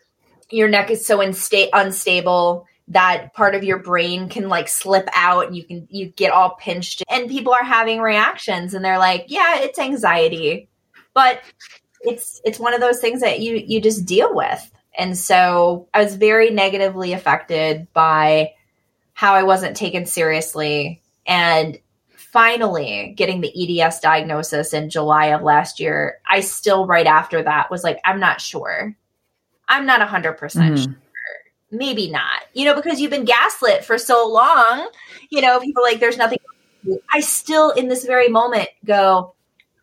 your 0.50 0.68
neck 0.70 0.90
is 0.90 1.06
so 1.06 1.22
unstable 1.22 2.66
that 2.88 3.32
part 3.36 3.54
of 3.54 3.64
your 3.64 3.78
brain 3.78 4.28
can 4.28 4.50
like 4.50 4.68
slip 4.68 5.08
out 5.14 5.46
and 5.46 5.56
you 5.56 5.64
can 5.66 5.88
you 5.92 6.08
get 6.08 6.32
all 6.32 6.56
pinched 6.56 7.04
and 7.12 7.30
people 7.30 7.54
are 7.54 7.64
having 7.64 8.02
reactions 8.02 8.74
and 8.74 8.84
they're 8.84 8.98
like 8.98 9.26
yeah 9.30 9.60
it's 9.60 9.80
anxiety 9.80 10.68
but 11.14 11.42
it's 12.02 12.42
it's 12.44 12.60
one 12.60 12.74
of 12.74 12.82
those 12.82 13.00
things 13.00 13.22
that 13.22 13.40
you 13.40 13.56
you 13.66 13.80
just 13.80 14.06
deal 14.06 14.36
with 14.36 14.70
and 14.98 15.18
so 15.18 15.88
i 15.94 16.04
was 16.04 16.18
very 16.18 16.50
negatively 16.50 17.14
affected 17.14 17.88
by 17.94 18.52
how 19.24 19.34
i 19.34 19.44
wasn't 19.44 19.76
taken 19.78 20.06
seriously 20.06 21.02
and 21.26 21.80
finally 22.10 23.14
getting 23.16 23.42
the 23.42 23.82
eds 23.82 24.00
diagnosis 24.00 24.74
in 24.74 24.90
july 24.90 25.28
of 25.28 25.42
last 25.42 25.80
year 25.80 26.20
i 26.28 26.40
still 26.40 26.86
right 26.86 27.08
after 27.08 27.42
that 27.42 27.72
was 27.72 27.84
like 27.84 28.00
i'm 28.06 28.20
not 28.20 28.42
sure 28.42 28.96
i'm 29.68 29.86
not 29.86 30.08
100% 30.08 30.38
mm-hmm. 30.38 30.76
sure 30.76 30.96
maybe 31.74 32.10
not, 32.10 32.44
you 32.54 32.66
know, 32.66 32.76
because 32.76 33.02
you've 33.02 33.12
been 33.12 33.26
gaslit 33.26 33.84
for 33.84 33.98
so 33.98 34.28
long. 34.28 34.90
You 35.30 35.42
know, 35.42 35.60
people 35.60 35.84
like, 35.84 36.00
there's 36.00 36.18
nothing. 36.18 36.38
I 37.12 37.20
still, 37.20 37.72
in 37.72 37.88
this 37.88 38.06
very 38.06 38.30
moment, 38.30 38.70
go, 38.86 39.34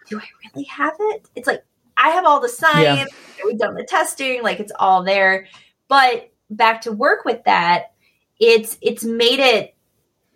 do 0.08 0.18
I 0.18 0.24
really 0.46 0.64
have 0.66 0.94
it? 0.98 1.28
It's 1.34 1.46
like, 1.46 1.64
I 1.96 2.10
have 2.10 2.24
all 2.24 2.40
the 2.40 2.48
science, 2.48 3.10
yeah. 3.10 3.44
we've 3.44 3.58
done 3.58 3.74
the 3.74 3.84
testing, 3.84 4.42
like 4.42 4.60
it's 4.60 4.72
all 4.78 5.02
there. 5.02 5.48
But 5.88 6.30
back 6.48 6.82
to 6.82 6.92
work 6.92 7.24
with 7.24 7.44
that, 7.44 7.92
it's 8.40 8.76
it's 8.80 9.04
made 9.04 9.38
it 9.38 9.76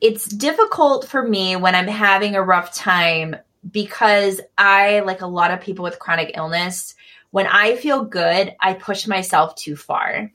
it's 0.00 0.26
difficult 0.26 1.08
for 1.08 1.26
me 1.26 1.56
when 1.56 1.74
I'm 1.74 1.88
having 1.88 2.36
a 2.36 2.42
rough 2.42 2.74
time 2.74 3.36
because 3.70 4.40
I, 4.58 5.00
like 5.00 5.22
a 5.22 5.26
lot 5.26 5.50
of 5.50 5.62
people 5.62 5.82
with 5.82 5.98
chronic 5.98 6.32
illness, 6.36 6.94
when 7.30 7.46
I 7.46 7.76
feel 7.76 8.04
good, 8.04 8.54
I 8.60 8.74
push 8.74 9.06
myself 9.06 9.54
too 9.54 9.76
far. 9.76 10.30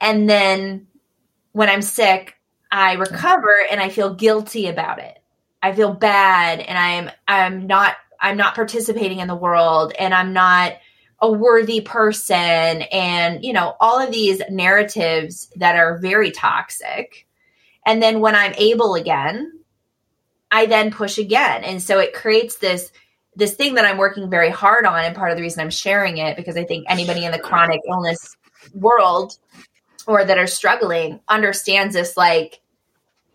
And 0.00 0.28
then 0.28 0.86
when 1.52 1.68
I'm 1.68 1.82
sick, 1.82 2.36
I 2.72 2.94
recover 2.94 3.54
and 3.70 3.80
I 3.80 3.90
feel 3.90 4.14
guilty 4.14 4.66
about 4.66 4.98
it. 4.98 5.18
I 5.62 5.72
feel 5.72 5.92
bad 5.92 6.60
and 6.60 6.76
I'm 6.76 7.10
I'm 7.28 7.66
not 7.66 7.96
I'm 8.20 8.36
not 8.36 8.54
participating 8.54 9.20
in 9.20 9.28
the 9.28 9.34
world 9.34 9.92
and 9.98 10.12
I'm 10.12 10.32
not 10.32 10.72
a 11.24 11.32
worthy 11.32 11.80
person 11.80 12.82
and 12.82 13.42
you 13.42 13.54
know 13.54 13.74
all 13.80 13.98
of 13.98 14.12
these 14.12 14.42
narratives 14.50 15.50
that 15.56 15.74
are 15.74 15.98
very 15.98 16.30
toxic. 16.30 17.26
And 17.86 18.02
then 18.02 18.20
when 18.20 18.34
I'm 18.34 18.52
able 18.58 18.94
again, 18.94 19.60
I 20.50 20.66
then 20.66 20.90
push 20.90 21.16
again. 21.16 21.64
And 21.64 21.82
so 21.82 21.98
it 21.98 22.12
creates 22.12 22.58
this 22.58 22.92
this 23.34 23.54
thing 23.54 23.74
that 23.74 23.86
I'm 23.86 23.96
working 23.96 24.28
very 24.28 24.50
hard 24.50 24.84
on 24.84 25.02
and 25.02 25.16
part 25.16 25.30
of 25.30 25.38
the 25.38 25.42
reason 25.42 25.62
I'm 25.62 25.70
sharing 25.70 26.18
it 26.18 26.36
because 26.36 26.58
I 26.58 26.64
think 26.64 26.84
anybody 26.90 27.24
in 27.24 27.32
the 27.32 27.38
chronic 27.38 27.80
illness 27.88 28.36
world 28.74 29.38
or 30.06 30.26
that 30.26 30.38
are 30.38 30.46
struggling 30.46 31.20
understands 31.26 31.94
this 31.94 32.18
like 32.18 32.60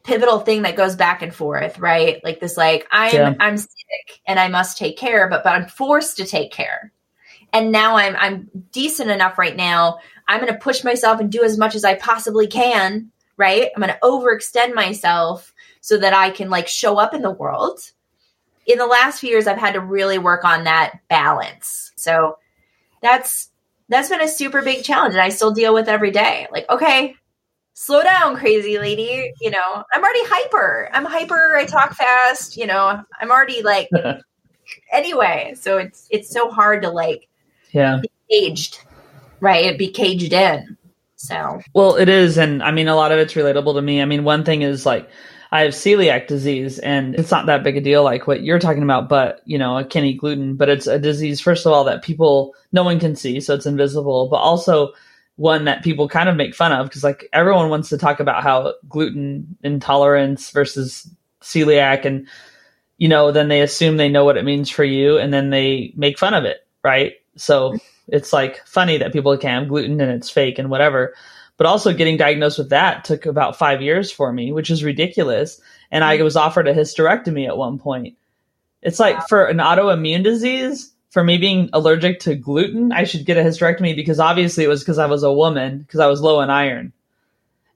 pivotal 0.04 0.42
thing 0.42 0.62
that 0.62 0.76
goes 0.76 0.96
back 0.96 1.24
and 1.24 1.34
forth, 1.34 1.80
right? 1.80 2.24
Like 2.24 2.40
this 2.40 2.56
like 2.56 2.88
I'm 2.92 3.16
yeah. 3.16 3.34
I'm 3.40 3.58
sick 3.58 4.22
and 4.28 4.40
I 4.40 4.48
must 4.48 4.78
take 4.78 4.96
care, 4.96 5.28
but 5.28 5.44
but 5.44 5.56
I'm 5.56 5.68
forced 5.68 6.18
to 6.18 6.26
take 6.26 6.52
care. 6.52 6.94
And 7.54 7.72
now 7.72 7.96
I'm 7.96 8.16
I'm 8.16 8.50
decent 8.72 9.10
enough 9.10 9.38
right 9.38 9.56
now. 9.56 10.00
I'm 10.28 10.42
going 10.42 10.54
to 10.54 10.60
push 10.60 10.84
myself 10.84 11.20
and 11.20 11.32
do 11.32 11.44
as 11.44 11.58
much 11.58 11.76
as 11.76 11.84
I 11.84 11.96
possibly 11.96 12.48
can, 12.48 13.12
right? 13.38 13.70
I'm 13.76 13.82
going 13.82 13.94
to 13.94 14.00
overextend 14.04 14.76
myself 14.76 15.54
so 15.82 15.98
that 15.98 16.14
I 16.14 16.30
can 16.30 16.50
like 16.50 16.68
show 16.68 16.98
up 16.98 17.14
in 17.14 17.22
the 17.22 17.32
world. 17.32 17.80
In 18.68 18.78
the 18.78 18.86
last 18.86 19.20
few 19.20 19.30
years 19.30 19.48
I've 19.48 19.58
had 19.58 19.74
to 19.74 19.82
really 19.82 20.20
work 20.20 20.46
on 20.46 20.66
that 20.66 21.00
balance. 21.10 21.92
So 21.96 22.38
that's 23.02 23.50
that's 23.88 24.10
been 24.10 24.22
a 24.22 24.28
super 24.28 24.62
big 24.62 24.84
challenge 24.84 25.16
and 25.16 25.22
I 25.22 25.30
still 25.30 25.52
deal 25.52 25.74
with 25.74 25.88
every 25.88 26.12
day. 26.12 26.48
Like, 26.52 26.70
okay, 26.70 27.16
slow 27.80 28.04
down, 28.04 28.36
crazy 28.36 28.78
lady. 28.78 29.32
You 29.40 29.52
know, 29.52 29.84
I'm 29.94 30.04
already 30.04 30.26
hyper. 30.26 30.90
I'm 30.92 31.06
hyper. 31.06 31.56
I 31.56 31.66
talk 31.66 31.94
fast. 31.94 32.58
You 32.58 32.68
know, 32.68 33.02
I'm 33.22 33.32
already 33.32 33.64
like, 33.64 33.88
anyway. 34.92 35.54
So 35.56 35.78
it's 35.78 36.06
it's 36.12 36.30
so 36.30 36.52
hard 36.52 36.82
to 36.84 36.90
like, 36.90 37.29
yeah, 37.72 38.02
caged, 38.30 38.80
right? 39.40 39.66
It'd 39.66 39.78
be 39.78 39.92
caged 39.92 40.34
in. 40.34 40.78
So 41.16 41.62
well, 41.74 41.96
it 41.96 42.10
is, 42.10 42.38
and 42.38 42.64
I 42.64 42.72
mean, 42.72 42.88
a 42.88 42.96
lot 42.96 43.12
of 43.12 43.20
it's 43.20 43.34
relatable 43.34 43.74
to 43.76 43.82
me. 43.82 44.02
I 44.02 44.06
mean, 44.06 44.24
one 44.24 44.46
thing 44.46 44.62
is 44.62 44.86
like 44.86 45.10
I 45.52 45.62
have 45.62 45.74
celiac 45.74 46.28
disease 46.28 46.78
and 46.78 47.16
it's 47.16 47.32
not 47.32 47.48
that 47.48 47.64
big 47.64 47.76
a 47.76 47.82
deal 47.82 48.04
like 48.04 48.28
what 48.28 48.44
you're 48.44 48.60
talking 48.60 48.84
about, 48.84 49.10
but 49.10 49.42
you 49.46 49.58
know, 49.58 49.76
I 49.76 49.84
can't 49.84 50.06
eat 50.06 50.20
gluten, 50.20 50.56
but 50.56 50.70
it's 50.70 50.86
a 50.86 51.00
disease, 51.00 51.42
first 51.42 51.66
of 51.66 51.72
all, 51.72 51.84
that 51.86 52.04
people, 52.04 52.54
no 52.72 52.84
one 52.84 53.00
can 53.00 53.16
see. 53.16 53.40
So 53.40 53.56
it's 53.56 53.66
invisible, 53.66 54.28
but 54.30 54.38
also 54.38 54.94
one 55.38 55.66
that 55.66 55.84
people 55.84 56.08
kind 56.08 56.30
of 56.30 56.36
make 56.36 56.54
fun 56.54 56.72
of 56.72 56.88
because 56.88 57.04
like 57.04 57.28
everyone 57.34 57.70
wants 57.70 57.90
to 57.90 57.98
talk 57.98 58.20
about 58.20 58.44
how 58.44 58.76
gluten 58.88 59.58
intolerance 59.64 60.52
versus 60.52 61.10
celiac 61.42 62.06
and, 62.06 62.28
you 62.98 63.08
know, 63.08 63.32
then 63.32 63.48
they 63.48 63.62
assume 63.62 63.98
they 63.98 64.10
know 64.10 64.26
what 64.26 64.38
it 64.38 64.46
means 64.46 64.70
for 64.70 64.84
you 64.84 65.18
and 65.18 65.34
then 65.34 65.50
they 65.50 65.94
make 65.96 66.20
fun 66.20 66.36
of 66.36 66.46
it. 66.46 66.60
Right. 66.84 67.14
So 67.40 67.78
it's 68.08 68.34
like 68.34 68.66
funny 68.66 68.98
that 68.98 69.14
people 69.14 69.38
can 69.38 69.62
have 69.62 69.70
gluten 69.70 70.02
and 70.02 70.12
it's 70.12 70.30
fake 70.30 70.60
and 70.60 70.70
whatever. 70.70 71.16
But 71.58 71.68
also 71.68 71.94
getting 71.94 72.18
diagnosed 72.18 72.58
with 72.58 72.70
that 72.70 73.04
took 73.04 73.26
about 73.26 73.58
five 73.58 73.82
years 73.82 74.12
for 74.12 74.32
me, 74.32 74.52
which 74.52 74.70
is 74.70 74.84
ridiculous. 74.84 75.60
And 75.92 76.04
I 76.04 76.22
was 76.22 76.36
offered 76.36 76.68
a 76.68 76.74
hysterectomy 76.74 77.48
at 77.48 77.58
one 77.58 77.80
point. 77.80 78.16
It's 78.82 79.00
like 79.00 79.28
for 79.28 79.46
an 79.46 79.58
autoimmune 79.58 80.24
disease, 80.24 80.94
for 81.10 81.24
me 81.24 81.38
being 81.38 81.70
allergic 81.74 82.22
to 82.22 82.36
gluten, 82.36 82.92
I 82.92 83.04
should 83.04 83.26
get 83.26 83.38
a 83.38 83.42
hysterectomy 83.42 83.96
because 83.96 84.20
obviously 84.20 84.64
it 84.64 84.70
was 84.70 84.82
because 84.82 85.00
I 85.00 85.08
was 85.08 85.24
a 85.24 85.34
woman, 85.34 85.80
because 85.80 86.00
I 86.00 86.08
was 86.08 86.22
low 86.22 86.42
in 86.42 86.50
iron. 86.50 86.94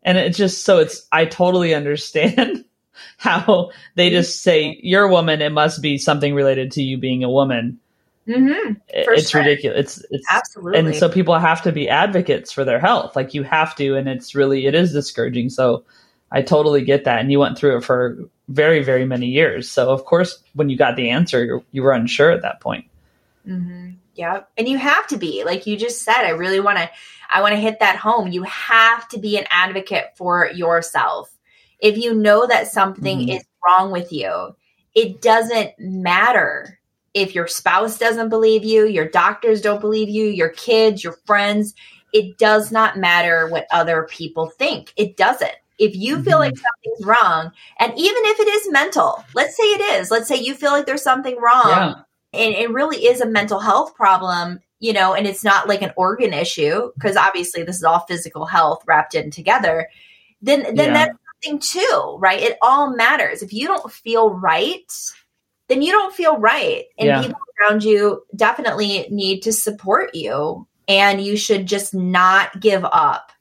And 0.04 0.18
it's 0.18 0.38
just 0.38 0.64
so 0.64 0.80
it's, 0.80 1.08
I 1.12 1.26
totally 1.26 1.74
understand 1.74 2.66
how 3.18 3.72
they 3.96 4.12
just 4.12 4.44
say, 4.44 4.80
you're 4.82 5.06
a 5.06 5.12
woman, 5.12 5.42
it 5.42 5.52
must 5.52 5.82
be 5.82 5.98
something 5.98 6.34
related 6.36 6.72
to 6.74 6.84
you 6.84 6.98
being 6.98 7.24
a 7.24 7.30
woman. 7.30 7.80
Mm-hmm, 8.28 8.74
it's 8.88 9.30
sure. 9.30 9.42
ridiculous. 9.42 9.98
It's 9.98 10.06
it's 10.10 10.28
absolutely, 10.32 10.80
and 10.80 10.96
so 10.96 11.10
people 11.10 11.38
have 11.38 11.62
to 11.64 11.74
be 11.74 11.90
advocates 11.90 12.54
for 12.54 12.64
their 12.64 12.80
health. 12.80 13.18
Like 13.18 13.34
you 13.34 13.44
have 13.44 13.76
to, 13.76 13.96
and 13.96 14.08
it's 14.08 14.34
really 14.34 14.66
it 14.66 14.76
is 14.76 14.94
discouraging. 14.94 15.50
So 15.50 15.84
I 16.32 16.42
totally 16.42 16.86
get 16.86 17.04
that, 17.04 17.20
and 17.20 17.32
you 17.32 17.40
went 17.40 17.58
through 17.58 17.78
it 17.78 17.84
for 17.84 18.18
very 18.48 18.82
very 18.82 19.06
many 19.06 19.28
years. 19.28 19.70
So 19.70 19.90
of 19.90 20.06
course, 20.06 20.42
when 20.54 20.70
you 20.70 20.78
got 20.78 20.96
the 20.96 21.10
answer, 21.10 21.62
you 21.72 21.84
were 21.84 21.92
unsure 21.92 22.32
at 22.32 22.42
that 22.44 22.62
point. 22.62 22.86
Mm-hmm. 23.46 23.92
Yeah, 24.16 24.44
and 24.58 24.70
you 24.70 24.78
have 24.78 25.06
to 25.08 25.18
be 25.18 25.44
like 25.44 25.68
you 25.68 25.76
just 25.76 26.04
said. 26.04 26.24
I 26.24 26.30
really 26.30 26.62
want 26.62 26.78
to. 26.78 26.90
I 27.30 27.42
want 27.42 27.54
to 27.56 27.60
hit 27.60 27.80
that 27.80 27.98
home. 27.98 28.30
You 28.30 28.44
have 28.44 29.06
to 29.10 29.20
be 29.20 29.38
an 29.38 29.46
advocate 29.50 30.12
for 30.16 30.50
yourself. 30.50 31.30
If 31.80 31.98
you 31.98 32.14
know 32.14 32.48
that 32.48 32.68
something 32.68 33.20
mm-hmm. 33.20 33.32
is 33.32 33.44
wrong 33.66 33.92
with 33.92 34.14
you, 34.14 34.56
it 34.96 35.22
doesn't 35.22 35.78
matter 35.78 36.80
if 37.14 37.36
your 37.36 37.48
spouse 37.48 37.98
doesn't 37.98 38.30
believe 38.30 38.64
you, 38.64 38.88
your 38.88 39.08
doctors 39.08 39.62
don't 39.62 39.82
believe 39.82 40.10
you, 40.10 40.26
your 40.26 40.50
kids, 40.50 41.04
your 41.04 41.14
friends, 41.26 41.76
it 42.12 42.38
does 42.38 42.72
not 42.72 42.98
matter 42.98 43.48
what 43.48 43.68
other 43.72 44.08
people 44.10 44.50
think. 44.50 44.94
It 44.98 45.18
doesn't. 45.18 45.52
If 45.80 45.96
you 45.96 46.22
feel 46.22 46.38
like 46.38 46.54
mm-hmm. 46.54 46.64
something's 46.86 47.06
wrong, 47.06 47.52
and 47.80 47.92
even 47.98 48.26
if 48.26 48.40
it 48.40 48.48
is 48.48 48.72
mental, 48.72 49.26
let's 49.34 49.58
say 49.58 49.64
it 49.64 50.00
is, 50.00 50.12
let's 50.12 50.28
say 50.28 50.38
you 50.38 50.54
feel 50.54 50.72
like 50.72 50.86
there's 50.86 51.02
something 51.02 51.36
wrong, 51.42 51.66
yeah. 51.68 51.94
and 52.34 52.54
it 52.54 52.70
really 52.70 53.06
is 53.06 53.22
a 53.22 53.28
mental 53.28 53.60
health 53.60 53.96
problem, 53.96 54.60
you 54.80 54.94
know, 54.94 55.16
and 55.16 55.26
it's 55.26 55.44
not 55.44 55.68
like 55.68 55.82
an 55.82 55.92
organ 55.98 56.32
issue, 56.32 56.92
because 56.94 57.18
obviously 57.18 57.64
this 57.64 57.78
is 57.78 57.84
all 57.84 58.02
physical 58.02 58.46
health 58.46 58.84
wrapped 58.86 59.16
in 59.16 59.32
together, 59.32 59.90
then 60.42 60.76
then 60.76 60.94
yeah. 60.94 60.94
that's 60.94 61.18
something 61.44 61.60
too, 61.60 62.18
right? 62.20 62.42
It 62.42 62.58
all 62.62 62.96
matters. 62.96 63.42
If 63.42 63.52
you 63.52 63.68
don't 63.68 63.92
feel 63.92 64.30
right, 64.30 64.92
then 65.68 65.82
you 65.82 65.92
don't 65.92 66.14
feel 66.14 66.38
right. 66.38 66.86
And 66.98 67.08
yeah. 67.08 67.22
people 67.22 67.40
around 67.62 67.84
you 67.84 68.24
definitely 68.36 69.08
need 69.10 69.42
to 69.42 69.54
support 69.54 70.16
you. 70.16 70.68
And 70.88 71.22
you 71.22 71.38
should 71.38 71.66
just 71.66 71.94
not 71.94 72.60
give 72.60 72.84
up. 72.84 73.32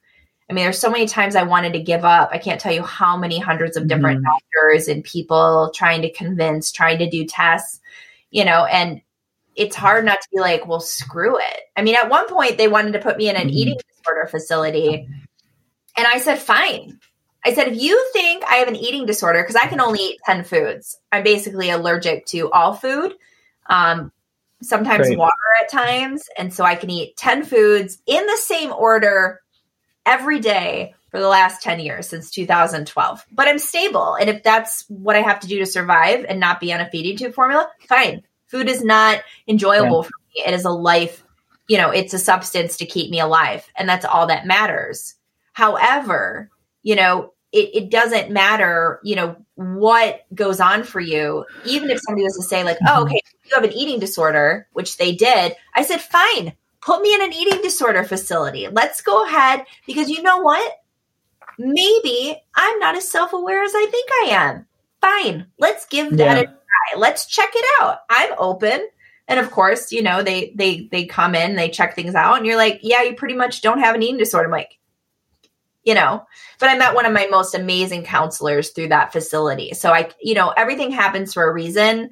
I 0.48 0.54
mean, 0.54 0.64
there's 0.64 0.78
so 0.78 0.90
many 0.90 1.06
times 1.06 1.34
I 1.34 1.44
wanted 1.44 1.72
to 1.72 1.82
give 1.82 2.04
up. 2.04 2.30
I 2.32 2.38
can't 2.38 2.60
tell 2.60 2.72
you 2.72 2.82
how 2.82 3.16
many 3.16 3.38
hundreds 3.38 3.76
of 3.76 3.88
different 3.88 4.20
mm. 4.20 4.24
doctors 4.24 4.86
and 4.86 5.02
people 5.02 5.72
trying 5.74 6.02
to 6.02 6.12
convince, 6.12 6.70
trying 6.70 6.98
to 6.98 7.08
do 7.08 7.24
tests, 7.24 7.80
you 8.30 8.44
know, 8.44 8.64
and 8.66 9.00
it's 9.56 9.74
hard 9.74 10.04
not 10.04 10.20
to 10.20 10.28
be 10.32 10.40
like, 10.40 10.66
well, 10.66 10.80
screw 10.80 11.38
it. 11.38 11.60
I 11.76 11.82
mean, 11.82 11.94
at 11.94 12.10
one 12.10 12.28
point 12.28 12.58
they 12.58 12.68
wanted 12.68 12.92
to 12.92 12.98
put 13.00 13.16
me 13.16 13.28
in 13.28 13.36
an 13.36 13.48
mm. 13.48 13.52
eating 13.52 13.78
disorder 13.96 14.26
facility. 14.28 15.08
And 15.96 16.06
I 16.06 16.18
said, 16.18 16.38
fine, 16.38 17.00
I 17.44 17.54
said, 17.54 17.68
if 17.68 17.80
you 17.80 18.08
think 18.12 18.44
I 18.44 18.56
have 18.56 18.68
an 18.68 18.76
eating 18.76 19.06
disorder, 19.06 19.42
because 19.42 19.56
I 19.56 19.66
can 19.66 19.80
only 19.80 20.00
eat 20.00 20.20
10 20.24 20.44
foods, 20.44 20.98
I'm 21.10 21.24
basically 21.24 21.70
allergic 21.70 22.26
to 22.26 22.50
all 22.50 22.72
food, 22.72 23.14
um, 23.66 24.12
sometimes 24.62 25.08
Great. 25.08 25.18
water 25.18 25.32
at 25.60 25.70
times. 25.70 26.28
And 26.38 26.54
so 26.54 26.64
I 26.64 26.76
can 26.76 26.90
eat 26.90 27.16
10 27.16 27.44
foods 27.44 27.98
in 28.06 28.24
the 28.26 28.36
same 28.36 28.72
order 28.72 29.40
every 30.06 30.38
day 30.38 30.94
for 31.10 31.20
the 31.20 31.28
last 31.28 31.62
10 31.62 31.80
years 31.80 32.08
since 32.08 32.30
2012. 32.30 33.26
But 33.32 33.48
I'm 33.48 33.58
stable. 33.58 34.14
And 34.14 34.30
if 34.30 34.42
that's 34.42 34.84
what 34.88 35.16
I 35.16 35.20
have 35.20 35.40
to 35.40 35.48
do 35.48 35.58
to 35.58 35.66
survive 35.66 36.24
and 36.28 36.40
not 36.40 36.60
be 36.60 36.72
on 36.72 36.80
a 36.80 36.90
feeding 36.90 37.16
tube 37.16 37.34
formula, 37.34 37.68
fine. 37.88 38.22
Food 38.46 38.68
is 38.68 38.84
not 38.84 39.22
enjoyable 39.48 40.02
for 40.02 40.12
me. 40.34 40.44
It 40.46 40.54
is 40.54 40.64
a 40.64 40.70
life, 40.70 41.24
you 41.68 41.76
know, 41.76 41.90
it's 41.90 42.14
a 42.14 42.18
substance 42.18 42.76
to 42.78 42.86
keep 42.86 43.10
me 43.10 43.18
alive. 43.20 43.66
And 43.76 43.88
that's 43.88 44.04
all 44.04 44.28
that 44.28 44.46
matters. 44.46 45.14
However, 45.52 46.50
you 46.82 46.96
know, 46.96 47.32
it, 47.52 47.70
it 47.74 47.90
doesn't 47.90 48.30
matter, 48.30 49.00
you 49.04 49.14
know, 49.14 49.36
what 49.54 50.24
goes 50.34 50.58
on 50.58 50.84
for 50.84 51.00
you. 51.00 51.44
Even 51.64 51.90
if 51.90 52.00
somebody 52.06 52.24
was 52.24 52.36
to 52.36 52.42
say, 52.42 52.64
like, 52.64 52.78
oh, 52.82 52.86
mm-hmm. 52.86 53.04
okay, 53.04 53.20
you 53.44 53.54
have 53.54 53.64
an 53.64 53.72
eating 53.72 54.00
disorder, 54.00 54.66
which 54.72 54.96
they 54.96 55.14
did, 55.14 55.54
I 55.74 55.82
said, 55.82 56.00
fine, 56.00 56.54
put 56.80 57.02
me 57.02 57.14
in 57.14 57.22
an 57.22 57.32
eating 57.32 57.60
disorder 57.62 58.04
facility. 58.04 58.68
Let's 58.68 59.02
go 59.02 59.24
ahead 59.26 59.64
because 59.86 60.08
you 60.08 60.22
know 60.22 60.38
what? 60.38 60.78
Maybe 61.58 62.36
I'm 62.54 62.78
not 62.78 62.96
as 62.96 63.08
self 63.08 63.32
aware 63.32 63.62
as 63.62 63.72
I 63.74 63.86
think 63.90 64.10
I 64.10 64.28
am. 64.30 64.66
Fine, 65.00 65.46
let's 65.58 65.84
give 65.86 66.16
that 66.16 66.36
yeah. 66.36 66.42
a 66.42 66.44
try. 66.44 66.98
Let's 66.98 67.26
check 67.26 67.50
it 67.54 67.64
out. 67.80 67.98
I'm 68.08 68.32
open. 68.38 68.88
And 69.28 69.38
of 69.38 69.50
course, 69.50 69.92
you 69.92 70.02
know, 70.02 70.22
they 70.22 70.52
they 70.56 70.88
they 70.90 71.04
come 71.04 71.34
in, 71.34 71.56
they 71.56 71.68
check 71.68 71.94
things 71.94 72.14
out, 72.14 72.38
and 72.38 72.46
you're 72.46 72.56
like, 72.56 72.80
yeah, 72.82 73.02
you 73.02 73.14
pretty 73.14 73.34
much 73.34 73.62
don't 73.62 73.78
have 73.78 73.94
an 73.94 74.02
eating 74.02 74.18
disorder. 74.18 74.46
I'm 74.46 74.52
like, 74.52 74.78
you 75.84 75.94
know 75.94 76.24
but 76.58 76.68
i 76.68 76.76
met 76.76 76.94
one 76.94 77.06
of 77.06 77.12
my 77.12 77.26
most 77.30 77.54
amazing 77.54 78.04
counselors 78.04 78.70
through 78.70 78.88
that 78.88 79.12
facility 79.12 79.72
so 79.74 79.92
i 79.92 80.08
you 80.20 80.34
know 80.34 80.50
everything 80.50 80.90
happens 80.90 81.32
for 81.32 81.48
a 81.48 81.52
reason 81.52 82.10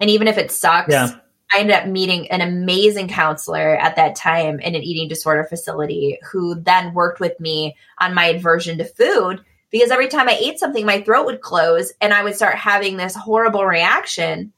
and 0.00 0.10
even 0.10 0.28
if 0.28 0.38
it 0.38 0.50
sucks 0.50 0.92
yeah. 0.92 1.10
i 1.54 1.60
ended 1.60 1.76
up 1.76 1.86
meeting 1.86 2.30
an 2.30 2.40
amazing 2.40 3.08
counselor 3.08 3.76
at 3.76 3.96
that 3.96 4.16
time 4.16 4.60
in 4.60 4.74
an 4.74 4.82
eating 4.82 5.08
disorder 5.08 5.44
facility 5.44 6.18
who 6.30 6.54
then 6.60 6.94
worked 6.94 7.20
with 7.20 7.38
me 7.40 7.76
on 7.98 8.14
my 8.14 8.26
aversion 8.26 8.78
to 8.78 8.84
food 8.84 9.44
because 9.70 9.90
every 9.90 10.08
time 10.08 10.28
I 10.28 10.38
ate 10.40 10.58
something, 10.58 10.86
my 10.86 11.02
throat 11.02 11.26
would 11.26 11.40
close 11.40 11.92
and 12.00 12.14
I 12.14 12.22
would 12.22 12.34
start 12.34 12.54
having 12.54 12.96
this 12.96 13.14
horrible 13.14 13.66
reaction. 13.66 14.52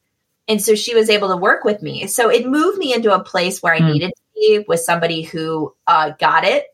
And 0.48 0.62
so 0.62 0.74
she 0.74 0.94
was 0.94 1.10
able 1.10 1.28
to 1.28 1.36
work 1.36 1.64
with 1.64 1.82
me. 1.82 2.06
So 2.06 2.30
it 2.30 2.46
moved 2.46 2.78
me 2.78 2.94
into 2.94 3.14
a 3.14 3.22
place 3.22 3.62
where 3.62 3.74
I 3.74 3.80
mm. 3.80 3.92
needed 3.92 4.12
to 4.14 4.22
be 4.34 4.64
with 4.68 4.80
somebody 4.80 5.22
who 5.22 5.74
uh, 5.86 6.12
got 6.18 6.44
it, 6.44 6.66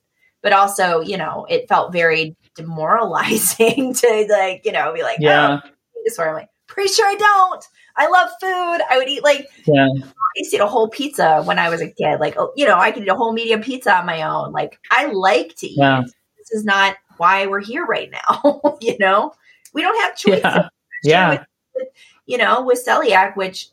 but 0.47 0.53
also, 0.53 1.01
you 1.01 1.17
know, 1.17 1.45
it 1.51 1.69
felt 1.69 1.93
very 1.93 2.37
demoralizing 2.55 3.93
to 3.95 4.27
like, 4.31 4.65
you 4.65 4.71
know, 4.71 4.95
be 4.95 5.03
like, 5.03 5.17
yeah, 5.19 5.59
oh, 5.61 5.69
this 6.05 6.21
I'm 6.21 6.35
like, 6.35 6.49
pretty 6.69 6.89
sure 6.89 7.05
I 7.05 7.17
don't. 7.17 7.65
I 7.97 8.07
love 8.07 8.29
food. 8.41 8.87
I 8.89 8.97
would 8.97 9.09
eat 9.09 9.25
like, 9.25 9.49
yeah. 9.67 9.89
I 9.89 10.13
used 10.37 10.53
to 10.53 10.59
eat 10.59 10.61
a 10.61 10.69
whole 10.69 10.87
pizza 10.87 11.43
when 11.43 11.59
I 11.59 11.69
was 11.69 11.81
a 11.81 11.91
kid. 11.91 12.21
Like, 12.21 12.37
oh, 12.39 12.53
you 12.55 12.65
know, 12.65 12.79
I 12.79 12.93
could 12.93 13.03
eat 13.03 13.09
a 13.09 13.17
whole 13.17 13.33
medium 13.33 13.61
pizza 13.61 13.93
on 13.93 14.07
my 14.07 14.23
own. 14.23 14.53
Like, 14.53 14.79
I 14.89 15.07
like 15.07 15.57
to 15.57 15.67
eat. 15.67 15.79
Yeah. 15.79 16.03
This 16.39 16.53
is 16.53 16.65
not 16.65 16.95
why 17.17 17.49
we're 17.49 17.59
here 17.59 17.85
right 17.85 18.13
now. 18.13 18.79
you 18.81 18.97
know, 19.01 19.33
we 19.73 19.83
don't 19.83 20.01
have 20.01 20.17
choices. 20.17 20.43
Yeah. 20.45 20.69
yeah. 21.03 21.31
With, 21.31 21.41
with, 21.75 21.89
you 22.27 22.39
know, 22.39 22.65
with 22.65 22.87
celiac, 22.87 23.35
which 23.35 23.67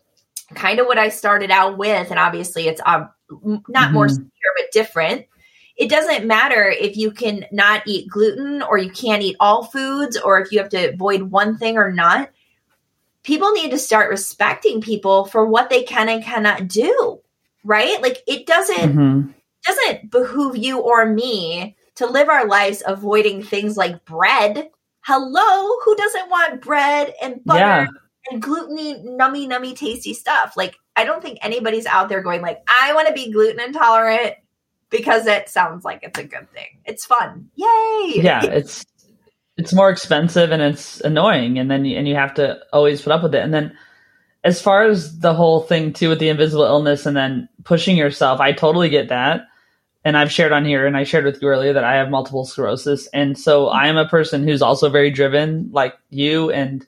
kind 0.55 0.79
of 0.79 0.87
what 0.87 0.97
I 0.97 1.09
started 1.09 1.51
out 1.51 1.77
with, 1.77 2.09
and 2.09 2.17
obviously 2.17 2.67
it's 2.67 2.81
um, 2.83 3.11
not 3.29 3.61
mm-hmm. 3.61 3.93
more 3.93 4.09
severe 4.09 4.31
but 4.57 4.71
different. 4.71 5.27
It 5.75 5.89
doesn't 5.89 6.27
matter 6.27 6.65
if 6.69 6.97
you 6.97 7.11
can 7.11 7.45
not 7.51 7.81
eat 7.87 8.09
gluten 8.09 8.61
or 8.61 8.77
you 8.77 8.91
can't 8.91 9.23
eat 9.23 9.37
all 9.39 9.63
foods 9.63 10.17
or 10.17 10.39
if 10.39 10.51
you 10.51 10.59
have 10.59 10.69
to 10.69 10.93
avoid 10.93 11.23
one 11.23 11.57
thing 11.57 11.77
or 11.77 11.91
not. 11.91 12.29
People 13.23 13.51
need 13.51 13.71
to 13.71 13.79
start 13.79 14.09
respecting 14.09 14.81
people 14.81 15.25
for 15.25 15.45
what 15.45 15.69
they 15.69 15.83
can 15.83 16.09
and 16.09 16.23
cannot 16.23 16.67
do, 16.67 17.19
right? 17.63 18.01
Like 18.01 18.21
it 18.27 18.45
doesn't 18.45 18.93
mm-hmm. 18.93 19.31
doesn't 19.65 20.11
behoove 20.11 20.57
you 20.57 20.79
or 20.79 21.05
me 21.05 21.75
to 21.95 22.05
live 22.05 22.29
our 22.29 22.47
lives 22.47 22.83
avoiding 22.85 23.41
things 23.41 23.77
like 23.77 24.05
bread. 24.05 24.69
Hello, 25.01 25.79
who 25.83 25.95
doesn't 25.95 26.29
want 26.29 26.61
bread 26.61 27.13
and 27.21 27.43
butter 27.43 27.59
yeah. 27.59 27.87
and 28.31 28.41
gluteny, 28.41 29.03
nummy, 29.05 29.47
nummy, 29.47 29.75
tasty 29.75 30.13
stuff? 30.13 30.55
Like, 30.55 30.77
I 30.95 31.03
don't 31.03 31.21
think 31.21 31.39
anybody's 31.41 31.85
out 31.85 32.09
there 32.09 32.21
going 32.21 32.41
like, 32.41 32.61
I 32.67 32.93
want 32.93 33.07
to 33.07 33.13
be 33.13 33.31
gluten 33.31 33.59
intolerant 33.59 34.35
because 34.93 35.25
it 35.25 35.49
sounds 35.49 35.83
like 35.83 36.03
it's 36.03 36.19
a 36.19 36.23
good 36.23 36.49
thing. 36.53 36.67
It's 36.85 37.03
fun. 37.03 37.49
Yay. 37.55 38.13
Yeah, 38.15 38.45
it's 38.45 38.85
it's 39.57 39.73
more 39.73 39.89
expensive 39.89 40.51
and 40.51 40.61
it's 40.61 41.01
annoying 41.01 41.57
and 41.57 41.69
then 41.69 41.83
you, 41.83 41.97
and 41.97 42.07
you 42.07 42.15
have 42.15 42.33
to 42.35 42.59
always 42.71 43.01
put 43.01 43.11
up 43.11 43.23
with 43.23 43.33
it. 43.35 43.43
And 43.43 43.53
then 43.53 43.75
as 44.43 44.61
far 44.61 44.83
as 44.83 45.19
the 45.19 45.33
whole 45.33 45.61
thing 45.61 45.93
too 45.93 46.09
with 46.09 46.19
the 46.19 46.29
invisible 46.29 46.63
illness 46.63 47.05
and 47.07 47.17
then 47.17 47.49
pushing 47.63 47.97
yourself, 47.97 48.39
I 48.39 48.51
totally 48.51 48.89
get 48.89 49.09
that 49.09 49.47
and 50.05 50.15
I've 50.15 50.31
shared 50.31 50.51
on 50.51 50.63
here 50.63 50.85
and 50.85 50.95
I 50.95 51.05
shared 51.05 51.25
with 51.25 51.41
you 51.41 51.47
earlier 51.47 51.73
that 51.73 51.83
I 51.83 51.95
have 51.95 52.09
multiple 52.09 52.45
sclerosis. 52.45 53.07
And 53.07 53.37
so 53.37 53.67
I 53.69 53.87
am 53.87 53.97
a 53.97 54.07
person 54.07 54.47
who's 54.47 54.61
also 54.61 54.89
very 54.89 55.09
driven 55.09 55.69
like 55.71 55.95
you 56.11 56.51
and 56.51 56.85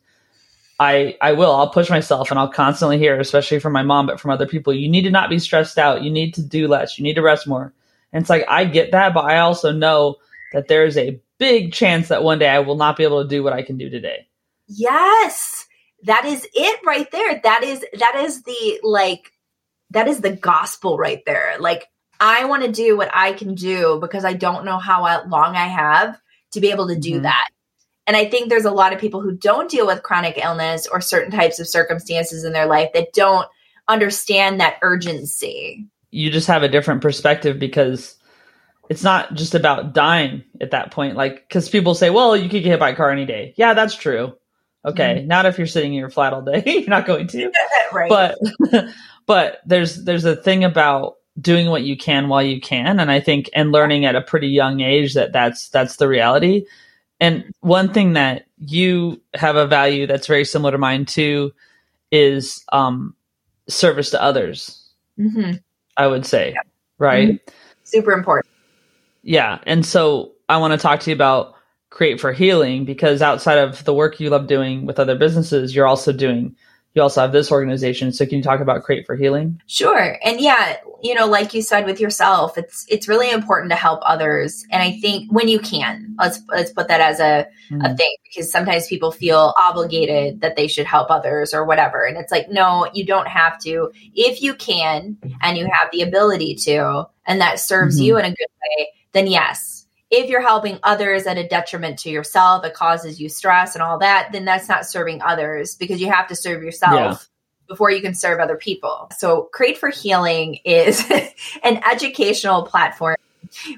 I 0.79 1.17
I 1.21 1.31
will 1.31 1.55
I'll 1.55 1.69
push 1.69 1.89
myself 1.89 2.29
and 2.29 2.39
I'll 2.39 2.51
constantly 2.51 2.99
hear 2.99 3.19
especially 3.19 3.59
from 3.59 3.73
my 3.73 3.83
mom 3.83 4.05
but 4.05 4.19
from 4.19 4.31
other 4.31 4.45
people 4.45 4.73
you 4.73 4.89
need 4.89 5.03
to 5.03 5.11
not 5.11 5.31
be 5.31 5.39
stressed 5.39 5.79
out. 5.79 6.03
You 6.03 6.11
need 6.11 6.35
to 6.35 6.43
do 6.43 6.67
less. 6.67 6.99
You 6.99 7.03
need 7.03 7.15
to 7.15 7.23
rest 7.23 7.47
more. 7.47 7.73
And 8.15 8.21
it's 8.21 8.29
like 8.29 8.45
I 8.47 8.63
get 8.63 8.93
that 8.93 9.13
but 9.13 9.25
I 9.25 9.39
also 9.39 9.73
know 9.73 10.15
that 10.53 10.69
there 10.69 10.85
is 10.85 10.97
a 10.97 11.19
big 11.37 11.73
chance 11.73 12.07
that 12.07 12.23
one 12.23 12.39
day 12.39 12.47
I 12.47 12.59
will 12.59 12.77
not 12.77 12.95
be 12.95 13.03
able 13.03 13.21
to 13.21 13.27
do 13.27 13.43
what 13.43 13.51
I 13.51 13.61
can 13.61 13.77
do 13.77 13.89
today. 13.89 14.25
Yes. 14.67 15.65
That 16.03 16.23
is 16.23 16.47
it 16.53 16.79
right 16.85 17.11
there. 17.11 17.41
That 17.43 17.63
is 17.63 17.85
that 17.99 18.15
is 18.23 18.41
the 18.43 18.79
like 18.83 19.33
that 19.89 20.07
is 20.07 20.21
the 20.21 20.31
gospel 20.31 20.97
right 20.97 21.21
there. 21.25 21.57
Like 21.59 21.87
I 22.17 22.45
want 22.45 22.63
to 22.63 22.71
do 22.71 22.95
what 22.95 23.09
I 23.13 23.33
can 23.33 23.53
do 23.53 23.97
because 23.99 24.23
I 24.23 24.31
don't 24.31 24.63
know 24.63 24.77
how 24.77 25.01
long 25.27 25.57
I 25.57 25.65
have 25.65 26.17
to 26.53 26.61
be 26.61 26.71
able 26.71 26.87
to 26.87 26.97
do 26.97 27.15
mm-hmm. 27.15 27.23
that. 27.23 27.49
And 28.07 28.15
I 28.15 28.29
think 28.29 28.47
there's 28.47 28.63
a 28.63 28.71
lot 28.71 28.93
of 28.93 28.99
people 28.99 29.19
who 29.19 29.35
don't 29.35 29.69
deal 29.69 29.87
with 29.87 30.03
chronic 30.03 30.37
illness 30.41 30.87
or 30.87 31.01
certain 31.01 31.31
types 31.31 31.59
of 31.59 31.67
circumstances 31.67 32.45
in 32.45 32.53
their 32.53 32.67
life 32.67 32.91
that 32.93 33.11
don't 33.11 33.47
understand 33.89 34.61
that 34.61 34.77
urgency. 34.81 35.87
You 36.15 36.31
just 36.31 36.47
have 36.47 36.63
a 36.63 36.69
different 36.69 37.01
perspective 37.01 37.59
because 37.59 38.15
it's 38.89 39.03
not 39.03 39.33
just 39.33 39.55
about 39.55 39.93
dying 39.93 40.43
at 40.61 40.71
that 40.71 40.91
point. 40.91 41.15
Like, 41.15 41.47
because 41.47 41.69
people 41.69 41.95
say, 41.95 42.09
well, 42.09 42.35
you 42.35 42.49
could 42.49 42.63
get 42.63 42.65
hit 42.65 42.79
by 42.79 42.89
a 42.89 42.95
car 42.95 43.11
any 43.11 43.25
day. 43.25 43.53
Yeah, 43.57 43.73
that's 43.73 43.95
true. 43.95 44.33
Okay, 44.85 45.15
mm-hmm. 45.19 45.27
not 45.27 45.47
if 45.47 45.57
you're 45.57 45.67
sitting 45.67 45.93
in 45.93 45.99
your 45.99 46.11
flat 46.11 46.33
all 46.33 46.43
day. 46.43 46.63
you're 46.65 46.89
not 46.89 47.07
going 47.07 47.27
to. 47.27 47.51
right. 47.93 48.09
But 48.09 48.37
but 49.25 49.59
there's 49.65 50.03
there's 50.03 50.25
a 50.25 50.35
thing 50.35 50.63
about 50.63 51.15
doing 51.39 51.69
what 51.69 51.83
you 51.83 51.97
can 51.97 52.29
while 52.29 52.41
you 52.41 52.61
can 52.61 52.99
and 52.99 53.11
i 53.11 53.19
think 53.19 53.49
and 53.53 53.71
learning 53.71 54.05
at 54.05 54.15
a 54.15 54.21
pretty 54.21 54.47
young 54.47 54.79
age 54.79 55.15
that 55.15 55.33
that's 55.33 55.67
that's 55.69 55.97
the 55.97 56.07
reality 56.07 56.65
and 57.19 57.43
one 57.59 57.91
thing 57.91 58.13
that 58.13 58.45
you 58.57 59.21
have 59.33 59.55
a 59.55 59.67
value 59.67 60.07
that's 60.07 60.27
very 60.27 60.45
similar 60.45 60.71
to 60.71 60.77
mine 60.77 61.05
too 61.05 61.51
is 62.11 62.63
um 62.71 63.13
service 63.67 64.11
to 64.11 64.21
others 64.21 64.89
mm-hmm. 65.19 65.57
I 65.97 66.07
would 66.07 66.25
say 66.25 66.51
yeah. 66.53 66.61
right 66.97 67.29
mm-hmm. 67.29 67.53
super 67.83 68.11
important 68.11 68.45
yeah 69.23 69.59
and 69.65 69.85
so 69.85 70.31
i 70.49 70.57
want 70.57 70.71
to 70.71 70.77
talk 70.77 70.99
to 70.99 71.09
you 71.09 71.15
about 71.15 71.53
create 71.89 72.19
for 72.19 72.33
healing 72.33 72.83
because 72.83 73.21
outside 73.21 73.57
of 73.57 73.83
the 73.85 73.93
work 73.93 74.19
you 74.19 74.29
love 74.29 74.47
doing 74.47 74.85
with 74.85 74.99
other 74.99 75.17
businesses 75.17 75.75
you're 75.75 75.87
also 75.87 76.11
doing 76.11 76.55
you 76.95 77.01
also 77.01 77.21
have 77.21 77.33
this 77.33 77.51
organization. 77.51 78.13
So 78.13 78.25
can 78.25 78.37
you 78.37 78.43
talk 78.43 78.61
about 78.61 78.83
Create 78.83 79.05
for 79.05 79.15
Healing? 79.15 79.61
Sure. 79.67 80.17
And 80.23 80.39
yeah, 80.39 80.77
you 81.03 81.13
know, 81.13 81.27
like 81.27 81.53
you 81.53 81.61
said 81.61 81.85
with 81.85 81.99
yourself, 81.99 82.57
it's 82.57 82.85
it's 82.89 83.09
really 83.09 83.29
important 83.29 83.69
to 83.71 83.75
help 83.75 83.99
others. 84.03 84.65
And 84.71 84.81
I 84.81 84.97
think 85.01 85.29
when 85.31 85.49
you 85.49 85.59
can, 85.59 86.15
let's 86.17 86.41
let's 86.47 86.71
put 86.71 86.87
that 86.87 87.01
as 87.01 87.19
a, 87.19 87.47
mm. 87.69 87.85
a 87.85 87.95
thing 87.97 88.15
because 88.23 88.49
sometimes 88.49 88.87
people 88.87 89.11
feel 89.11 89.53
obligated 89.59 90.39
that 90.39 90.55
they 90.55 90.67
should 90.67 90.85
help 90.85 91.11
others 91.11 91.53
or 91.53 91.65
whatever. 91.65 92.05
And 92.05 92.17
it's 92.17 92.31
like, 92.31 92.49
no, 92.49 92.89
you 92.93 93.05
don't 93.05 93.27
have 93.27 93.59
to. 93.59 93.91
If 94.13 94.41
you 94.41 94.55
can 94.55 95.17
and 95.41 95.57
you 95.57 95.65
have 95.65 95.91
the 95.91 96.01
ability 96.01 96.55
to, 96.55 97.09
and 97.25 97.41
that 97.41 97.59
serves 97.59 97.97
mm-hmm. 97.97 98.05
you 98.05 98.17
in 98.17 98.25
a 98.25 98.29
good 98.29 98.47
way, 98.79 98.87
then 99.11 99.27
yes, 99.27 99.74
if 100.15 100.29
you're 100.29 100.41
helping 100.41 100.79
others 100.83 101.27
at 101.27 101.37
a 101.37 101.47
detriment 101.47 101.99
to 101.99 102.09
yourself, 102.09 102.65
it 102.65 102.73
causes 102.73 103.19
you 103.19 103.29
stress 103.29 103.75
and 103.75 103.81
all 103.81 103.99
that, 103.99 104.29
then 104.31 104.45
that's 104.45 104.69
not 104.69 104.85
serving 104.85 105.21
others 105.21 105.75
because 105.75 105.99
you 105.99 106.11
have 106.11 106.27
to 106.27 106.35
serve 106.35 106.63
yourself. 106.63 106.93
Yeah. 106.93 107.17
Before 107.67 107.89
you 107.89 107.99
can 107.99 108.13
serve 108.13 108.39
other 108.39 108.57
people. 108.57 109.09
So, 109.17 109.49
Create 109.51 109.79
for 109.79 109.89
Healing 109.89 110.59
is 110.65 111.03
an 111.63 111.81
educational 111.83 112.61
platform 112.61 113.15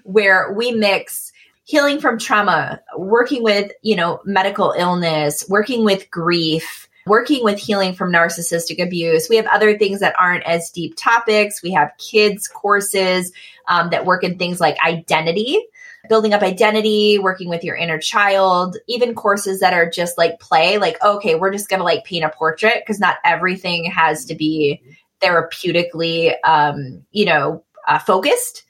where 0.03 0.51
we 0.51 0.73
mix 0.73 1.31
healing 1.63 2.01
from 2.01 2.19
trauma, 2.19 2.81
working 2.97 3.43
with, 3.43 3.71
you 3.81 3.95
know, 3.95 4.19
medical 4.25 4.73
illness, 4.77 5.45
working 5.47 5.85
with 5.85 6.11
grief, 6.11 6.89
working 7.05 7.45
with 7.45 7.57
healing 7.57 7.93
from 7.93 8.11
narcissistic 8.11 8.83
abuse. 8.83 9.29
We 9.29 9.37
have 9.37 9.47
other 9.47 9.77
things 9.77 10.01
that 10.01 10.15
aren't 10.19 10.43
as 10.43 10.69
deep 10.69 10.95
topics. 10.97 11.63
We 11.63 11.71
have 11.71 11.93
kids 11.97 12.49
courses 12.49 13.31
um, 13.69 13.89
that 13.91 14.05
work 14.05 14.25
in 14.25 14.37
things 14.37 14.59
like 14.59 14.77
identity 14.85 15.65
building 16.09 16.33
up 16.33 16.41
identity, 16.41 17.19
working 17.19 17.49
with 17.49 17.63
your 17.63 17.75
inner 17.75 17.99
child, 17.99 18.77
even 18.87 19.15
courses 19.15 19.59
that 19.59 19.73
are 19.73 19.89
just 19.89 20.17
like 20.17 20.39
play, 20.39 20.77
like, 20.77 21.01
okay, 21.03 21.35
we're 21.35 21.51
just 21.51 21.69
going 21.69 21.79
to 21.79 21.83
like 21.83 22.05
paint 22.05 22.25
a 22.25 22.29
portrait 22.29 22.75
because 22.79 22.99
not 22.99 23.17
everything 23.23 23.85
has 23.85 24.25
to 24.25 24.35
be 24.35 24.81
therapeutically, 25.21 26.35
um, 26.43 27.05
you 27.11 27.25
know, 27.25 27.63
uh, 27.87 27.99
focused. 27.99 28.63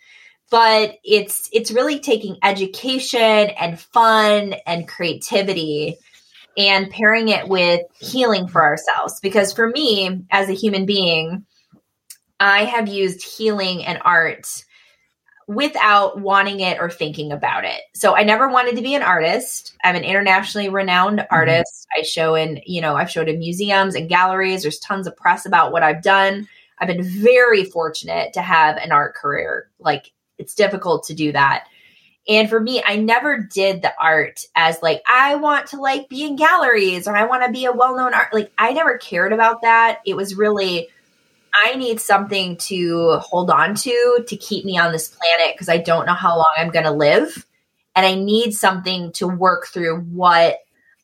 But 0.50 0.98
it's 1.04 1.50
it's 1.52 1.72
really 1.72 2.00
taking 2.00 2.38
education 2.42 3.20
and 3.20 3.80
fun 3.80 4.56
and 4.66 4.88
creativity 4.88 5.98
and 6.58 6.90
pairing 6.90 7.28
it 7.28 7.50
with 7.50 7.82
healing 8.00 8.48
for 8.48 8.64
ourselves. 8.64 9.20
Because 9.20 9.52
for 9.52 9.70
me, 9.70 10.26
as 10.32 10.50
a 10.50 10.54
human 10.54 10.86
being, 10.86 11.46
I 12.40 12.64
have 12.66 12.88
used 12.88 13.24
healing 13.24 13.84
and 13.84 14.00
art 14.04 14.64
without 15.48 16.20
wanting 16.20 16.60
it 16.60 16.78
or 16.80 16.90
thinking 16.90 17.32
about 17.32 17.64
it. 17.64 17.82
So 17.94 18.16
I 18.16 18.24
never 18.24 18.50
wanted 18.50 18.76
to 18.76 18.82
be 18.82 18.96
an 18.96 19.02
artist. 19.02 19.76
I'm 19.84 19.96
an 19.96 20.04
internationally 20.04 20.68
renowned 20.68 21.20
mm-hmm. 21.20 21.34
artist. 21.34 21.88
I 21.98 22.02
show 22.02 22.36
in, 22.36 22.60
you 22.66 22.82
know, 22.82 22.96
I've 22.96 23.10
showed 23.10 23.30
in 23.30 23.40
museums 23.40 23.96
and 23.96 24.10
galleries. 24.10 24.62
There's 24.62 24.80
tons 24.80 25.08
of 25.08 25.16
press 25.16 25.46
about 25.46 25.72
what 25.72 25.84
I've 25.84 26.04
done. 26.04 26.50
I've 26.80 26.90
been 26.90 27.04
very 27.04 27.64
fortunate 27.64 28.34
to 28.34 28.42
have 28.42 28.76
an 28.78 28.92
art 28.92 29.16
career. 29.16 29.70
Like 29.80 30.12
it's 30.38 30.54
difficult 30.54 31.06
to 31.06 31.16
do 31.16 31.32
that. 31.32 31.68
And 32.30 32.50
for 32.50 32.60
me, 32.60 32.84
I 32.86 32.98
never 32.98 33.40
did 33.40 33.82
the 33.82 33.94
art 33.98 34.44
as 34.54 34.82
like 34.82 35.02
I 35.08 35.36
want 35.36 35.68
to 35.68 35.82
like 35.82 36.10
be 36.10 36.26
in 36.26 36.36
galleries 36.36 37.08
or 37.08 37.16
I 37.16 37.24
want 37.24 37.46
to 37.46 37.52
be 37.54 37.64
a 37.64 37.72
well-known 37.72 38.14
art. 38.14 38.34
Like 38.34 38.52
I 38.58 38.74
never 38.74 38.98
cared 38.98 39.32
about 39.32 39.62
that. 39.62 40.02
It 40.06 40.18
was 40.18 40.36
really 40.36 40.90
I 41.66 41.76
need 41.76 42.00
something 42.00 42.58
to 42.58 43.18
hold 43.18 43.50
on 43.50 43.76
to 43.76 44.26
to 44.28 44.38
keep 44.38 44.66
me 44.66 44.78
on 44.78 44.92
this 44.92 45.10
planet 45.10 45.56
because 45.56 45.70
I 45.70 45.78
don't 45.78 46.06
know 46.06 46.14
how 46.14 46.38
long 46.38 46.54
I'm 46.58 46.70
going 46.70 46.86
to 46.86 46.92
live. 46.92 47.46
And 47.96 48.06
I 48.06 48.14
need 48.14 48.52
something 48.52 49.12
to 49.14 49.28
work 49.28 49.68
through 49.68 50.02
what 50.02 50.58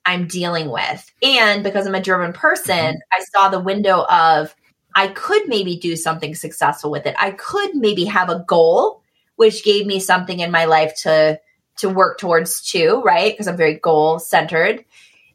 I'm 0.05 0.27
dealing 0.27 0.69
with. 0.69 1.11
And 1.23 1.63
because 1.63 1.87
I'm 1.87 1.95
a 1.95 2.01
driven 2.01 2.33
person, 2.33 2.75
mm-hmm. 2.75 2.97
I 3.11 3.23
saw 3.33 3.49
the 3.49 3.59
window 3.59 4.03
of 4.03 4.53
I 4.95 5.07
could 5.07 5.47
maybe 5.47 5.77
do 5.77 5.95
something 5.95 6.35
successful 6.35 6.91
with 6.91 7.07
it. 7.07 7.15
I 7.17 7.31
could 7.31 7.75
maybe 7.75 8.05
have 8.05 8.29
a 8.29 8.43
goal, 8.47 9.01
which 9.37 9.63
gave 9.63 9.87
me 9.87 9.99
something 9.99 10.39
in 10.39 10.51
my 10.51 10.65
life 10.65 10.93
to 11.03 11.39
to 11.77 11.89
work 11.89 12.19
towards 12.19 12.61
too, 12.61 13.01
right? 13.03 13.33
Because 13.33 13.47
I'm 13.47 13.57
very 13.57 13.75
goal 13.75 14.19
centered. 14.19 14.85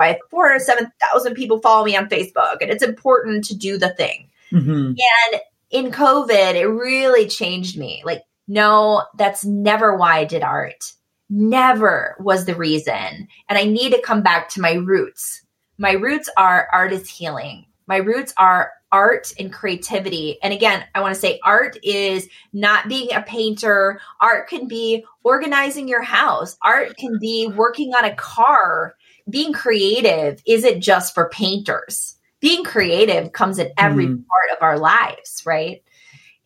I 0.00 0.08
have 0.08 0.18
407,000 0.30 1.34
people 1.34 1.58
follow 1.58 1.84
me 1.84 1.96
on 1.96 2.08
Facebook, 2.08 2.58
and 2.60 2.70
it's 2.70 2.84
important 2.84 3.44
to 3.46 3.56
do 3.56 3.78
the 3.78 3.88
thing. 3.94 4.28
Mm-hmm. 4.52 4.92
And 5.32 5.40
in 5.70 5.90
COVID, 5.90 6.54
it 6.54 6.66
really 6.66 7.26
changed 7.26 7.78
me. 7.78 8.02
Like, 8.04 8.22
no, 8.46 9.04
that's 9.16 9.44
never 9.44 9.96
why 9.96 10.18
I 10.18 10.24
did 10.24 10.42
art. 10.42 10.92
Never 11.30 12.16
was 12.18 12.46
the 12.46 12.54
reason. 12.54 13.28
And 13.48 13.58
I 13.58 13.64
need 13.64 13.92
to 13.92 14.00
come 14.00 14.22
back 14.22 14.48
to 14.50 14.60
my 14.60 14.74
roots. 14.74 15.42
My 15.76 15.92
roots 15.92 16.30
are 16.36 16.68
art 16.72 16.92
is 16.92 17.08
healing. 17.08 17.66
My 17.86 17.96
roots 17.96 18.32
are 18.36 18.72
art 18.90 19.32
and 19.38 19.52
creativity. 19.52 20.38
And 20.42 20.52
again, 20.52 20.84
I 20.94 21.00
want 21.00 21.14
to 21.14 21.20
say 21.20 21.40
art 21.44 21.76
is 21.82 22.28
not 22.52 22.88
being 22.88 23.12
a 23.12 23.22
painter. 23.22 24.00
Art 24.20 24.48
can 24.48 24.66
be 24.66 25.04
organizing 25.24 25.88
your 25.88 26.02
house. 26.02 26.56
Art 26.62 26.96
can 26.96 27.18
be 27.18 27.48
working 27.48 27.92
on 27.94 28.04
a 28.04 28.14
car. 28.14 28.94
Being 29.28 29.52
creative 29.52 30.42
isn't 30.46 30.80
just 30.80 31.14
for 31.14 31.28
painters. 31.28 32.17
Being 32.40 32.64
creative 32.64 33.32
comes 33.32 33.58
in 33.58 33.72
every 33.76 34.06
mm. 34.06 34.24
part 34.26 34.56
of 34.56 34.62
our 34.62 34.78
lives, 34.78 35.42
right? 35.44 35.82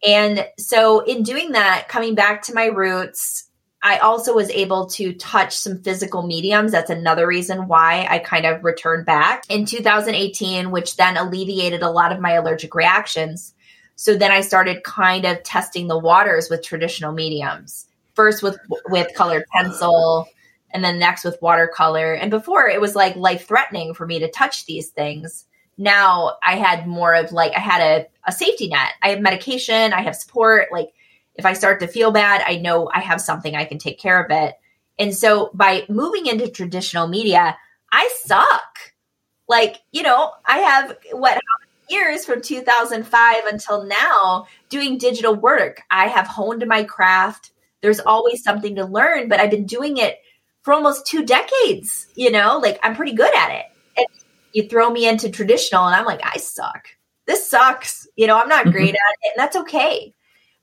And 0.07 0.46
so 0.59 1.00
in 1.00 1.22
doing 1.22 1.52
that, 1.52 1.88
coming 1.88 2.14
back 2.14 2.42
to 2.42 2.55
my 2.55 2.66
roots, 2.66 3.48
I 3.85 3.98
also 3.98 4.33
was 4.33 4.48
able 4.50 4.87
to 4.90 5.12
touch 5.14 5.57
some 5.57 5.83
physical 5.83 6.22
mediums. 6.22 6.72
That's 6.72 6.90
another 6.90 7.26
reason 7.26 7.66
why 7.66 8.07
I 8.09 8.20
kind 8.20 8.46
of 8.46 8.62
returned 8.62 9.07
back 9.07 9.44
in 9.48 9.64
2018, 9.66 10.70
which 10.70 10.96
then 10.96 11.16
alleviated 11.16 11.83
a 11.83 11.90
lot 11.90 12.12
of 12.12 12.20
my 12.20 12.33
allergic 12.33 12.74
reactions. 12.74 13.55
So 13.96 14.16
then 14.16 14.31
I 14.31 14.40
started 14.40 14.85
kind 14.85 15.24
of 15.24 15.42
testing 15.42 15.88
the 15.88 15.98
waters 15.98 16.48
with 16.48 16.64
traditional 16.64 17.12
mediums. 17.12 17.87
First 18.14 18.42
with 18.42 18.59
with 18.87 19.09
colored 19.14 19.46
pencil, 19.52 20.28
and 20.72 20.85
then 20.85 20.98
next 20.98 21.24
with 21.24 21.40
watercolor. 21.40 22.12
And 22.12 22.31
before 22.31 22.68
it 22.68 22.81
was 22.81 22.94
like 22.94 23.16
life 23.16 23.46
threatening 23.46 23.94
for 23.94 24.07
me 24.07 24.18
to 24.20 24.31
touch 24.31 24.66
these 24.66 24.90
things. 24.90 25.46
Now 25.78 26.37
I 26.42 26.56
had 26.56 26.87
more 26.87 27.14
of 27.14 27.32
like 27.32 27.52
I 27.56 27.61
had 27.61 27.80
a, 27.80 28.06
a 28.26 28.32
safety 28.32 28.68
net. 28.68 28.92
I 29.02 29.11
have 29.11 29.20
medication, 29.20 29.92
I 29.92 30.02
have 30.02 30.16
support, 30.16 30.68
like 30.70 30.92
if 31.35 31.46
I 31.46 31.54
start 31.54 31.80
to 31.80 31.87
feel 31.87 32.11
bad, 32.11 32.42
I 32.46 32.56
know 32.56 32.90
I 32.92 33.00
have 33.00 33.20
something 33.20 33.54
I 33.54 33.64
can 33.64 33.78
take 33.78 33.98
care 33.98 34.22
of 34.22 34.30
it. 34.30 34.54
And 34.98 35.14
so 35.14 35.50
by 35.54 35.85
moving 35.88 36.26
into 36.26 36.48
traditional 36.48 37.08
media, 37.08 37.56
I 37.90 38.11
suck. 38.22 38.92
Like, 39.48 39.78
you 39.92 40.02
know, 40.02 40.32
I 40.46 40.58
have 40.58 40.96
what 41.12 41.40
years 41.88 42.24
from 42.24 42.40
2005 42.40 43.44
until 43.46 43.85
now 43.85 44.46
doing 44.68 44.98
digital 44.98 45.35
work. 45.35 45.82
I 45.90 46.08
have 46.08 46.26
honed 46.26 46.66
my 46.66 46.85
craft. 46.85 47.50
There's 47.80 48.00
always 48.00 48.42
something 48.42 48.76
to 48.76 48.85
learn, 48.85 49.28
but 49.28 49.40
I've 49.40 49.50
been 49.50 49.66
doing 49.66 49.98
it 49.98 50.18
for 50.62 50.72
almost 50.72 51.06
two 51.06 51.24
decades, 51.24 52.06
you 52.14 52.30
know, 52.30 52.58
like 52.58 52.78
I'm 52.82 52.94
pretty 52.94 53.12
good 53.12 53.35
at 53.35 53.50
it. 53.50 53.66
You 54.52 54.68
throw 54.68 54.90
me 54.90 55.08
into 55.08 55.30
traditional 55.30 55.86
and 55.86 55.94
I'm 55.94 56.06
like, 56.06 56.20
I 56.22 56.38
suck. 56.38 56.88
This 57.26 57.48
sucks. 57.48 58.06
You 58.16 58.26
know, 58.26 58.38
I'm 58.38 58.48
not 58.48 58.64
mm-hmm. 58.64 58.72
great 58.72 58.90
at 58.90 58.94
it. 58.94 59.32
And 59.34 59.38
that's 59.38 59.56
okay 59.56 60.14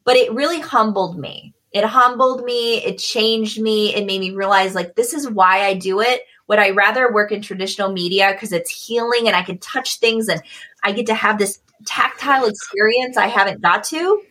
but 0.10 0.18
it 0.18 0.34
really 0.34 0.60
humbled 0.60 1.20
me. 1.20 1.54
It 1.72 1.86
humbled 1.86 2.44
me. 2.44 2.84
It 2.84 2.98
changed 2.98 3.62
me. 3.62 3.94
It 3.94 4.08
made 4.08 4.20
me 4.20 4.32
realize 4.32 4.74
like 4.74 4.96
this 4.96 5.14
is 5.14 5.30
why 5.30 5.66
I 5.66 5.76
do 5.76 6.02
it. 6.02 6.22
Would 6.48 6.58
I 6.58 6.72
rather 6.72 7.14
work 7.14 7.32
in 7.32 7.44
traditional 7.44 7.92
media 7.92 8.32
because 8.34 8.52
it's 8.52 8.72
healing 8.72 9.28
and 9.28 9.36
I 9.36 9.44
can 9.44 9.60
touch 9.60 10.00
things 10.00 10.28
and 10.28 10.42
I 10.84 10.94
get 10.94 11.06
to 11.06 11.14
have 11.14 11.38
this 11.38 11.60
tactile 11.86 12.46
experience 12.46 13.18
I 13.18 13.28
haven't 13.28 13.62
got 13.62 13.84
to 13.86 14.24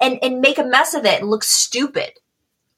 and 0.00 0.20
and 0.22 0.40
make 0.40 0.58
a 0.58 0.64
mess 0.64 0.94
of 0.94 1.04
it 1.04 1.20
and 1.20 1.28
look 1.28 1.42
stupid? 1.42 2.12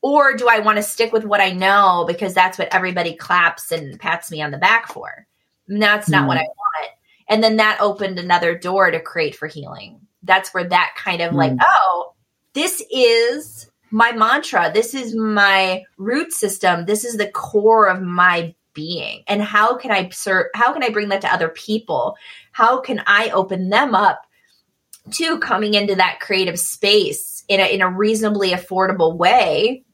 Or 0.01 0.35
do 0.35 0.49
I 0.49 0.61
want 0.61 0.77
to 0.77 0.83
stick 0.83 1.13
with 1.13 1.27
what 1.27 1.43
I 1.43 1.51
know 1.51 2.07
because 2.09 2.33
that's 2.33 2.57
what 2.57 2.73
everybody 2.73 3.15
claps 3.15 3.71
and 3.71 4.01
pats 4.01 4.31
me 4.31 4.41
on 4.41 4.51
the 4.51 4.57
back 4.57 4.91
for? 4.91 5.27
That's 5.69 6.09
not 6.09 6.25
mm. 6.25 6.29
what 6.29 6.39
I 6.39 6.43
want. 6.43 6.91
And 7.29 7.43
then 7.43 7.57
that 7.57 7.79
opened 7.81 8.19
another 8.19 8.57
door 8.57 8.91
to 8.91 9.01
create 9.01 9.35
for 9.35 9.49
healing. 9.49 10.01
That's 10.23 10.55
where 10.55 10.69
that 10.69 10.95
kind 10.97 11.23
of 11.23 11.33
mm. 11.33 11.37
like, 11.37 11.53
oh, 11.61 12.15
this 12.53 12.83
is 12.91 13.71
my 13.91 14.13
mantra. 14.13 14.71
This 14.73 14.95
is 14.95 15.15
my 15.15 15.83
root 15.97 16.33
system. 16.33 16.87
This 16.87 17.05
is 17.05 17.17
the 17.17 17.29
core 17.31 17.89
of 17.89 18.03
my 18.03 18.55
being. 18.75 19.23
And 19.27 19.43
how 19.43 19.77
can 19.77 19.91
I 19.91 20.11
serve, 20.11 20.47
how 20.55 20.73
can 20.73 20.83
I 20.83 20.91
bring 20.91 21.09
that 21.09 21.23
to 21.23 21.33
other 21.33 21.49
people? 21.49 22.17
How 22.53 22.81
can 22.81 23.03
I 23.07 23.31
open 23.31 23.71
them 23.71 23.95
up 23.95 24.27
to 25.13 25.39
coming 25.39 25.75
into 25.75 25.95
that 25.95 26.21
creative 26.21 26.59
space 26.59 27.45
in 27.49 27.61
a, 27.61 27.75
in 27.75 27.81
a 27.81 27.91
reasonably 27.91 28.51
affordable 28.51 29.17
way 29.17 29.85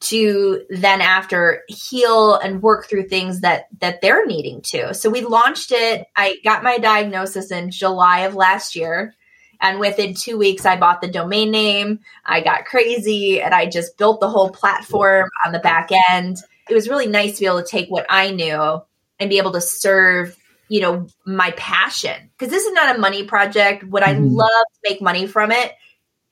to 0.00 0.64
then 0.70 1.00
after 1.00 1.62
heal 1.68 2.36
and 2.36 2.62
work 2.62 2.88
through 2.88 3.08
things 3.08 3.40
that 3.40 3.66
that 3.80 4.00
they're 4.00 4.26
needing 4.26 4.60
to. 4.62 4.94
So 4.94 5.10
we 5.10 5.22
launched 5.22 5.72
it. 5.72 6.06
I 6.14 6.36
got 6.44 6.62
my 6.62 6.78
diagnosis 6.78 7.50
in 7.50 7.70
July 7.70 8.20
of 8.20 8.34
last 8.34 8.76
year. 8.76 9.14
And 9.60 9.80
within 9.80 10.14
two 10.14 10.38
weeks, 10.38 10.64
I 10.64 10.76
bought 10.76 11.00
the 11.00 11.08
domain 11.10 11.50
name. 11.50 11.98
I 12.24 12.42
got 12.42 12.64
crazy 12.64 13.40
and 13.42 13.52
I 13.52 13.66
just 13.66 13.98
built 13.98 14.20
the 14.20 14.28
whole 14.28 14.50
platform 14.50 15.28
on 15.44 15.52
the 15.52 15.58
back 15.58 15.90
end. 16.10 16.38
It 16.70 16.74
was 16.74 16.88
really 16.88 17.08
nice 17.08 17.34
to 17.34 17.40
be 17.40 17.46
able 17.46 17.62
to 17.62 17.68
take 17.68 17.88
what 17.88 18.06
I 18.08 18.30
knew 18.30 18.80
and 19.18 19.30
be 19.30 19.38
able 19.38 19.52
to 19.52 19.60
serve, 19.60 20.36
you 20.68 20.80
know, 20.80 21.08
my 21.26 21.50
passion. 21.56 22.30
Because 22.38 22.52
this 22.52 22.64
is 22.64 22.72
not 22.72 22.94
a 22.94 23.00
money 23.00 23.24
project. 23.24 23.82
Would 23.82 24.04
I 24.04 24.14
mm-hmm. 24.14 24.36
love 24.36 24.48
to 24.48 24.90
make 24.90 25.02
money 25.02 25.26
from 25.26 25.50
it? 25.50 25.72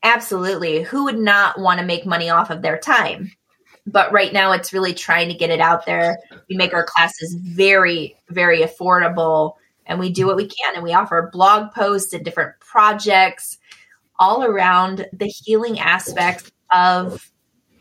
Absolutely. 0.05 0.85
Who 0.85 1.05
would 1.07 1.19
not 1.19 1.59
want 1.59 1.81
to 1.81 1.87
make 1.87 2.07
money 2.07 2.31
off 2.31 2.51
of 2.51 2.63
their 2.63 2.79
time? 2.79 3.33
But 3.87 4.13
right 4.13 4.33
now, 4.33 4.53
it's 4.53 4.73
really 4.73 4.95
trying 4.95 5.29
to 5.29 5.35
get 5.35 5.51
it 5.51 5.61
out 5.61 5.87
there. 5.87 6.19
We 6.49 6.57
make 6.57 6.75
our 6.75 6.85
classes 6.85 7.37
very, 7.41 8.17
very 8.29 8.61
affordable 8.63 9.55
and 9.87 9.99
we 9.99 10.11
do 10.11 10.27
what 10.27 10.37
we 10.37 10.47
can 10.47 10.75
and 10.75 10.83
we 10.83 10.93
offer 10.93 11.31
blog 11.33 11.73
posts 11.73 12.13
and 12.13 12.25
different 12.25 12.59
projects 12.61 13.59
all 14.19 14.45
around 14.45 15.07
the 15.13 15.27
healing 15.27 15.79
aspects 15.79 16.51
of 16.73 17.31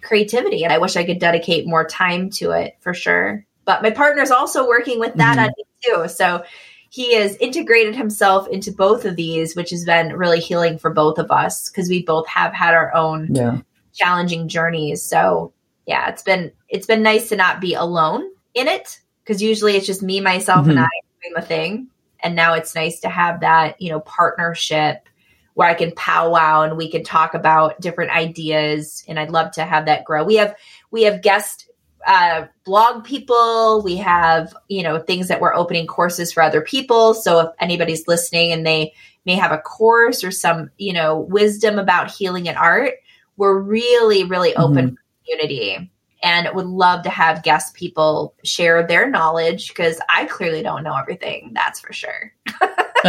creativity 0.02 0.64
and 0.64 0.72
i 0.72 0.78
wish 0.78 0.96
i 0.96 1.04
could 1.04 1.20
dedicate 1.20 1.68
more 1.68 1.86
time 1.86 2.30
to 2.30 2.52
it 2.52 2.76
for 2.80 2.94
sure 2.94 3.46
but 3.66 3.82
my 3.82 3.90
partner 3.90 4.22
is 4.22 4.32
also 4.32 4.68
working 4.68 5.00
with 5.00 5.14
that 5.16 5.38
mm-hmm. 5.38 6.04
too 6.04 6.08
so 6.08 6.44
he 6.92 7.16
has 7.16 7.36
integrated 7.38 7.96
himself 7.96 8.48
into 8.50 8.72
both 8.72 9.06
of 9.06 9.16
these 9.16 9.56
which 9.56 9.72
has 9.72 9.84
been 9.84 10.14
really 10.14 10.40
healing 10.40 10.78
for 10.78 10.94
both 10.94 11.18
of 11.18 11.32
us 11.32 11.70
because 11.70 11.90
we 11.90 12.04
both 12.04 12.28
have 12.28 12.54
had 12.54 12.76
our 12.76 12.94
own 12.94 13.28
yeah. 13.34 13.60
challenging 13.94 14.48
journeys 14.48 15.02
so 15.02 15.52
yeah 15.86 16.10
it's 16.10 16.24
been 16.24 16.52
it's 16.70 16.88
been 16.88 17.04
nice 17.04 17.30
to 17.30 17.36
not 17.36 17.62
be 17.62 17.74
alone 17.74 18.24
in 18.54 18.68
it 18.68 19.00
because 19.24 19.42
usually 19.42 19.76
it's 19.76 19.88
just 19.88 20.02
me 20.02 20.22
myself 20.22 20.62
mm-hmm. 20.62 20.72
and 20.72 20.80
i 20.80 20.90
doing 21.24 21.34
the 21.36 21.42
thing 21.42 21.88
and 22.22 22.36
now 22.36 22.54
it's 22.54 22.76
nice 22.76 23.00
to 23.00 23.10
have 23.10 23.42
that 23.42 23.80
you 23.82 23.90
know 23.90 24.00
partnership 24.02 25.08
where 25.54 25.70
i 25.70 25.74
can 25.74 25.92
powwow 25.92 26.62
and 26.62 26.78
we 26.78 26.90
can 26.90 27.04
talk 27.04 27.34
about 27.34 27.80
different 27.80 28.12
ideas 28.12 29.04
and 29.08 29.20
i'd 29.20 29.32
love 29.32 29.52
to 29.52 29.64
have 29.64 29.86
that 29.86 30.04
grow 30.04 30.24
we 30.24 30.36
have 30.36 30.56
we 30.92 31.04
have 31.04 31.22
guest 31.22 31.70
uh, 32.08 32.46
blog 32.66 33.04
people 33.04 33.82
we 33.84 33.96
have 33.98 34.56
you 34.68 34.84
know 34.84 35.00
things 35.00 35.28
that 35.28 35.42
we're 35.42 35.56
opening 35.56 35.88
courses 35.88 36.32
for 36.32 36.44
other 36.44 36.62
people 36.62 37.16
so 37.16 37.40
if 37.40 37.50
anybody's 37.60 38.08
listening 38.08 38.52
and 38.52 38.64
they 38.64 38.94
may 39.26 39.34
have 39.34 39.52
a 39.52 39.58
course 39.58 40.24
or 40.24 40.30
some 40.30 40.70
you 40.78 40.94
know 40.94 41.18
wisdom 41.18 41.80
about 41.80 42.12
healing 42.12 42.48
and 42.48 42.60
art 42.60 42.94
we're 43.38 43.58
really 43.58 44.24
really 44.24 44.56
open 44.56 44.86
mm-hmm. 44.86 44.96
Community 45.26 45.92
and 46.24 46.50
would 46.56 46.66
love 46.66 47.04
to 47.04 47.10
have 47.10 47.44
guest 47.44 47.76
people 47.76 48.34
share 48.44 48.86
their 48.86 49.10
knowledge 49.10 49.68
because 49.68 50.00
I 50.10 50.26
clearly 50.26 50.64
don't 50.64 50.84
know 50.84 50.96
everything. 50.96 51.52
That's 51.54 51.80
for 51.80 51.94
sure. 51.94 52.34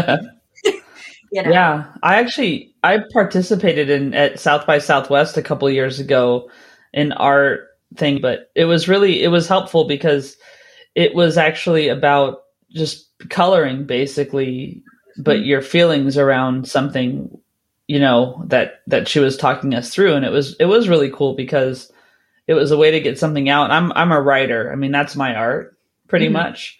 you 1.33 1.43
know? 1.43 1.51
Yeah, 1.51 1.85
I 2.03 2.17
actually 2.17 2.75
I 2.83 2.99
participated 3.13 3.91
in 3.91 4.15
at 4.15 4.39
South 4.39 4.67
by 4.67 4.79
Southwest 4.79 5.37
a 5.37 5.43
couple 5.43 5.69
years 5.71 5.99
ago 6.01 6.51
in 6.93 7.13
art 7.13 7.69
thing, 7.97 8.21
but 8.21 8.51
it 8.55 8.65
was 8.67 8.89
really 8.89 9.23
it 9.23 9.29
was 9.29 9.49
helpful 9.49 9.85
because 9.85 10.37
it 10.95 11.15
was 11.15 11.39
actually 11.39 11.89
about 11.89 12.43
just 12.71 13.11
coloring 13.31 13.87
basically, 13.87 14.83
but 15.17 15.37
mm-hmm. 15.39 15.47
your 15.47 15.63
feelings 15.63 16.19
around 16.19 16.69
something 16.69 17.31
you 17.89 18.01
know 18.01 18.43
that 18.47 18.81
that 18.87 19.09
she 19.09 19.21
was 19.21 19.37
talking 19.37 19.75
us 19.75 19.95
through 19.95 20.15
and 20.15 20.25
it 20.25 20.33
was 20.33 20.57
it 20.59 20.65
was 20.65 20.89
really 20.89 21.11
cool 21.11 21.35
because 21.35 21.91
it 22.47 22.55
was 22.55 22.71
a 22.71 22.77
way 22.77 22.93
to 22.93 23.01
get 23.01 23.19
something 23.19 23.49
out. 23.49 23.71
I'm 23.71 23.93
I'm 23.93 24.13
a 24.13 24.21
writer. 24.21 24.71
I 24.73 24.77
mean, 24.77 24.93
that's 24.93 25.17
my 25.17 25.35
art 25.35 25.77
pretty 26.09 26.27
mm-hmm. 26.27 26.35
much. 26.35 26.79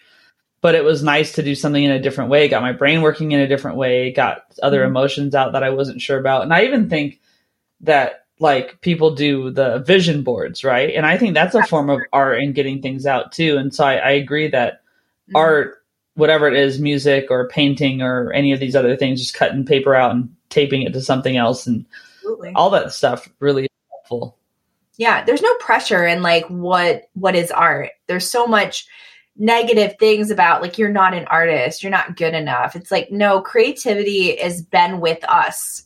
But 0.59 0.75
it 0.75 0.83
was 0.83 1.03
nice 1.03 1.33
to 1.33 1.43
do 1.43 1.53
something 1.53 1.83
in 1.83 1.91
a 1.91 2.01
different 2.01 2.31
way. 2.31 2.47
Got 2.47 2.63
my 2.63 2.73
brain 2.73 3.01
working 3.01 3.31
in 3.31 3.39
a 3.39 3.47
different 3.47 3.77
way. 3.77 4.11
Got 4.11 4.43
other 4.63 4.79
mm-hmm. 4.79 4.89
emotions 4.89 5.35
out 5.35 5.53
that 5.53 5.63
I 5.63 5.69
wasn't 5.69 6.01
sure 6.01 6.19
about. 6.19 6.43
And 6.43 6.53
I 6.53 6.63
even 6.63 6.89
think 6.89 7.19
that 7.81 8.25
like 8.39 8.81
people 8.81 9.15
do 9.15 9.51
the 9.51 9.79
vision 9.79 10.23
boards, 10.23 10.63
right? 10.63 10.93
And 10.93 11.05
I 11.05 11.17
think 11.17 11.33
that's 11.33 11.55
a 11.55 11.63
form 11.63 11.89
of 11.89 12.01
art 12.13 12.39
and 12.39 12.55
getting 12.55 12.81
things 12.81 13.05
out 13.05 13.31
too. 13.31 13.57
And 13.57 13.73
so 13.73 13.83
I, 13.83 13.95
I 13.95 14.11
agree 14.11 14.49
that 14.49 14.73
mm-hmm. 14.73 15.35
art, 15.35 15.83
whatever 16.15 16.47
it 16.47 16.55
is, 16.55 16.79
music 16.79 17.27
or 17.29 17.47
painting 17.47 18.01
or 18.01 18.31
any 18.33 18.51
of 18.51 18.59
these 18.59 18.75
other 18.75 18.95
things, 18.95 19.21
just 19.21 19.35
cutting 19.35 19.65
paper 19.65 19.95
out 19.95 20.11
and 20.11 20.35
taping 20.49 20.83
it 20.83 20.93
to 20.93 21.01
something 21.01 21.37
else 21.37 21.67
and 21.67 21.85
Absolutely. 22.17 22.51
all 22.55 22.69
that 22.71 22.91
stuff 22.91 23.27
really 23.39 23.67
helpful. 23.91 24.37
Yeah, 24.97 25.23
there's 25.23 25.41
no 25.41 25.53
pressure 25.55 26.05
in 26.05 26.21
like 26.21 26.45
what 26.47 27.03
what 27.13 27.35
is 27.35 27.51
art. 27.51 27.91
There's 28.07 28.29
so 28.29 28.47
much 28.47 28.87
negative 29.35 29.95
things 29.99 30.31
about 30.31 30.61
like 30.61 30.77
you're 30.77 30.89
not 30.89 31.13
an 31.13 31.25
artist, 31.27 31.83
you're 31.83 31.91
not 31.91 32.17
good 32.17 32.33
enough. 32.33 32.75
It's 32.75 32.91
like 32.91 33.11
no, 33.11 33.41
creativity 33.41 34.37
has 34.37 34.61
been 34.61 34.99
with 34.99 35.23
us 35.25 35.83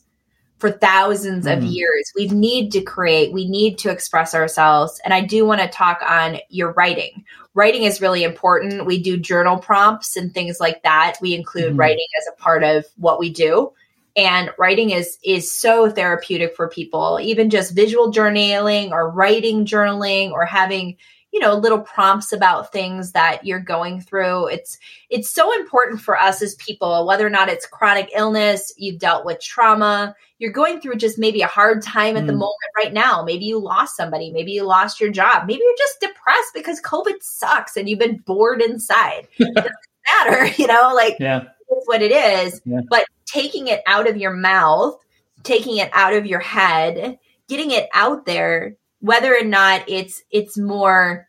for 0.62 0.70
thousands 0.70 1.44
mm. 1.44 1.56
of 1.56 1.64
years. 1.64 2.12
We 2.14 2.28
need 2.28 2.70
to 2.70 2.80
create, 2.80 3.32
we 3.32 3.48
need 3.48 3.78
to 3.78 3.90
express 3.90 4.32
ourselves. 4.32 5.00
And 5.04 5.12
I 5.12 5.20
do 5.20 5.44
want 5.44 5.60
to 5.60 5.66
talk 5.66 6.00
on 6.08 6.38
your 6.50 6.72
writing. 6.74 7.24
Writing 7.54 7.82
is 7.82 8.00
really 8.00 8.22
important. 8.22 8.86
We 8.86 9.02
do 9.02 9.18
journal 9.18 9.58
prompts 9.58 10.16
and 10.16 10.32
things 10.32 10.60
like 10.60 10.84
that. 10.84 11.16
We 11.20 11.34
include 11.34 11.74
mm. 11.74 11.78
writing 11.80 12.06
as 12.16 12.28
a 12.32 12.40
part 12.40 12.62
of 12.62 12.86
what 12.96 13.18
we 13.18 13.28
do 13.28 13.72
and 14.16 14.50
writing 14.58 14.90
is 14.90 15.18
is 15.24 15.50
so 15.50 15.90
therapeutic 15.90 16.54
for 16.54 16.68
people 16.68 17.18
even 17.20 17.50
just 17.50 17.74
visual 17.74 18.12
journaling 18.12 18.90
or 18.90 19.10
writing 19.10 19.64
journaling 19.64 20.30
or 20.30 20.44
having 20.44 20.96
you 21.32 21.40
know 21.40 21.54
little 21.54 21.80
prompts 21.80 22.32
about 22.32 22.72
things 22.72 23.12
that 23.12 23.44
you're 23.44 23.58
going 23.58 24.00
through 24.00 24.46
it's 24.48 24.78
it's 25.10 25.30
so 25.30 25.52
important 25.58 26.00
for 26.00 26.18
us 26.18 26.42
as 26.42 26.54
people 26.56 27.06
whether 27.06 27.26
or 27.26 27.30
not 27.30 27.48
it's 27.48 27.66
chronic 27.66 28.10
illness 28.14 28.72
you've 28.76 28.98
dealt 28.98 29.24
with 29.24 29.40
trauma 29.40 30.14
you're 30.38 30.52
going 30.52 30.80
through 30.80 30.96
just 30.96 31.18
maybe 31.18 31.40
a 31.40 31.46
hard 31.46 31.82
time 31.82 32.16
at 32.16 32.24
mm. 32.24 32.26
the 32.26 32.32
moment 32.32 32.56
right 32.76 32.92
now 32.92 33.22
maybe 33.24 33.44
you 33.44 33.58
lost 33.58 33.96
somebody 33.96 34.30
maybe 34.30 34.52
you 34.52 34.62
lost 34.62 35.00
your 35.00 35.10
job 35.10 35.46
maybe 35.46 35.62
you're 35.62 35.74
just 35.78 36.00
depressed 36.00 36.52
because 36.54 36.80
covid 36.82 37.20
sucks 37.22 37.76
and 37.76 37.88
you've 37.88 37.98
been 37.98 38.18
bored 38.18 38.60
inside 38.60 39.26
it 39.38 39.54
doesn't 39.54 39.72
matter 40.06 40.46
you 40.58 40.66
know 40.66 40.92
like 40.94 41.16
yeah. 41.18 41.44
It's 41.68 41.88
what 41.88 42.02
it 42.02 42.12
is 42.12 42.60
yeah. 42.64 42.80
but 42.88 43.06
taking 43.26 43.68
it 43.68 43.80
out 43.86 44.08
of 44.08 44.16
your 44.16 44.32
mouth, 44.32 44.96
taking 45.42 45.78
it 45.78 45.90
out 45.92 46.14
of 46.14 46.26
your 46.26 46.40
head, 46.40 47.18
getting 47.48 47.70
it 47.70 47.88
out 47.94 48.26
there, 48.26 48.76
whether 49.00 49.34
or 49.36 49.44
not 49.44 49.84
it's 49.88 50.22
it's 50.30 50.58
more, 50.58 51.28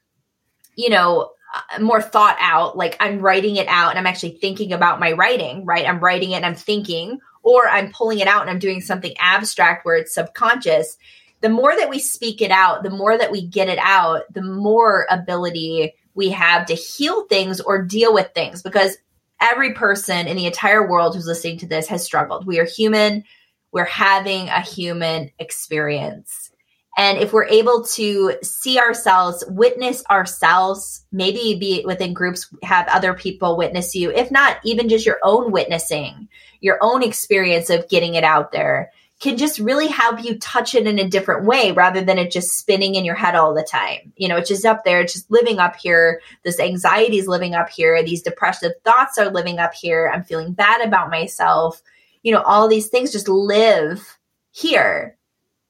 you 0.75 0.89
know, 0.89 1.31
uh, 1.53 1.79
more 1.79 2.01
thought 2.01 2.37
out, 2.39 2.77
like 2.77 2.97
I'm 2.99 3.19
writing 3.19 3.55
it 3.55 3.67
out 3.67 3.91
and 3.91 3.99
I'm 3.99 4.07
actually 4.07 4.37
thinking 4.37 4.73
about 4.73 4.99
my 4.99 5.13
writing, 5.13 5.65
right? 5.65 5.87
I'm 5.87 5.99
writing 5.99 6.31
it 6.31 6.37
and 6.37 6.45
I'm 6.45 6.55
thinking, 6.55 7.19
or 7.41 7.67
I'm 7.67 7.91
pulling 7.91 8.19
it 8.19 8.27
out 8.27 8.41
and 8.41 8.49
I'm 8.49 8.59
doing 8.59 8.81
something 8.81 9.13
abstract 9.19 9.85
where 9.85 9.95
it's 9.95 10.13
subconscious. 10.13 10.97
The 11.41 11.49
more 11.49 11.75
that 11.75 11.89
we 11.89 11.99
speak 11.99 12.41
it 12.41 12.51
out, 12.51 12.83
the 12.83 12.89
more 12.89 13.17
that 13.17 13.31
we 13.31 13.45
get 13.45 13.67
it 13.67 13.79
out, 13.81 14.21
the 14.33 14.41
more 14.41 15.05
ability 15.09 15.93
we 16.15 16.29
have 16.29 16.65
to 16.67 16.73
heal 16.73 17.25
things 17.25 17.59
or 17.59 17.81
deal 17.81 18.13
with 18.13 18.31
things 18.33 18.61
because 18.61 18.97
every 19.43 19.73
person 19.73 20.25
in 20.27 20.37
the 20.37 20.45
entire 20.45 20.87
world 20.87 21.13
who's 21.13 21.27
listening 21.27 21.57
to 21.59 21.67
this 21.67 21.87
has 21.87 22.03
struggled. 22.03 22.47
We 22.47 22.59
are 22.59 22.65
human. 22.65 23.25
We're 23.73 23.83
having 23.83 24.47
a 24.47 24.61
human 24.61 25.31
experience. 25.37 26.49
And 26.97 27.17
if 27.17 27.33
we're 27.33 27.47
able 27.47 27.83
to 27.95 28.35
see 28.43 28.79
ourselves, 28.79 29.43
witness 29.47 30.03
ourselves, 30.11 31.05
maybe 31.11 31.57
be 31.59 31.83
within 31.85 32.13
groups, 32.13 32.53
have 32.61 32.87
other 32.87 33.13
people 33.15 33.57
witness 33.57 33.95
you, 33.95 34.11
if 34.11 34.31
not 34.31 34.57
even 34.63 34.89
just 34.89 35.05
your 35.05 35.17
own 35.23 35.51
witnessing, 35.51 36.29
your 36.61 36.77
own 36.81 37.03
experience 37.03 37.69
of 37.69 37.89
getting 37.89 38.13
it 38.13 38.23
out 38.23 38.51
there, 38.51 38.91
can 39.23 39.37
just 39.37 39.57
really 39.57 39.87
help 39.87 40.21
you 40.21 40.37
touch 40.37 40.75
it 40.75 40.85
in 40.85 40.99
a 40.99 41.07
different 41.07 41.45
way 41.45 41.71
rather 41.71 42.01
than 42.01 42.17
it 42.17 42.29
just 42.29 42.57
spinning 42.57 42.95
in 42.95 43.05
your 43.05 43.15
head 43.15 43.35
all 43.35 43.53
the 43.53 43.63
time. 43.63 44.11
You 44.17 44.27
know, 44.27 44.35
it's 44.35 44.49
just 44.49 44.65
up 44.65 44.83
there, 44.83 44.99
it's 44.99 45.13
just 45.13 45.31
living 45.31 45.59
up 45.59 45.77
here. 45.77 46.19
This 46.43 46.59
anxiety 46.59 47.19
is 47.19 47.27
living 47.29 47.55
up 47.55 47.69
here. 47.69 48.03
These 48.03 48.21
depressive 48.21 48.73
thoughts 48.83 49.17
are 49.17 49.31
living 49.31 49.59
up 49.59 49.73
here. 49.73 50.11
I'm 50.13 50.25
feeling 50.25 50.51
bad 50.51 50.85
about 50.85 51.09
myself. 51.09 51.81
You 52.21 52.33
know, 52.33 52.41
all 52.41 52.67
these 52.67 52.89
things 52.89 53.13
just 53.13 53.29
live 53.29 54.19
here. 54.51 55.17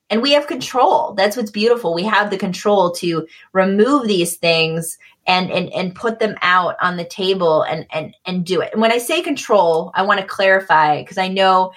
And 0.10 0.24
we 0.24 0.32
have 0.34 0.48
control. 0.48 1.14
That's 1.14 1.38
what's 1.38 1.52
beautiful. 1.52 1.94
We 1.94 2.06
have 2.06 2.32
the 2.32 2.38
control 2.38 2.92
to 2.94 3.28
remove 3.52 4.08
these 4.08 4.36
things 4.36 4.98
and 5.28 5.52
and 5.52 5.72
and 5.72 5.96
put 5.96 6.18
them 6.18 6.36
out 6.42 6.76
on 6.82 6.98
the 6.98 7.06
table 7.06 7.62
and 7.62 7.86
and 7.94 8.16
and 8.26 8.46
do 8.46 8.62
it. 8.62 8.74
And 8.74 8.82
when 8.82 8.92
I 8.92 8.98
say 8.98 9.22
control, 9.22 9.92
I 9.94 10.02
want 10.04 10.20
to 10.20 10.26
clarify 10.26 11.02
because 11.02 11.20
I 11.20 11.28
know 11.28 11.74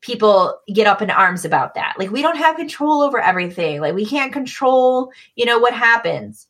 people 0.00 0.58
get 0.72 0.86
up 0.86 1.02
in 1.02 1.10
arms 1.10 1.44
about 1.44 1.74
that. 1.74 1.94
Like 1.98 2.10
we 2.10 2.22
don't 2.22 2.36
have 2.36 2.56
control 2.56 3.02
over 3.02 3.20
everything. 3.20 3.80
Like 3.80 3.94
we 3.94 4.06
can't 4.06 4.32
control, 4.32 5.10
you 5.34 5.44
know, 5.44 5.58
what 5.58 5.74
happens. 5.74 6.46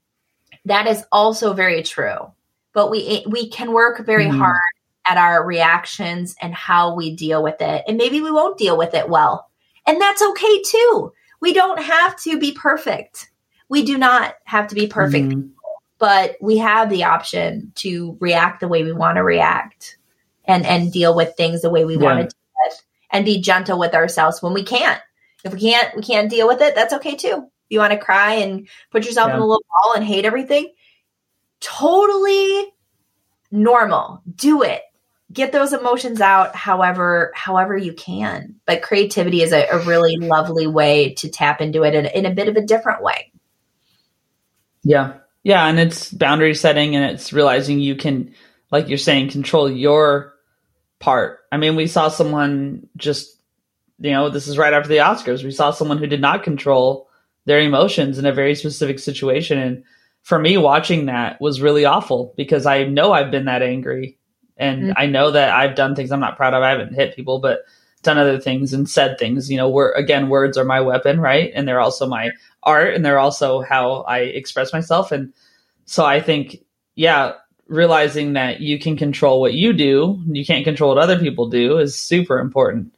That 0.65 0.87
is 0.87 1.05
also 1.13 1.53
very 1.53 1.83
true. 1.83 2.33
But 2.73 2.91
we 2.91 3.25
we 3.29 3.49
can 3.49 3.73
work 3.73 4.05
very 4.05 4.27
mm-hmm. 4.27 4.39
hard 4.39 4.61
at 5.09 5.17
our 5.17 5.45
reactions 5.45 6.35
and 6.43 6.55
how 6.55 6.95
we 6.95 7.15
deal 7.15 7.43
with 7.43 7.61
it. 7.61 7.85
And 7.87 7.97
maybe 7.97 8.21
we 8.21 8.31
won't 8.31 8.59
deal 8.59 8.77
with 8.77 8.93
it 8.93 9.09
well. 9.09 9.49
And 9.87 10.01
that's 10.01 10.23
okay 10.23 10.63
too. 10.63 11.13
We 11.41 11.53
don't 11.53 11.81
have 11.81 12.17
to 12.23 12.39
be 12.39 12.53
perfect. 12.53 13.31
We 13.69 13.85
do 13.85 13.97
not 13.97 14.35
have 14.45 14.69
to 14.69 14.75
be 14.75 14.87
perfect. 14.87 15.29
Mm-hmm. 15.29 15.49
But 15.99 16.37
we 16.43 16.59
have 16.59 16.91
the 16.91 17.05
option 17.05 17.73
to 17.77 18.19
react 18.21 18.61
the 18.61 18.69
way 18.69 18.83
we 18.83 18.93
want 18.93 19.17
to 19.17 19.23
react 19.23 19.97
and 20.45 20.67
and 20.67 20.93
deal 20.93 21.15
with 21.15 21.35
things 21.37 21.63
the 21.63 21.71
way 21.71 21.85
we 21.85 21.97
yeah. 21.97 22.03
want 22.03 22.31
to 22.31 22.36
and 23.17 23.25
be 23.25 23.41
gentle 23.41 23.79
with 23.79 23.95
ourselves 23.95 24.43
when 24.43 24.53
we 24.53 24.63
can't. 24.63 25.01
If 25.43 25.55
we 25.55 25.61
can't, 25.61 25.97
we 25.97 26.03
can't 26.03 26.31
deal 26.31 26.47
with 26.47 26.61
it. 26.61 26.75
That's 26.75 26.93
okay 26.95 27.17
too. 27.17 27.29
If 27.29 27.71
you 27.71 27.79
want 27.79 27.93
to 27.93 27.99
cry 27.99 28.35
and 28.35 28.69
put 28.91 29.07
yourself 29.07 29.29
yeah. 29.29 29.37
in 29.37 29.41
a 29.41 29.47
little 29.47 29.65
ball 29.69 29.95
and 29.95 30.05
hate 30.05 30.25
everything, 30.25 30.73
totally 31.61 32.73
normal. 33.51 34.23
Do 34.35 34.63
it. 34.63 34.83
Get 35.33 35.51
those 35.51 35.73
emotions 35.73 36.21
out 36.21 36.55
however 36.55 37.33
however 37.35 37.77
you 37.77 37.95
can. 37.95 38.57
But 38.67 38.83
creativity 38.83 39.43
is 39.43 39.53
a, 39.53 39.67
a 39.69 39.79
really 39.79 40.17
lovely 40.17 40.67
way 40.67 41.15
to 41.15 41.29
tap 41.29 41.61
into 41.61 41.83
it 41.85 41.95
in, 41.95 42.07
in 42.07 42.27
a 42.27 42.35
bit 42.35 42.49
of 42.49 42.57
a 42.57 42.63
different 42.63 43.03
way. 43.03 43.33
Yeah. 44.85 45.15
Yeah. 45.43 45.67
And 45.67 45.81
it's 45.81 46.13
boundary 46.13 46.55
setting 46.55 46.95
and 46.95 47.13
it's 47.13 47.33
realizing 47.33 47.81
you 47.81 47.97
can, 47.97 48.35
like 48.71 48.89
you're 48.89 48.99
saying, 48.99 49.31
control 49.31 49.71
your 49.71 50.36
part. 50.99 51.41
I 51.53 51.57
mean, 51.57 51.77
we 51.77 51.87
saw 51.87 52.09
someone 52.09 52.89
just, 52.97 53.39
you 53.99 54.11
know, 54.11 54.29
this 54.29 54.47
is 54.47 54.59
right 54.59 54.73
after 54.73 54.89
the 54.89 54.99
Oscars. 54.99 55.45
We 55.45 55.51
saw 55.51 55.71
someone 55.71 55.99
who 55.99 56.07
did 56.07 56.21
not 56.21 56.43
control 56.43 57.09
their 57.45 57.61
emotions 57.61 58.19
in 58.19 58.27
a 58.27 58.33
very 58.33 58.55
specific 58.55 58.99
situation. 58.99 59.59
And 59.59 59.85
for 60.23 60.39
me, 60.39 60.57
watching 60.57 61.07
that 61.07 61.41
was 61.41 61.61
really 61.61 61.85
awful 61.85 62.35
because 62.37 62.67
I 62.67 62.85
know 62.85 63.13
I've 63.13 63.31
been 63.31 63.45
that 63.47 63.63
angry. 63.63 64.19
And 64.57 64.85
mm-hmm. 64.85 64.93
I 64.97 65.07
know 65.07 65.31
that 65.31 65.51
I've 65.51 65.77
done 65.77 65.95
things 65.95 66.11
I'm 66.11 66.21
not 66.21 66.37
proud 66.37 66.55
of. 66.55 66.63
I 66.63 66.71
haven't 66.71 66.95
hit 66.95 67.15
people, 67.15 67.39
but 67.39 67.61
done 68.03 68.19
other 68.19 68.41
things 68.41 68.73
and 68.73 68.89
said 68.89 69.19
things. 69.19 69.51
You 69.51 69.57
know, 69.57 69.69
where 69.69 69.93
again, 69.93 70.29
words 70.29 70.57
are 70.57 70.65
my 70.65 70.81
weapon, 70.81 71.21
right? 71.21 71.53
And 71.55 71.69
they're 71.69 71.81
also 71.81 72.07
my 72.07 72.33
art 72.63 72.95
and 72.95 73.05
they're 73.05 73.19
also 73.19 73.61
how 73.61 74.03
I 74.03 74.21
express 74.21 74.73
myself. 74.73 75.13
And 75.13 75.33
so 75.85 76.05
I 76.05 76.21
think, 76.21 76.59
yeah, 76.95 77.33
realizing 77.69 78.35
that 78.35 78.61
you 78.61 78.79
can 78.79 78.97
control 78.97 79.41
what 79.41 79.55
you 79.55 79.73
do, 79.73 80.23
you 80.27 80.45
can't 80.45 80.65
control 80.65 80.95
what 80.95 81.03
other 81.03 81.19
people 81.19 81.49
do 81.49 81.79
is 81.79 81.99
super 81.99 82.39
important. 82.39 82.95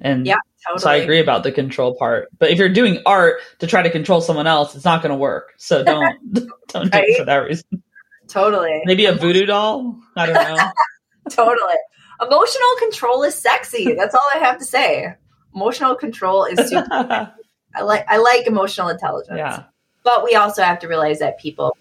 And 0.00 0.26
yeah, 0.26 0.36
totally. 0.66 0.82
so 0.82 0.90
I 0.90 0.96
agree 0.96 1.20
about 1.20 1.42
the 1.42 1.52
control 1.52 1.94
part. 1.94 2.28
But 2.38 2.50
if 2.50 2.58
you're 2.58 2.68
doing 2.68 3.02
art 3.04 3.40
to 3.58 3.66
try 3.66 3.82
to 3.82 3.90
control 3.90 4.20
someone 4.20 4.46
else, 4.46 4.74
it's 4.76 4.84
not 4.84 5.02
going 5.02 5.12
to 5.12 5.18
work. 5.18 5.54
So 5.56 5.82
don't 5.84 6.16
don't 6.68 6.92
right? 6.92 7.06
do 7.06 7.12
it 7.12 7.18
for 7.18 7.24
that 7.24 7.36
reason. 7.38 7.82
Totally. 8.28 8.82
Maybe 8.84 9.06
a 9.06 9.14
voodoo 9.14 9.46
doll. 9.46 9.98
I 10.14 10.26
don't 10.26 10.34
know. 10.34 10.70
totally. 11.30 11.74
Emotional 12.20 12.68
control 12.78 13.22
is 13.22 13.34
sexy. 13.34 13.94
That's 13.94 14.14
all 14.14 14.28
I 14.34 14.38
have 14.38 14.58
to 14.58 14.64
say. 14.64 15.14
Emotional 15.54 15.94
control 15.94 16.44
is 16.44 16.68
super. 16.68 17.32
I 17.74 17.82
like 17.82 18.04
I 18.08 18.18
like 18.18 18.46
emotional 18.46 18.88
intelligence. 18.88 19.38
Yeah. 19.38 19.64
But 20.04 20.24
we 20.24 20.34
also 20.34 20.62
have 20.62 20.78
to 20.80 20.88
realize 20.88 21.18
that 21.20 21.38
people 21.38 21.76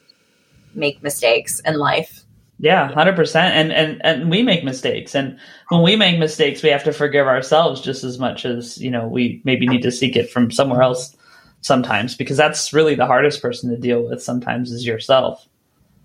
make 0.77 1.03
mistakes 1.03 1.59
in 1.61 1.77
life. 1.77 2.23
Yeah, 2.59 2.91
hundred 2.91 3.15
percent. 3.15 3.55
And 3.55 3.71
and 3.71 4.01
and 4.03 4.31
we 4.31 4.41
make 4.41 4.63
mistakes, 4.63 5.13
and 5.13 5.37
when 5.69 5.83
we 5.83 5.95
make 5.95 6.17
mistakes, 6.17 6.63
we 6.63 6.69
have 6.69 6.83
to 6.85 6.93
forgive 6.93 7.27
ourselves 7.27 7.81
just 7.81 8.03
as 8.03 8.17
much 8.17 8.45
as 8.45 8.79
you 8.79 8.89
know 8.89 9.07
we 9.07 9.41
maybe 9.43 9.67
need 9.67 9.83
to 9.83 9.91
seek 9.91 10.15
it 10.15 10.31
from 10.31 10.49
somewhere 10.49 10.81
else 10.81 11.15
sometimes 11.61 12.15
because 12.15 12.37
that's 12.37 12.73
really 12.73 12.95
the 12.95 13.05
hardest 13.05 13.41
person 13.41 13.69
to 13.69 13.77
deal 13.77 14.07
with. 14.07 14.23
Sometimes 14.23 14.71
is 14.71 14.85
yourself. 14.85 15.47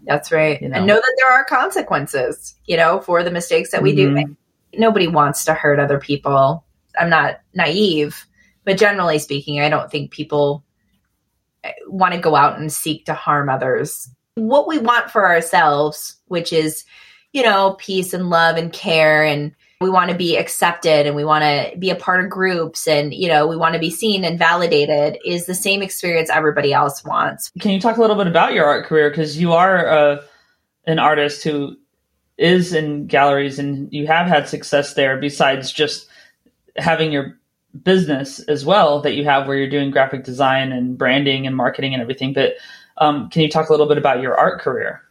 That's 0.04 0.32
right, 0.32 0.60
you 0.60 0.68
know? 0.68 0.76
and 0.76 0.86
know 0.86 0.96
that 0.96 1.16
there 1.18 1.32
are 1.32 1.44
consequences, 1.44 2.54
you 2.66 2.76
know, 2.76 3.00
for 3.00 3.22
the 3.22 3.30
mistakes 3.30 3.70
that 3.70 3.82
we 3.82 3.92
mm-hmm. 3.92 3.96
do 3.96 4.10
make. 4.10 4.26
Nobody 4.74 5.06
wants 5.06 5.44
to 5.44 5.54
hurt 5.54 5.78
other 5.78 5.98
people. 5.98 6.64
I'm 6.98 7.08
not 7.08 7.40
naive, 7.54 8.26
but 8.64 8.78
generally 8.78 9.18
speaking, 9.18 9.60
I 9.60 9.68
don't 9.68 9.90
think 9.90 10.10
people 10.10 10.64
eh, 11.64 11.72
want 11.86 12.14
to 12.14 12.20
go 12.20 12.34
out 12.34 12.58
and 12.58 12.70
seek 12.70 13.06
to 13.06 13.14
harm 13.14 13.48
others 13.48 14.10
what 14.34 14.66
we 14.66 14.78
want 14.78 15.10
for 15.10 15.28
ourselves, 15.28 16.16
which 16.26 16.52
is, 16.52 16.84
you 17.32 17.42
know, 17.42 17.76
peace 17.78 18.12
and 18.12 18.30
love 18.30 18.56
and 18.56 18.72
care 18.72 19.24
and 19.24 19.54
we 19.80 19.90
want 19.90 20.10
to 20.10 20.16
be 20.16 20.36
accepted 20.36 21.06
and 21.06 21.16
we 21.16 21.24
want 21.24 21.42
to 21.42 21.76
be 21.76 21.90
a 21.90 21.96
part 21.96 22.24
of 22.24 22.30
groups 22.30 22.86
and 22.86 23.12
you 23.12 23.26
know 23.26 23.48
we 23.48 23.56
want 23.56 23.74
to 23.74 23.80
be 23.80 23.90
seen 23.90 24.24
and 24.24 24.38
validated 24.38 25.18
is 25.24 25.46
the 25.46 25.56
same 25.56 25.82
experience 25.82 26.30
everybody 26.30 26.72
else 26.72 27.02
wants 27.04 27.50
can 27.58 27.72
you 27.72 27.80
talk 27.80 27.96
a 27.96 28.00
little 28.00 28.14
bit 28.14 28.28
about 28.28 28.52
your 28.52 28.64
art 28.64 28.86
career 28.86 29.10
because 29.10 29.36
you 29.36 29.52
are 29.52 29.88
uh, 29.88 30.22
an 30.86 31.00
artist 31.00 31.42
who 31.42 31.76
is 32.38 32.72
in 32.72 33.08
galleries 33.08 33.58
and 33.58 33.92
you 33.92 34.06
have 34.06 34.28
had 34.28 34.48
success 34.48 34.94
there 34.94 35.16
besides 35.18 35.72
just 35.72 36.06
having 36.76 37.10
your 37.10 37.36
business 37.82 38.40
as 38.40 38.64
well 38.64 39.00
that 39.00 39.14
you 39.14 39.24
have 39.24 39.46
where 39.46 39.56
you're 39.56 39.68
doing 39.68 39.90
graphic 39.90 40.24
design 40.24 40.72
and 40.72 40.98
branding 40.98 41.46
and 41.46 41.56
marketing 41.56 41.94
and 41.94 42.02
everything. 42.02 42.32
But 42.32 42.54
um, 43.02 43.28
can 43.30 43.42
you 43.42 43.48
talk 43.48 43.68
a 43.68 43.72
little 43.72 43.88
bit 43.88 43.98
about 43.98 44.22
your 44.22 44.36
art 44.36 44.60
career? 44.60 45.02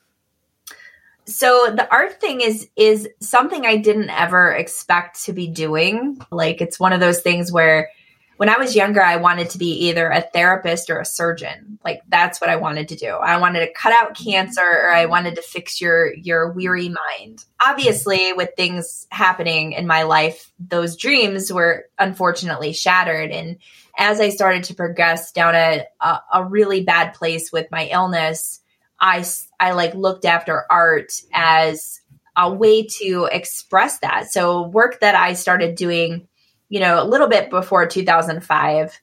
So 1.26 1.72
the 1.76 1.89
art 1.92 2.20
thing 2.22 2.42
is 2.42 2.70
is 2.76 3.10
something 3.20 3.66
I 3.66 3.78
didn't 3.78 4.10
ever 4.10 4.54
expect 4.54 5.26
to 5.26 5.34
be 5.34 5.48
doing. 5.48 6.20
Like 6.32 6.62
it's 6.62 6.80
one 6.80 6.94
of 6.94 7.02
those 7.02 7.22
things 7.22 7.52
where 7.52 7.89
when 8.38 8.50
I 8.50 8.58
was 8.58 8.76
younger, 8.76 9.04
I 9.04 9.18
wanted 9.18 9.52
to 9.52 9.60
be 9.60 9.72
either 9.89 10.10
a 10.10 10.22
therapist 10.22 10.89
or 10.89 11.00
a 11.00 11.06
surgeon. 11.06 11.78
Like 11.86 12.02
that's 12.08 12.42
what 12.42 12.50
I 12.50 12.56
wanted 12.56 12.88
to 12.88 12.96
do. 12.96 13.10
I 13.10 13.38
wanted 13.38 13.60
to 13.60 13.74
cut 13.74 13.94
out 13.94 14.18
cancer 14.18 14.62
or 14.62 14.92
I 14.92 15.06
wanted 15.06 15.36
to 15.36 15.42
fix 15.42 15.80
your 15.82 16.14
your 16.16 16.52
weary 16.52 16.89
mind. 16.89 17.44
Obviously, 17.64 18.34
with 18.34 18.50
things 18.56 19.06
happening 19.12 19.74
in 19.74 19.86
my 19.86 20.04
life, 20.04 20.52
those 20.60 20.96
dreams 20.96 21.52
were 21.52 21.86
unfortunately 22.00 22.72
shattered. 22.72 23.32
And 23.32 23.58
as 23.98 24.20
I 24.20 24.30
started 24.30 24.64
to 24.66 24.76
progress 24.76 25.32
down 25.32 25.56
a, 25.56 25.86
a, 26.00 26.20
a 26.34 26.46
really 26.46 26.84
bad 26.84 27.14
place 27.14 27.52
with 27.52 27.68
my 27.72 27.88
illness, 27.88 28.62
I 29.00 29.26
I 29.60 29.72
like 29.72 29.94
looked 29.94 30.26
after 30.26 30.66
art 30.70 31.14
as 31.34 32.02
a 32.38 32.52
way 32.52 32.88
to 33.00 33.28
express 33.32 34.00
that. 34.00 34.32
So 34.32 34.68
work 34.68 35.02
that 35.02 35.16
I 35.16 35.34
started 35.34 35.76
doing 35.76 36.28
you 36.72 36.80
know, 36.80 37.04
a 37.04 37.06
little 37.06 37.28
bit 37.28 37.50
before 37.50 37.86
2005. 37.86 39.00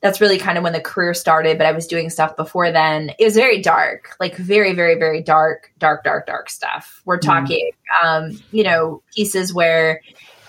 That's 0.00 0.20
really 0.22 0.38
kind 0.38 0.56
of 0.56 0.64
when 0.64 0.72
the 0.72 0.80
career 0.80 1.12
started, 1.12 1.58
but 1.58 1.66
I 1.66 1.72
was 1.72 1.86
doing 1.86 2.08
stuff 2.08 2.34
before 2.34 2.72
then. 2.72 3.12
It 3.18 3.24
was 3.24 3.36
very 3.36 3.60
dark, 3.60 4.16
like 4.18 4.36
very, 4.36 4.72
very, 4.72 4.98
very 4.98 5.22
dark, 5.22 5.70
dark, 5.78 6.02
dark, 6.02 6.26
dark 6.26 6.48
stuff. 6.48 7.02
We're 7.04 7.18
mm-hmm. 7.18 7.30
talking, 7.30 7.70
mm. 8.02 8.06
um, 8.06 8.42
you 8.52 8.64
know, 8.64 9.02
pieces 9.14 9.52
where 9.52 10.00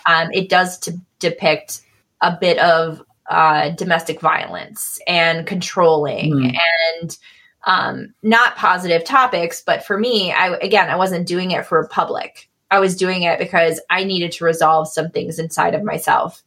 um, 0.05 0.31
it 0.31 0.49
does 0.49 0.79
to 0.79 0.97
depict 1.19 1.81
a 2.21 2.37
bit 2.39 2.57
of 2.57 3.01
uh, 3.29 3.69
domestic 3.69 4.21
violence 4.21 4.99
and 5.07 5.47
controlling 5.47 6.33
mm. 6.33 6.57
and 6.99 7.17
um, 7.65 8.13
not 8.21 8.55
positive 8.55 9.03
topics. 9.03 9.63
But 9.65 9.85
for 9.85 9.97
me, 9.97 10.31
I 10.31 10.55
again, 10.57 10.89
I 10.89 10.95
wasn't 10.95 11.27
doing 11.27 11.51
it 11.51 11.65
for 11.65 11.87
public. 11.87 12.49
I 12.71 12.79
was 12.79 12.95
doing 12.95 13.23
it 13.23 13.39
because 13.39 13.79
I 13.89 14.03
needed 14.03 14.31
to 14.33 14.45
resolve 14.45 14.87
some 14.87 15.09
things 15.09 15.39
inside 15.39 15.75
of 15.75 15.83
myself. 15.83 16.43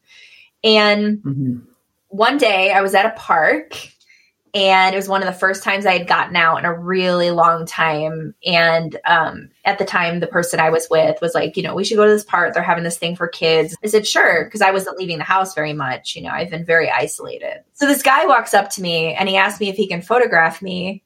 And 0.64 1.18
mm-hmm. 1.18 1.58
one 2.08 2.38
day 2.38 2.72
I 2.72 2.80
was 2.80 2.94
at 2.94 3.06
a 3.06 3.18
park 3.18 3.76
and 4.54 4.94
it 4.94 4.96
was 4.96 5.08
one 5.08 5.22
of 5.22 5.26
the 5.26 5.38
first 5.38 5.62
times 5.62 5.86
I 5.86 5.98
had 5.98 6.06
gotten 6.06 6.36
out 6.36 6.58
in 6.58 6.64
a 6.64 6.72
really 6.72 7.30
long 7.30 7.66
time. 7.66 8.34
And 8.44 8.96
um, 9.06 9.50
at 9.64 9.78
the 9.78 9.84
time, 9.84 10.20
the 10.20 10.26
person 10.26 10.60
I 10.60 10.70
was 10.70 10.86
with 10.90 11.20
was 11.20 11.34
like, 11.34 11.56
you 11.56 11.62
know, 11.62 11.74
we 11.74 11.84
should 11.84 11.96
go 11.96 12.06
to 12.06 12.10
this 12.10 12.24
park. 12.24 12.54
They're 12.54 12.62
having 12.62 12.84
this 12.84 12.98
thing 12.98 13.16
for 13.16 13.28
kids. 13.28 13.76
I 13.84 13.88
said, 13.88 14.06
sure, 14.06 14.44
because 14.44 14.62
I 14.62 14.70
wasn't 14.70 14.98
leaving 14.98 15.18
the 15.18 15.24
house 15.24 15.54
very 15.54 15.72
much. 15.72 16.16
You 16.16 16.22
know, 16.22 16.30
I've 16.30 16.50
been 16.50 16.64
very 16.64 16.90
isolated. 16.90 17.62
So 17.74 17.86
this 17.86 18.02
guy 18.02 18.26
walks 18.26 18.54
up 18.54 18.70
to 18.70 18.82
me 18.82 19.14
and 19.14 19.28
he 19.28 19.36
asked 19.36 19.60
me 19.60 19.68
if 19.68 19.76
he 19.76 19.86
can 19.86 20.02
photograph 20.02 20.62
me. 20.62 21.02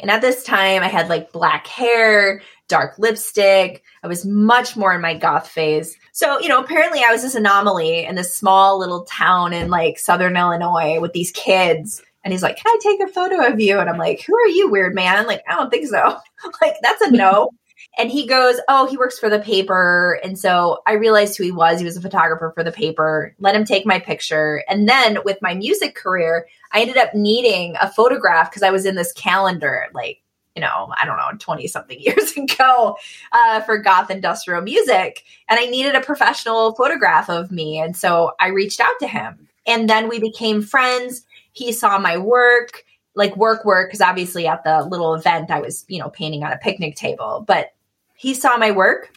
And 0.00 0.10
at 0.10 0.20
this 0.20 0.44
time, 0.44 0.82
I 0.82 0.88
had 0.88 1.08
like 1.08 1.32
black 1.32 1.66
hair, 1.66 2.40
dark 2.68 2.98
lipstick. 2.98 3.82
I 4.02 4.06
was 4.06 4.24
much 4.24 4.76
more 4.76 4.94
in 4.94 5.00
my 5.00 5.14
goth 5.14 5.48
phase. 5.48 5.96
So, 6.12 6.38
you 6.40 6.48
know, 6.48 6.62
apparently 6.62 7.02
I 7.02 7.10
was 7.10 7.22
this 7.22 7.34
anomaly 7.34 8.04
in 8.04 8.14
this 8.14 8.36
small 8.36 8.78
little 8.78 9.04
town 9.04 9.52
in 9.52 9.70
like 9.70 9.98
southern 9.98 10.36
Illinois 10.36 11.00
with 11.00 11.12
these 11.12 11.32
kids. 11.32 12.02
And 12.28 12.32
he's 12.34 12.42
like, 12.42 12.56
Can 12.56 12.66
I 12.66 12.78
take 12.82 13.00
a 13.00 13.10
photo 13.10 13.46
of 13.50 13.58
you? 13.58 13.78
And 13.78 13.88
I'm 13.88 13.96
like, 13.96 14.20
Who 14.20 14.36
are 14.36 14.48
you, 14.48 14.70
weird 14.70 14.94
man? 14.94 15.26
Like, 15.26 15.42
I 15.48 15.54
don't 15.54 15.70
think 15.70 15.86
so. 15.86 16.18
like, 16.60 16.74
that's 16.82 17.00
a 17.00 17.10
no. 17.10 17.52
and 17.96 18.10
he 18.10 18.26
goes, 18.26 18.60
Oh, 18.68 18.86
he 18.86 18.98
works 18.98 19.18
for 19.18 19.30
the 19.30 19.38
paper. 19.38 20.20
And 20.22 20.38
so 20.38 20.82
I 20.86 20.92
realized 20.92 21.38
who 21.38 21.44
he 21.44 21.52
was. 21.52 21.78
He 21.78 21.86
was 21.86 21.96
a 21.96 22.02
photographer 22.02 22.52
for 22.54 22.62
the 22.62 22.70
paper. 22.70 23.34
Let 23.38 23.56
him 23.56 23.64
take 23.64 23.86
my 23.86 23.98
picture. 23.98 24.62
And 24.68 24.86
then 24.86 25.20
with 25.24 25.38
my 25.40 25.54
music 25.54 25.94
career, 25.94 26.46
I 26.70 26.82
ended 26.82 26.98
up 26.98 27.14
needing 27.14 27.76
a 27.80 27.90
photograph 27.90 28.50
because 28.50 28.62
I 28.62 28.72
was 28.72 28.84
in 28.84 28.94
this 28.94 29.12
calendar, 29.12 29.86
like 29.94 30.20
you 30.54 30.60
know, 30.60 30.92
I 31.00 31.06
don't 31.06 31.16
know, 31.16 31.30
20 31.38 31.66
something 31.66 31.98
years 32.02 32.36
ago 32.36 32.98
uh, 33.32 33.62
for 33.62 33.78
goth 33.78 34.10
industrial 34.10 34.60
music. 34.60 35.24
And 35.48 35.58
I 35.58 35.64
needed 35.64 35.94
a 35.94 36.02
professional 36.02 36.74
photograph 36.74 37.30
of 37.30 37.50
me. 37.50 37.78
And 37.78 37.96
so 37.96 38.32
I 38.38 38.48
reached 38.48 38.80
out 38.80 38.98
to 39.00 39.08
him. 39.08 39.48
And 39.66 39.88
then 39.88 40.08
we 40.08 40.18
became 40.18 40.60
friends. 40.60 41.24
He 41.58 41.72
saw 41.72 41.98
my 41.98 42.18
work, 42.18 42.84
like 43.14 43.36
work, 43.36 43.64
work, 43.64 43.88
because 43.88 44.00
obviously 44.00 44.46
at 44.46 44.64
the 44.64 44.82
little 44.84 45.14
event 45.14 45.50
I 45.50 45.60
was, 45.60 45.84
you 45.88 45.98
know, 45.98 46.10
painting 46.10 46.44
on 46.44 46.52
a 46.52 46.58
picnic 46.58 46.94
table. 46.94 47.44
But 47.46 47.72
he 48.14 48.34
saw 48.34 48.56
my 48.56 48.70
work, 48.70 49.10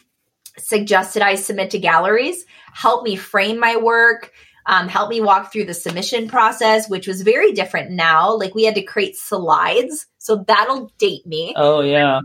suggested 0.58 1.22
I 1.22 1.36
submit 1.36 1.70
to 1.70 1.78
galleries, 1.78 2.44
helped 2.72 3.04
me 3.04 3.16
frame 3.16 3.58
my 3.58 3.76
work 3.76 4.32
um, 4.66 4.88
helped 4.88 5.10
me 5.10 5.20
walk 5.20 5.52
through 5.52 5.64
the 5.64 5.74
submission 5.74 6.28
process, 6.28 6.88
which 6.88 7.06
was 7.06 7.22
very 7.22 7.52
different 7.52 7.90
now. 7.90 8.34
Like 8.36 8.54
we 8.54 8.64
had 8.64 8.76
to 8.76 8.82
create 8.82 9.16
slides. 9.16 10.06
So 10.18 10.44
that'll 10.46 10.92
date 10.98 11.26
me. 11.26 11.54
Oh, 11.56 11.80
yeah. 11.80 12.20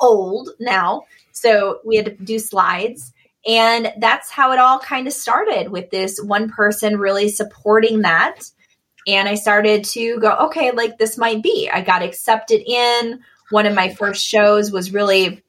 old 0.00 0.50
now. 0.58 1.02
So 1.32 1.80
we 1.84 1.96
had 1.96 2.06
to 2.06 2.12
do 2.12 2.38
slides. 2.38 3.12
And 3.46 3.92
that's 3.98 4.30
how 4.30 4.50
it 4.52 4.58
all 4.58 4.80
kind 4.80 5.06
of 5.06 5.12
started 5.12 5.70
with 5.70 5.90
this 5.90 6.20
one 6.20 6.50
person 6.50 6.98
really 6.98 7.28
supporting 7.28 8.02
that. 8.02 8.50
And 9.06 9.28
I 9.28 9.34
started 9.36 9.84
to 9.84 10.18
go, 10.18 10.30
okay, 10.46 10.72
like 10.72 10.98
this 10.98 11.16
might 11.16 11.42
be. 11.42 11.70
I 11.72 11.80
got 11.80 12.02
accepted 12.02 12.62
in. 12.66 13.20
One 13.50 13.66
of 13.66 13.74
my 13.74 13.94
first 13.94 14.24
shows 14.24 14.72
was 14.72 14.92
really 14.92 15.42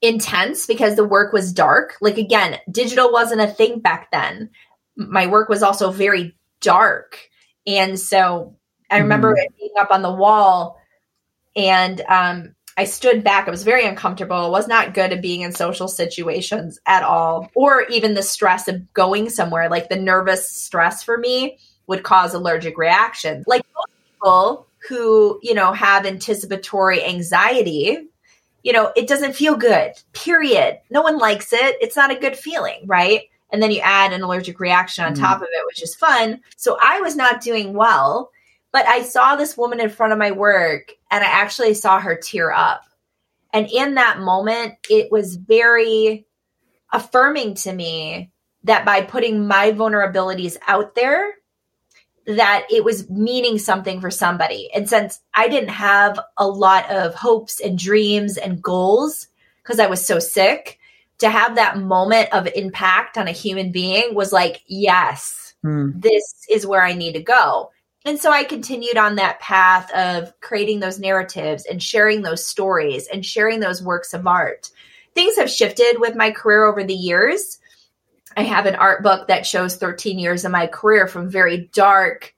intense 0.00 0.66
because 0.66 0.96
the 0.96 1.04
work 1.04 1.32
was 1.32 1.52
dark. 1.52 1.96
Like, 2.00 2.16
again, 2.16 2.58
digital 2.70 3.12
wasn't 3.12 3.42
a 3.42 3.46
thing 3.46 3.80
back 3.80 4.10
then 4.10 4.50
my 5.08 5.26
work 5.26 5.48
was 5.48 5.62
also 5.62 5.90
very 5.90 6.36
dark. 6.60 7.18
And 7.66 7.98
so 7.98 8.56
I 8.90 8.98
remember 8.98 9.34
mm. 9.34 9.58
being 9.58 9.72
up 9.78 9.90
on 9.90 10.02
the 10.02 10.12
wall 10.12 10.78
and 11.56 12.00
um, 12.02 12.54
I 12.76 12.84
stood 12.84 13.24
back. 13.24 13.48
I 13.48 13.50
was 13.50 13.64
very 13.64 13.86
uncomfortable. 13.86 14.36
I 14.36 14.48
was 14.48 14.68
not 14.68 14.94
good 14.94 15.12
at 15.12 15.22
being 15.22 15.40
in 15.40 15.52
social 15.52 15.88
situations 15.88 16.78
at 16.86 17.02
all, 17.02 17.50
or 17.54 17.82
even 17.82 18.14
the 18.14 18.22
stress 18.22 18.68
of 18.68 18.92
going 18.92 19.30
somewhere. 19.30 19.68
Like 19.68 19.88
the 19.88 19.96
nervous 19.96 20.50
stress 20.50 21.02
for 21.02 21.18
me 21.18 21.58
would 21.90 22.02
cause 22.02 22.32
allergic 22.32 22.78
reactions. 22.78 23.44
Like 23.46 23.62
most 23.76 23.92
people 24.14 24.66
who, 24.88 25.38
you 25.42 25.52
know, 25.52 25.72
have 25.72 26.06
anticipatory 26.06 27.04
anxiety, 27.04 28.08
you 28.62 28.72
know, 28.72 28.90
it 28.96 29.06
doesn't 29.06 29.34
feel 29.34 29.56
good, 29.56 29.92
period. 30.14 30.78
No 30.88 31.02
one 31.02 31.18
likes 31.18 31.52
it. 31.52 31.76
It's 31.82 31.96
not 31.96 32.10
a 32.10 32.18
good 32.18 32.36
feeling, 32.36 32.86
right? 32.86 33.24
and 33.52 33.62
then 33.62 33.70
you 33.70 33.80
add 33.80 34.12
an 34.12 34.22
allergic 34.22 34.60
reaction 34.60 35.04
on 35.04 35.14
mm 35.14 35.20
top 35.20 35.38
of 35.38 35.48
it, 35.50 35.66
which 35.66 35.82
is 35.82 35.94
fun. 35.94 36.40
So 36.56 36.78
I 36.80 37.00
was 37.00 37.16
not 37.16 37.42
doing 37.42 37.74
well, 37.74 38.30
but 38.72 38.86
I 38.86 39.02
saw 39.02 39.36
this 39.36 39.56
woman 39.56 39.80
in 39.80 39.90
front 39.90 40.12
of 40.12 40.18
my 40.18 40.30
work 40.30 40.92
and 41.10 41.22
I 41.22 41.26
actually 41.26 41.74
saw 41.74 42.00
her 42.00 42.16
tear 42.16 42.52
up. 42.52 42.82
And 43.52 43.68
in 43.68 43.96
that 43.96 44.20
moment, 44.20 44.74
it 44.88 45.10
was 45.10 45.36
very 45.36 46.26
affirming 46.92 47.54
to 47.54 47.72
me 47.72 48.30
that 48.64 48.84
by 48.84 49.02
putting 49.02 49.46
my 49.46 49.72
vulnerabilities 49.72 50.56
out 50.66 50.94
there, 50.94 51.34
that 52.36 52.66
it 52.70 52.84
was 52.84 53.08
meaning 53.10 53.58
something 53.58 54.00
for 54.00 54.10
somebody. 54.10 54.70
And 54.74 54.88
since 54.88 55.20
I 55.34 55.48
didn't 55.48 55.70
have 55.70 56.18
a 56.36 56.46
lot 56.46 56.90
of 56.90 57.14
hopes 57.14 57.60
and 57.60 57.78
dreams 57.78 58.36
and 58.36 58.62
goals 58.62 59.28
because 59.62 59.80
I 59.80 59.86
was 59.86 60.04
so 60.04 60.18
sick, 60.18 60.78
to 61.20 61.28
have 61.28 61.56
that 61.56 61.78
moment 61.78 62.32
of 62.32 62.48
impact 62.54 63.18
on 63.18 63.28
a 63.28 63.32
human 63.32 63.70
being 63.70 64.14
was 64.14 64.32
like, 64.32 64.62
yes, 64.66 65.54
mm. 65.64 65.92
this 66.00 66.46
is 66.50 66.66
where 66.66 66.82
I 66.82 66.94
need 66.94 67.12
to 67.12 67.22
go. 67.22 67.70
And 68.06 68.18
so 68.18 68.30
I 68.30 68.44
continued 68.44 68.96
on 68.96 69.16
that 69.16 69.40
path 69.40 69.92
of 69.92 70.32
creating 70.40 70.80
those 70.80 70.98
narratives 70.98 71.66
and 71.66 71.82
sharing 71.82 72.22
those 72.22 72.46
stories 72.46 73.06
and 73.08 73.24
sharing 73.24 73.60
those 73.60 73.82
works 73.82 74.14
of 74.14 74.26
art. 74.26 74.70
Things 75.14 75.36
have 75.36 75.50
shifted 75.50 75.96
with 75.98 76.16
my 76.16 76.30
career 76.30 76.64
over 76.64 76.82
the 76.82 76.94
years. 76.94 77.58
I 78.36 78.42
have 78.42 78.66
an 78.66 78.76
art 78.76 79.02
book 79.02 79.28
that 79.28 79.46
shows 79.46 79.76
13 79.76 80.18
years 80.18 80.44
of 80.44 80.52
my 80.52 80.66
career 80.66 81.06
from 81.06 81.28
very 81.28 81.68
dark, 81.72 82.34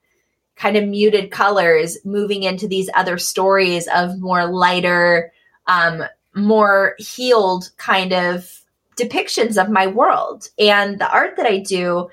kind 0.55 0.75
of 0.75 0.87
muted 0.87 1.31
colors, 1.31 1.97
moving 2.03 2.43
into 2.43 2.67
these 2.67 2.89
other 2.95 3.17
stories 3.17 3.87
of 3.93 4.19
more 4.19 4.45
lighter, 4.45 5.31
um, 5.67 6.03
more 6.35 6.95
healed 6.97 7.69
kind 7.77 8.13
of 8.13 8.61
depictions 8.97 9.61
of 9.61 9.69
my 9.69 9.87
world. 9.87 10.49
And 10.57 10.99
the 10.99 11.11
art 11.11 11.37
that 11.37 11.45
I 11.45 11.59
do, 11.59 12.09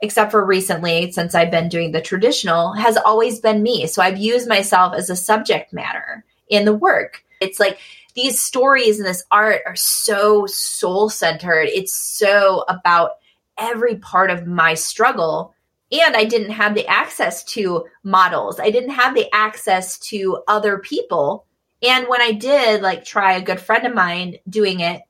except 0.00 0.30
for 0.30 0.44
recently, 0.44 1.10
since 1.12 1.34
I've 1.34 1.50
been 1.50 1.68
doing 1.68 1.92
the 1.92 2.00
traditional, 2.00 2.72
has 2.74 2.96
always 2.96 3.40
been 3.40 3.62
me. 3.62 3.86
So 3.86 4.02
I've 4.02 4.18
used 4.18 4.48
myself 4.48 4.94
as 4.94 5.10
a 5.10 5.16
subject 5.16 5.72
matter 5.72 6.24
in 6.48 6.64
the 6.64 6.74
work. 6.74 7.24
It's 7.40 7.60
like 7.60 7.78
these 8.18 8.40
stories 8.40 8.98
and 8.98 9.06
this 9.06 9.22
art 9.30 9.62
are 9.64 9.76
so 9.76 10.44
soul 10.46 11.08
centered. 11.08 11.68
It's 11.68 11.94
so 11.94 12.64
about 12.68 13.12
every 13.56 13.94
part 13.94 14.32
of 14.32 14.44
my 14.44 14.74
struggle. 14.74 15.54
And 15.92 16.16
I 16.16 16.24
didn't 16.24 16.50
have 16.50 16.74
the 16.74 16.86
access 16.88 17.44
to 17.44 17.86
models, 18.02 18.58
I 18.58 18.70
didn't 18.70 18.90
have 18.90 19.14
the 19.14 19.32
access 19.32 19.98
to 20.10 20.42
other 20.48 20.78
people. 20.78 21.46
And 21.80 22.08
when 22.08 22.20
I 22.20 22.32
did, 22.32 22.82
like, 22.82 23.04
try 23.04 23.34
a 23.34 23.42
good 23.42 23.60
friend 23.60 23.86
of 23.86 23.94
mine 23.94 24.38
doing 24.48 24.80
it, 24.80 25.00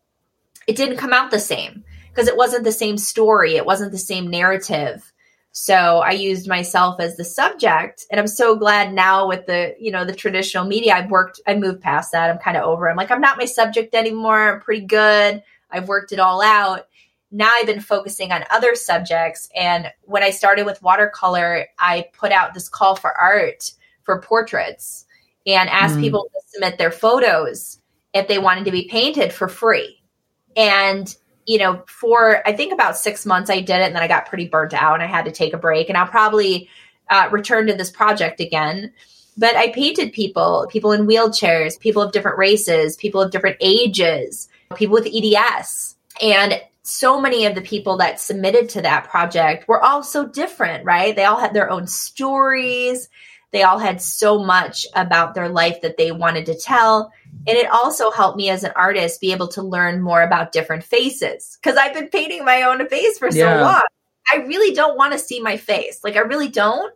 it 0.67 0.77
didn't 0.77 0.99
come 0.99 1.15
out 1.15 1.31
the 1.31 1.41
same 1.41 1.85
because 2.11 2.29
it 2.29 2.37
wasn't 2.37 2.65
the 2.65 2.73
same 2.73 2.99
story, 2.99 3.57
it 3.57 3.65
wasn't 3.65 3.91
the 3.91 3.99
same 3.99 4.29
narrative. 4.29 5.11
So 5.61 5.75
I 5.75 6.13
used 6.13 6.47
myself 6.47 7.01
as 7.01 7.17
the 7.17 7.25
subject 7.25 8.07
and 8.13 8.21
I'm 8.21 8.29
so 8.29 8.55
glad 8.55 8.95
now 8.95 9.27
with 9.27 9.47
the, 9.47 9.75
you 9.81 9.91
know, 9.91 10.05
the 10.05 10.15
traditional 10.15 10.65
media 10.65 10.95
I've 10.95 11.11
worked 11.11 11.41
I 11.49 11.57
moved 11.57 11.81
past 11.81 12.13
that. 12.13 12.31
I'm 12.31 12.39
kind 12.39 12.57
of 12.57 12.63
over. 12.63 12.89
I'm 12.89 12.97
like 12.97 13.11
I'm 13.11 13.21
not 13.21 13.39
my 13.39 13.45
subject 13.45 13.93
anymore. 13.93 14.55
I'm 14.55 14.61
pretty 14.61 14.87
good. 14.87 15.43
I've 15.69 15.89
worked 15.89 16.13
it 16.13 16.21
all 16.21 16.41
out. 16.41 16.87
Now 17.33 17.51
I've 17.53 17.67
been 17.67 17.81
focusing 17.81 18.31
on 18.31 18.45
other 18.53 18.77
subjects 18.77 19.49
and 19.53 19.89
when 20.03 20.23
I 20.23 20.31
started 20.31 20.65
with 20.65 20.81
watercolor, 20.81 21.67
I 21.77 22.07
put 22.17 22.31
out 22.31 22.55
this 22.55 22.69
call 22.69 22.95
for 22.95 23.13
art 23.13 23.73
for 24.05 24.21
portraits 24.21 25.07
and 25.45 25.69
asked 25.69 25.97
mm. 25.97 26.03
people 26.03 26.31
to 26.33 26.41
submit 26.47 26.79
their 26.79 26.93
photos 26.93 27.81
if 28.15 28.29
they 28.29 28.39
wanted 28.39 28.67
to 28.67 28.71
be 28.71 28.87
painted 28.89 29.33
for 29.33 29.49
free. 29.49 30.01
And 30.57 31.13
you 31.49 31.57
know, 31.57 31.83
for 31.87 32.47
I 32.47 32.53
think 32.53 32.75
about 32.75 32.99
six 32.99 33.25
months 33.25 33.49
I 33.49 33.61
did 33.61 33.81
it 33.81 33.87
and 33.87 33.97
then 33.97 34.03
I 34.03 34.07
got 34.07 34.27
pretty 34.27 34.47
burnt 34.47 34.75
out 34.75 34.95
and 34.95 35.03
I 35.03 35.07
had 35.07 35.25
to 35.25 35.33
take 35.33 35.55
a 35.55 35.59
break. 35.59 35.89
And 35.89 35.97
I'll 35.97 36.07
probably 36.07 36.69
uh, 37.09 37.31
return 37.33 37.67
to 37.69 37.75
this 37.75 37.91
project 37.91 38.39
again. 38.39 38.93
But 39.39 39.57
I 39.57 39.73
painted 39.73 40.13
people, 40.13 40.69
people 40.71 40.93
in 40.93 41.07
wheelchairs, 41.07 41.81
people 41.81 42.03
of 42.03 42.13
different 42.13 42.37
races, 42.37 42.97
people 42.97 43.23
of 43.23 43.31
different 43.31 43.57
ages, 43.61 44.51
people 44.75 44.93
with 44.93 45.09
EDS. 45.11 45.97
And 46.21 46.61
so 46.83 47.19
many 47.19 47.47
of 47.47 47.55
the 47.55 47.63
people 47.63 47.97
that 47.97 48.21
submitted 48.21 48.69
to 48.71 48.83
that 48.83 49.09
project 49.09 49.67
were 49.69 49.83
all 49.83 50.03
so 50.03 50.29
different, 50.29 50.85
right? 50.85 51.17
They 51.17 51.25
all 51.25 51.41
had 51.41 51.55
their 51.55 51.71
own 51.71 51.87
stories. 51.87 53.09
They 53.53 53.63
all 53.63 53.79
had 53.79 54.03
so 54.03 54.45
much 54.45 54.87
about 54.95 55.35
their 55.35 55.49
life 55.49 55.81
that 55.81 55.97
they 55.97 56.13
wanted 56.13 56.45
to 56.47 56.59
tell. 56.59 57.11
And 57.49 57.57
it 57.57 57.71
also 57.71 58.11
helped 58.11 58.37
me 58.37 58.51
as 58.51 58.63
an 58.63 58.73
artist 58.77 59.21
be 59.21 59.33
able 59.33 59.49
to 59.49 59.63
learn 59.63 60.03
more 60.03 60.23
about 60.23 60.53
different 60.53 60.85
faces 60.85 61.59
because 61.61 61.79
I've 61.79 61.95
been 61.95 62.09
painting 62.09 62.45
my 62.45 62.63
own 62.63 62.87
face 62.89 63.19
for 63.19 63.31
so 63.31 63.39
yeah. 63.39 63.63
long. 63.63 63.81
I 64.31 64.37
really 64.39 64.75
don't 64.75 64.99
want 64.99 65.15
to 65.15 65.19
see 65.19 65.41
my 65.41 65.57
face. 65.57 66.01
Like 66.05 66.17
I 66.17 66.21
really 66.21 66.49
don't. 66.49 66.95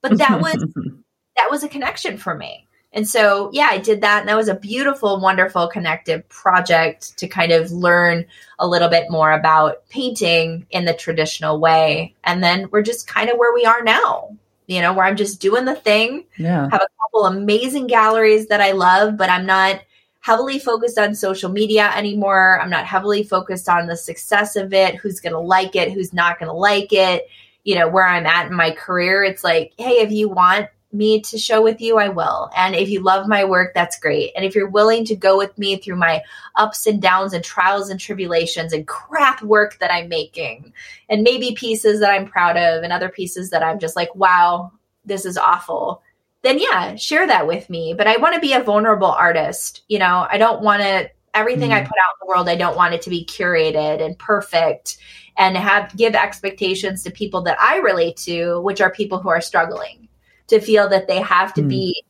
But 0.00 0.18
that 0.18 0.40
was 0.40 0.56
that 1.36 1.50
was 1.50 1.62
a 1.62 1.68
connection 1.68 2.16
for 2.16 2.34
me. 2.34 2.66
And 2.92 3.06
so, 3.06 3.50
yeah, 3.52 3.68
I 3.70 3.78
did 3.78 4.00
that. 4.00 4.20
And 4.20 4.28
that 4.28 4.36
was 4.36 4.48
a 4.48 4.54
beautiful, 4.54 5.20
wonderful 5.20 5.68
connective 5.68 6.28
project 6.28 7.16
to 7.18 7.28
kind 7.28 7.52
of 7.52 7.70
learn 7.70 8.24
a 8.58 8.66
little 8.66 8.88
bit 8.88 9.10
more 9.10 9.30
about 9.30 9.88
painting 9.90 10.66
in 10.70 10.86
the 10.86 10.94
traditional 10.94 11.60
way. 11.60 12.16
And 12.24 12.42
then 12.42 12.68
we're 12.72 12.82
just 12.82 13.06
kind 13.06 13.30
of 13.30 13.38
where 13.38 13.54
we 13.54 13.64
are 13.64 13.84
now 13.84 14.36
you 14.70 14.80
know, 14.80 14.92
where 14.92 15.04
I'm 15.04 15.16
just 15.16 15.40
doing 15.40 15.64
the 15.64 15.74
thing. 15.74 16.26
Yeah. 16.38 16.68
Have 16.70 16.80
a 16.80 16.88
couple 17.02 17.26
amazing 17.26 17.88
galleries 17.88 18.46
that 18.46 18.60
I 18.60 18.70
love, 18.70 19.16
but 19.16 19.28
I'm 19.28 19.44
not 19.44 19.80
heavily 20.20 20.58
focused 20.58 20.98
on 20.98 21.14
social 21.14 21.50
media 21.50 21.90
anymore. 21.94 22.60
I'm 22.60 22.70
not 22.70 22.86
heavily 22.86 23.22
focused 23.22 23.68
on 23.68 23.86
the 23.86 23.96
success 23.96 24.54
of 24.56 24.72
it, 24.72 24.96
who's 24.96 25.20
going 25.20 25.32
to 25.32 25.40
like 25.40 25.74
it, 25.74 25.92
who's 25.92 26.12
not 26.12 26.38
going 26.38 26.48
to 26.48 26.56
like 26.56 26.92
it. 26.92 27.28
You 27.64 27.74
know, 27.74 27.88
where 27.88 28.06
I'm 28.06 28.26
at 28.26 28.46
in 28.46 28.54
my 28.54 28.70
career, 28.70 29.22
it's 29.22 29.44
like, 29.44 29.72
hey, 29.76 30.00
if 30.00 30.10
you 30.10 30.30
want 30.30 30.68
me 30.92 31.20
to 31.20 31.38
show 31.38 31.62
with 31.62 31.80
you, 31.80 31.98
I 31.98 32.08
will. 32.08 32.50
And 32.56 32.74
if 32.74 32.88
you 32.88 33.02
love 33.02 33.28
my 33.28 33.44
work, 33.44 33.74
that's 33.74 33.98
great. 33.98 34.32
And 34.34 34.44
if 34.44 34.54
you're 34.54 34.68
willing 34.68 35.04
to 35.04 35.14
go 35.14 35.36
with 35.36 35.56
me 35.56 35.76
through 35.76 35.96
my 35.96 36.22
ups 36.56 36.86
and 36.86 37.00
downs 37.00 37.32
and 37.32 37.44
trials 37.44 37.90
and 37.90 38.00
tribulations 38.00 38.72
and 38.72 38.86
crap 38.88 39.42
work 39.42 39.78
that 39.78 39.92
I'm 39.92 40.08
making, 40.08 40.72
and 41.08 41.22
maybe 41.22 41.54
pieces 41.54 42.00
that 42.00 42.10
I'm 42.10 42.26
proud 42.26 42.56
of 42.56 42.82
and 42.82 42.92
other 42.92 43.08
pieces 43.08 43.50
that 43.50 43.62
I'm 43.62 43.78
just 43.78 43.94
like, 43.94 44.14
wow, 44.14 44.72
this 45.04 45.24
is 45.24 45.36
awful, 45.38 46.02
then 46.42 46.58
yeah, 46.58 46.96
share 46.96 47.26
that 47.26 47.46
with 47.46 47.68
me. 47.68 47.94
But 47.96 48.06
I 48.06 48.16
want 48.16 48.34
to 48.34 48.40
be 48.40 48.52
a 48.52 48.62
vulnerable 48.62 49.10
artist. 49.10 49.82
You 49.88 49.98
know, 49.98 50.26
I 50.30 50.38
don't 50.38 50.62
want 50.62 50.82
to, 50.82 51.10
everything 51.34 51.70
mm. 51.70 51.74
I 51.74 51.80
put 51.80 51.88
out 51.88 52.14
in 52.14 52.26
the 52.26 52.26
world, 52.26 52.48
I 52.48 52.56
don't 52.56 52.76
want 52.76 52.94
it 52.94 53.02
to 53.02 53.10
be 53.10 53.24
curated 53.24 54.04
and 54.04 54.18
perfect 54.18 54.98
and 55.36 55.56
have 55.56 55.96
give 55.96 56.14
expectations 56.14 57.02
to 57.04 57.10
people 57.10 57.42
that 57.42 57.60
I 57.60 57.78
relate 57.78 58.16
to, 58.18 58.60
which 58.60 58.80
are 58.80 58.90
people 58.90 59.18
who 59.18 59.28
are 59.28 59.40
struggling 59.40 60.08
to 60.48 60.60
feel 60.60 60.88
that 60.88 61.08
they 61.08 61.20
have 61.20 61.54
to 61.54 61.62
mm. 61.62 61.68
be 61.68 62.04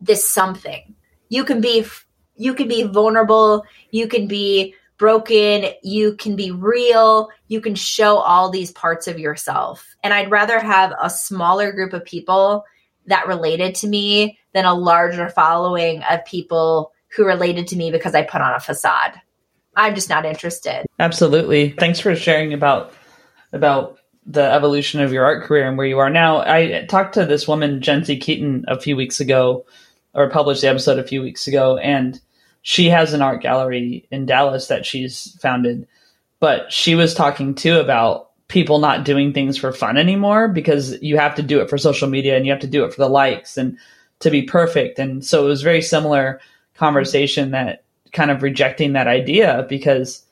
this 0.00 0.28
something. 0.28 0.94
You 1.28 1.44
can 1.44 1.60
be 1.60 1.84
you 2.34 2.54
can 2.54 2.68
be 2.68 2.82
vulnerable, 2.84 3.64
you 3.90 4.08
can 4.08 4.26
be 4.26 4.74
broken, 4.98 5.66
you 5.82 6.14
can 6.14 6.36
be 6.36 6.50
real, 6.50 7.28
you 7.48 7.60
can 7.60 7.74
show 7.74 8.16
all 8.16 8.50
these 8.50 8.70
parts 8.72 9.06
of 9.06 9.18
yourself. 9.18 9.94
And 10.02 10.14
I'd 10.14 10.30
rather 10.30 10.58
have 10.58 10.94
a 11.00 11.10
smaller 11.10 11.72
group 11.72 11.92
of 11.92 12.04
people 12.04 12.64
that 13.06 13.26
related 13.26 13.74
to 13.76 13.88
me 13.88 14.38
than 14.54 14.64
a 14.64 14.74
larger 14.74 15.28
following 15.28 16.02
of 16.10 16.24
people 16.24 16.92
who 17.16 17.24
related 17.24 17.66
to 17.68 17.76
me 17.76 17.90
because 17.90 18.14
I 18.14 18.22
put 18.22 18.40
on 18.40 18.54
a 18.54 18.60
facade. 18.60 19.20
I'm 19.76 19.94
just 19.94 20.08
not 20.08 20.24
interested. 20.24 20.86
Absolutely. 20.98 21.70
Thanks 21.70 22.00
for 22.00 22.14
sharing 22.14 22.52
about 22.52 22.92
about 23.52 23.98
the 24.24 24.42
evolution 24.42 25.00
of 25.00 25.12
your 25.12 25.24
art 25.24 25.44
career 25.44 25.66
and 25.66 25.76
where 25.76 25.86
you 25.86 25.98
are 25.98 26.10
now. 26.10 26.38
I 26.38 26.86
talked 26.88 27.14
to 27.14 27.26
this 27.26 27.48
woman, 27.48 27.80
Jency 27.80 28.20
Keaton, 28.20 28.64
a 28.68 28.80
few 28.80 28.96
weeks 28.96 29.20
ago, 29.20 29.66
or 30.14 30.30
published 30.30 30.60
the 30.60 30.68
episode 30.68 30.98
a 30.98 31.06
few 31.06 31.22
weeks 31.22 31.48
ago, 31.48 31.76
and 31.76 32.20
she 32.62 32.88
has 32.88 33.12
an 33.12 33.22
art 33.22 33.42
gallery 33.42 34.06
in 34.10 34.26
Dallas 34.26 34.68
that 34.68 34.86
she's 34.86 35.36
founded. 35.40 35.88
But 36.38 36.72
she 36.72 36.94
was 36.94 37.14
talking 37.14 37.54
too 37.54 37.78
about 37.78 38.30
people 38.52 38.78
not 38.78 39.04
doing 39.04 39.32
things 39.32 39.56
for 39.56 39.72
fun 39.72 39.96
anymore 39.96 40.46
because 40.46 41.00
you 41.00 41.16
have 41.16 41.34
to 41.34 41.42
do 41.42 41.60
it 41.60 41.70
for 41.70 41.78
social 41.78 42.06
media 42.06 42.36
and 42.36 42.44
you 42.44 42.52
have 42.52 42.60
to 42.60 42.66
do 42.66 42.84
it 42.84 42.92
for 42.92 43.00
the 43.00 43.08
likes 43.08 43.56
and 43.56 43.78
to 44.20 44.30
be 44.30 44.42
perfect. 44.42 44.98
And 44.98 45.24
so 45.24 45.46
it 45.46 45.48
was 45.48 45.62
very 45.62 45.80
similar 45.80 46.38
conversation 46.74 47.52
that 47.52 47.82
kind 48.12 48.30
of 48.30 48.42
rejecting 48.42 48.92
that 48.92 49.08
idea 49.08 49.64
because 49.70 50.22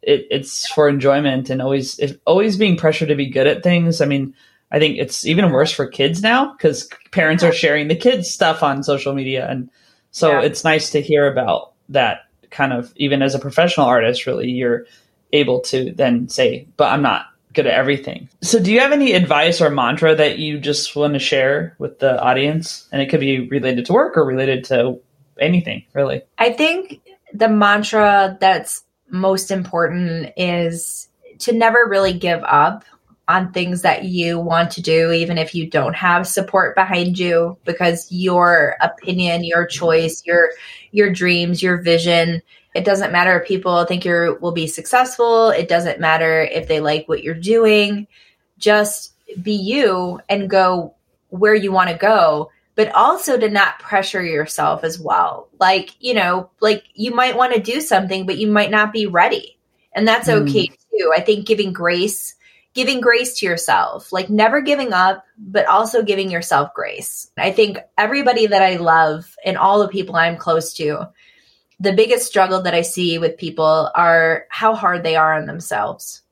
it, 0.00 0.28
it's 0.30 0.68
for 0.68 0.88
enjoyment 0.88 1.50
and 1.50 1.60
always 1.60 2.00
always 2.24 2.56
being 2.56 2.76
pressured 2.76 3.08
to 3.08 3.16
be 3.16 3.28
good 3.28 3.48
at 3.48 3.64
things. 3.64 4.00
I 4.00 4.06
mean, 4.06 4.32
I 4.70 4.78
think 4.78 4.98
it's 4.98 5.26
even 5.26 5.50
worse 5.50 5.72
for 5.72 5.88
kids 5.88 6.22
now 6.22 6.52
because 6.52 6.88
parents 7.10 7.42
are 7.42 7.52
sharing 7.52 7.88
the 7.88 7.96
kids 7.96 8.30
stuff 8.30 8.62
on 8.62 8.84
social 8.84 9.12
media, 9.12 9.48
and 9.50 9.68
so 10.12 10.30
yeah. 10.30 10.42
it's 10.42 10.62
nice 10.62 10.90
to 10.90 11.02
hear 11.02 11.30
about 11.30 11.72
that 11.88 12.20
kind 12.50 12.72
of 12.72 12.92
even 12.94 13.22
as 13.22 13.34
a 13.34 13.40
professional 13.40 13.86
artist. 13.86 14.26
Really, 14.26 14.48
you're 14.48 14.86
able 15.32 15.60
to 15.62 15.92
then 15.92 16.28
say, 16.28 16.68
"But 16.76 16.92
I'm 16.92 17.02
not 17.02 17.26
good 17.56 17.66
at 17.66 17.74
everything." 17.74 18.28
So, 18.42 18.60
do 18.60 18.72
you 18.72 18.78
have 18.78 18.92
any 18.92 19.12
advice 19.14 19.60
or 19.60 19.70
mantra 19.70 20.14
that 20.14 20.38
you 20.38 20.60
just 20.60 20.94
want 20.94 21.14
to 21.14 21.18
share 21.18 21.74
with 21.78 21.98
the 21.98 22.22
audience? 22.22 22.86
And 22.92 23.02
it 23.02 23.06
could 23.06 23.20
be 23.20 23.48
related 23.48 23.86
to 23.86 23.92
work 23.92 24.16
or 24.16 24.24
related 24.24 24.62
to 24.66 25.00
anything, 25.40 25.82
really. 25.92 26.22
I 26.38 26.52
think 26.52 27.00
the 27.32 27.48
mantra 27.48 28.38
that's 28.40 28.84
most 29.10 29.50
important 29.50 30.32
is 30.36 31.08
to 31.40 31.52
never 31.52 31.86
really 31.88 32.12
give 32.12 32.42
up 32.44 32.84
on 33.28 33.52
things 33.52 33.82
that 33.82 34.04
you 34.04 34.38
want 34.38 34.70
to 34.70 34.80
do, 34.80 35.10
even 35.10 35.36
if 35.36 35.54
you 35.54 35.68
don't 35.68 35.96
have 35.96 36.26
support 36.26 36.76
behind 36.76 37.18
you, 37.18 37.56
because 37.64 38.06
your 38.10 38.76
opinion, 38.80 39.42
your 39.42 39.66
choice, 39.66 40.22
your 40.24 40.50
your 40.92 41.12
dreams, 41.12 41.62
your 41.62 41.82
vision, 41.82 42.40
it 42.76 42.84
doesn't 42.84 43.12
matter 43.12 43.40
if 43.40 43.48
people 43.48 43.84
think 43.84 44.04
you 44.04 44.38
will 44.40 44.52
be 44.52 44.66
successful. 44.66 45.50
It 45.50 45.68
doesn't 45.68 46.00
matter 46.00 46.42
if 46.42 46.68
they 46.68 46.80
like 46.80 47.08
what 47.08 47.22
you're 47.22 47.34
doing. 47.34 48.06
Just 48.58 49.12
be 49.42 49.52
you 49.52 50.20
and 50.28 50.48
go 50.48 50.94
where 51.30 51.54
you 51.54 51.72
want 51.72 51.90
to 51.90 51.96
go 51.96 52.50
but 52.76 52.94
also 52.94 53.38
to 53.38 53.50
not 53.50 53.80
pressure 53.80 54.22
yourself 54.22 54.84
as 54.84 55.00
well. 55.00 55.48
Like, 55.58 55.96
you 55.98 56.14
know, 56.14 56.50
like 56.60 56.84
you 56.94 57.12
might 57.12 57.36
want 57.36 57.54
to 57.54 57.60
do 57.60 57.80
something, 57.80 58.26
but 58.26 58.38
you 58.38 58.46
might 58.46 58.70
not 58.70 58.92
be 58.92 59.06
ready. 59.06 59.58
And 59.92 60.06
that's 60.06 60.28
mm. 60.28 60.42
okay 60.42 60.66
too. 60.66 61.12
I 61.16 61.22
think 61.22 61.46
giving 61.46 61.72
grace, 61.72 62.34
giving 62.74 63.00
grace 63.00 63.38
to 63.38 63.46
yourself, 63.46 64.12
like 64.12 64.28
never 64.28 64.60
giving 64.60 64.92
up, 64.92 65.24
but 65.38 65.66
also 65.66 66.02
giving 66.02 66.30
yourself 66.30 66.74
grace. 66.74 67.30
I 67.38 67.50
think 67.50 67.78
everybody 67.96 68.46
that 68.46 68.62
I 68.62 68.76
love 68.76 69.34
and 69.42 69.56
all 69.56 69.80
the 69.80 69.88
people 69.88 70.14
I'm 70.14 70.36
close 70.36 70.74
to, 70.74 71.08
the 71.78 71.92
biggest 71.92 72.26
struggle 72.26 72.62
that 72.62 72.74
I 72.74 72.82
see 72.82 73.18
with 73.18 73.36
people 73.36 73.90
are 73.94 74.46
how 74.48 74.74
hard 74.74 75.02
they 75.02 75.16
are 75.16 75.34
on 75.34 75.46
themselves. 75.46 76.22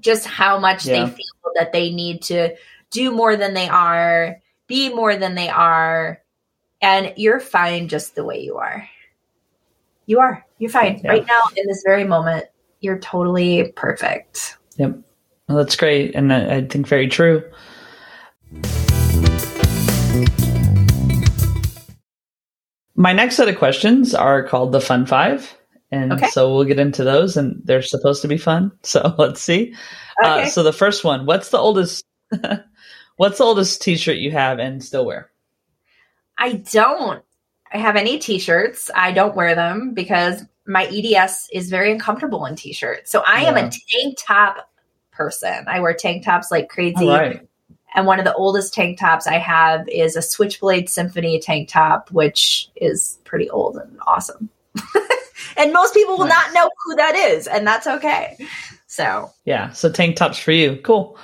Just 0.00 0.26
how 0.26 0.58
much 0.58 0.84
yeah. 0.84 1.04
they 1.04 1.10
feel 1.10 1.52
that 1.54 1.72
they 1.72 1.90
need 1.90 2.22
to 2.22 2.56
do 2.90 3.12
more 3.12 3.36
than 3.36 3.54
they 3.54 3.68
are 3.68 4.42
be 4.72 4.88
more 4.88 5.14
than 5.16 5.34
they 5.34 5.50
are, 5.50 6.22
and 6.80 7.12
you're 7.16 7.40
fine 7.40 7.88
just 7.88 8.14
the 8.14 8.24
way 8.24 8.40
you 8.40 8.56
are. 8.56 8.88
You 10.06 10.20
are. 10.20 10.46
You're 10.58 10.70
fine. 10.70 11.00
Yeah. 11.04 11.10
Right 11.10 11.26
now, 11.26 11.40
in 11.56 11.66
this 11.66 11.82
very 11.84 12.04
moment, 12.04 12.46
you're 12.80 12.98
totally 12.98 13.70
perfect. 13.76 14.56
Yep. 14.76 14.98
Well, 15.48 15.58
that's 15.58 15.76
great. 15.76 16.14
And 16.14 16.32
I, 16.32 16.56
I 16.56 16.64
think 16.64 16.86
very 16.86 17.06
true. 17.06 17.44
My 22.94 23.12
next 23.12 23.36
set 23.36 23.48
of 23.48 23.56
questions 23.56 24.14
are 24.14 24.42
called 24.42 24.72
the 24.72 24.80
Fun 24.80 25.06
Five. 25.06 25.56
And 25.92 26.14
okay. 26.14 26.28
so 26.28 26.54
we'll 26.54 26.64
get 26.64 26.78
into 26.78 27.04
those, 27.04 27.36
and 27.36 27.60
they're 27.64 27.82
supposed 27.82 28.22
to 28.22 28.28
be 28.28 28.38
fun. 28.38 28.72
So 28.82 29.14
let's 29.18 29.42
see. 29.42 29.74
Uh, 30.22 30.26
okay. 30.26 30.42
Uh, 30.44 30.46
so 30.46 30.62
the 30.62 30.72
first 30.72 31.04
one 31.04 31.26
What's 31.26 31.50
the 31.50 31.58
oldest 31.58 32.04
What's 33.16 33.38
the 33.38 33.44
oldest 33.44 33.82
T-shirt 33.82 34.16
you 34.16 34.30
have 34.30 34.58
and 34.58 34.82
still 34.82 35.04
wear? 35.04 35.30
I 36.38 36.54
don't 36.72 37.22
I 37.72 37.78
have 37.78 37.96
any 37.96 38.18
T-shirts. 38.18 38.90
I 38.94 39.12
don't 39.12 39.36
wear 39.36 39.54
them 39.54 39.94
because 39.94 40.42
my 40.66 40.84
EDS 40.84 41.48
is 41.52 41.70
very 41.70 41.92
uncomfortable 41.92 42.44
in 42.46 42.56
T-shirts. 42.56 43.10
So 43.10 43.22
I 43.26 43.42
yeah. 43.42 43.48
am 43.48 43.56
a 43.56 43.70
tank 43.70 44.18
top 44.18 44.70
person. 45.10 45.64
I 45.66 45.80
wear 45.80 45.94
tank 45.94 46.24
tops 46.24 46.50
like 46.50 46.68
crazy. 46.68 47.06
Right. 47.06 47.46
And 47.94 48.06
one 48.06 48.18
of 48.18 48.24
the 48.24 48.34
oldest 48.34 48.72
tank 48.74 48.98
tops 48.98 49.26
I 49.26 49.38
have 49.38 49.86
is 49.88 50.16
a 50.16 50.22
Switchblade 50.22 50.88
Symphony 50.88 51.38
tank 51.38 51.68
top, 51.68 52.10
which 52.10 52.70
is 52.76 53.18
pretty 53.24 53.50
old 53.50 53.76
and 53.76 53.98
awesome. 54.06 54.48
and 55.56 55.72
most 55.72 55.94
people 55.94 56.16
will 56.16 56.26
Nice. 56.26 56.46
not 56.46 56.54
know 56.54 56.70
who 56.84 56.96
that 56.96 57.14
is, 57.14 57.46
and 57.46 57.66
that's 57.66 57.86
okay. 57.86 58.36
So, 58.86 59.30
Yeah. 59.44 59.70
So 59.72 59.90
tank 59.90 60.16
tops 60.16 60.38
for 60.38 60.52
you. 60.52 60.76
Cool. 60.82 61.18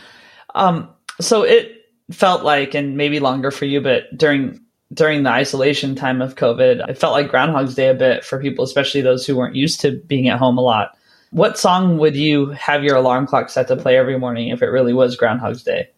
Um, 0.55 0.89
so 1.21 1.43
it 1.43 1.87
felt 2.11 2.43
like, 2.45 2.75
and 2.75 2.97
maybe 2.97 3.21
longer 3.21 3.51
for 3.51 3.65
you, 3.65 3.81
but 3.81 4.05
during 4.17 4.61
during 4.95 5.23
the 5.23 5.31
isolation 5.31 5.95
time 5.95 6.23
of 6.23 6.35
COVID, 6.37 6.89
it 6.89 6.97
felt 6.97 7.13
like 7.13 7.29
Groundhog's 7.29 7.75
Day 7.75 7.89
a 7.89 7.95
bit 7.95 8.25
for 8.25 8.41
people, 8.41 8.65
especially 8.65 9.03
those 9.03 9.27
who 9.27 9.37
weren't 9.37 9.55
used 9.55 9.81
to 9.81 9.93
being 10.07 10.29
at 10.29 10.39
home 10.39 10.57
a 10.57 10.63
lot. 10.63 10.97
What 11.31 11.59
song 11.59 11.99
would 11.99 12.17
you 12.17 12.47
have 12.53 12.83
your 12.83 12.97
alarm 12.97 13.27
clock 13.27 13.51
set 13.51 13.69
to 13.69 13.77
play 13.77 13.99
every 13.99 14.19
morning 14.19 14.49
if 14.49 14.63
it 14.63 14.69
really 14.69 14.95
was 14.95 15.15
Groundhog's 15.15 15.63
Day? 15.63 15.91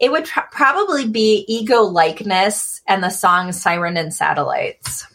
It 0.00 0.10
would 0.12 0.24
pr- 0.24 0.40
probably 0.50 1.06
be 1.06 1.44
Ego 1.48 1.82
Likeness 1.82 2.80
and 2.86 3.02
the 3.02 3.10
song 3.10 3.52
Siren 3.52 3.96
and 3.96 4.12
Satellites. 4.12 5.06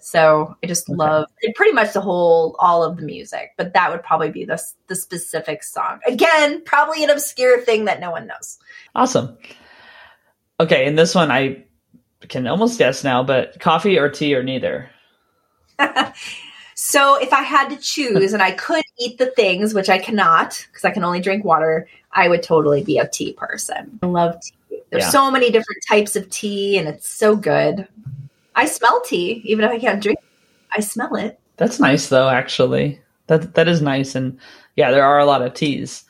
So 0.00 0.56
I 0.62 0.66
just 0.66 0.88
Okay. 0.88 0.96
love 0.96 1.26
pretty 1.54 1.72
much 1.72 1.92
the 1.92 2.00
whole, 2.00 2.56
all 2.58 2.82
of 2.82 2.96
the 2.96 3.02
music, 3.04 3.52
but 3.56 3.74
that 3.74 3.90
would 3.92 4.02
probably 4.02 4.30
be 4.30 4.44
the, 4.44 4.60
the 4.88 4.96
specific 4.96 5.62
song. 5.62 6.00
Again, 6.06 6.62
probably 6.64 7.04
an 7.04 7.10
obscure 7.10 7.60
thing 7.60 7.84
that 7.84 8.00
no 8.00 8.10
one 8.10 8.26
knows. 8.26 8.58
Awesome. 8.94 9.38
Okay, 10.58 10.86
and 10.86 10.98
this 10.98 11.14
one 11.14 11.30
I 11.30 11.64
can 12.28 12.46
almost 12.46 12.78
guess 12.78 13.04
now, 13.04 13.22
but 13.22 13.60
coffee 13.60 13.98
or 13.98 14.08
tea 14.08 14.34
or 14.34 14.42
neither. 14.42 14.90
So 16.82 17.16
if 17.16 17.30
I 17.34 17.42
had 17.42 17.68
to 17.68 17.76
choose 17.76 18.32
and 18.32 18.42
I 18.42 18.52
could 18.52 18.82
eat 18.98 19.18
the 19.18 19.26
things, 19.26 19.74
which 19.74 19.90
I 19.90 19.98
cannot 19.98 20.66
because 20.70 20.82
I 20.82 20.90
can 20.90 21.04
only 21.04 21.20
drink 21.20 21.44
water, 21.44 21.86
I 22.12 22.26
would 22.26 22.42
totally 22.42 22.82
be 22.82 22.96
a 22.96 23.06
tea 23.06 23.34
person. 23.34 23.98
I 24.02 24.06
love 24.06 24.40
tea. 24.40 24.80
There's 24.88 25.04
Yeah. 25.04 25.10
so 25.10 25.30
many 25.30 25.50
different 25.50 25.84
types 25.86 26.16
of 26.16 26.30
tea 26.30 26.78
and 26.78 26.88
it's 26.88 27.06
so 27.06 27.36
good. 27.36 27.86
I 28.56 28.64
smell 28.64 29.02
tea, 29.02 29.42
even 29.44 29.62
if 29.66 29.70
I 29.70 29.78
can't 29.78 30.02
drink. 30.02 30.18
it. 30.20 30.24
I 30.74 30.80
smell 30.80 31.16
it. 31.16 31.38
That's 31.58 31.80
nice 31.80 32.08
though, 32.08 32.30
actually. 32.30 32.98
That 33.26 33.54
that 33.56 33.68
is 33.68 33.82
nice 33.82 34.14
and 34.14 34.38
yeah, 34.74 34.90
there 34.90 35.04
are 35.04 35.18
a 35.18 35.26
lot 35.26 35.42
of 35.42 35.52
teas. 35.52 36.04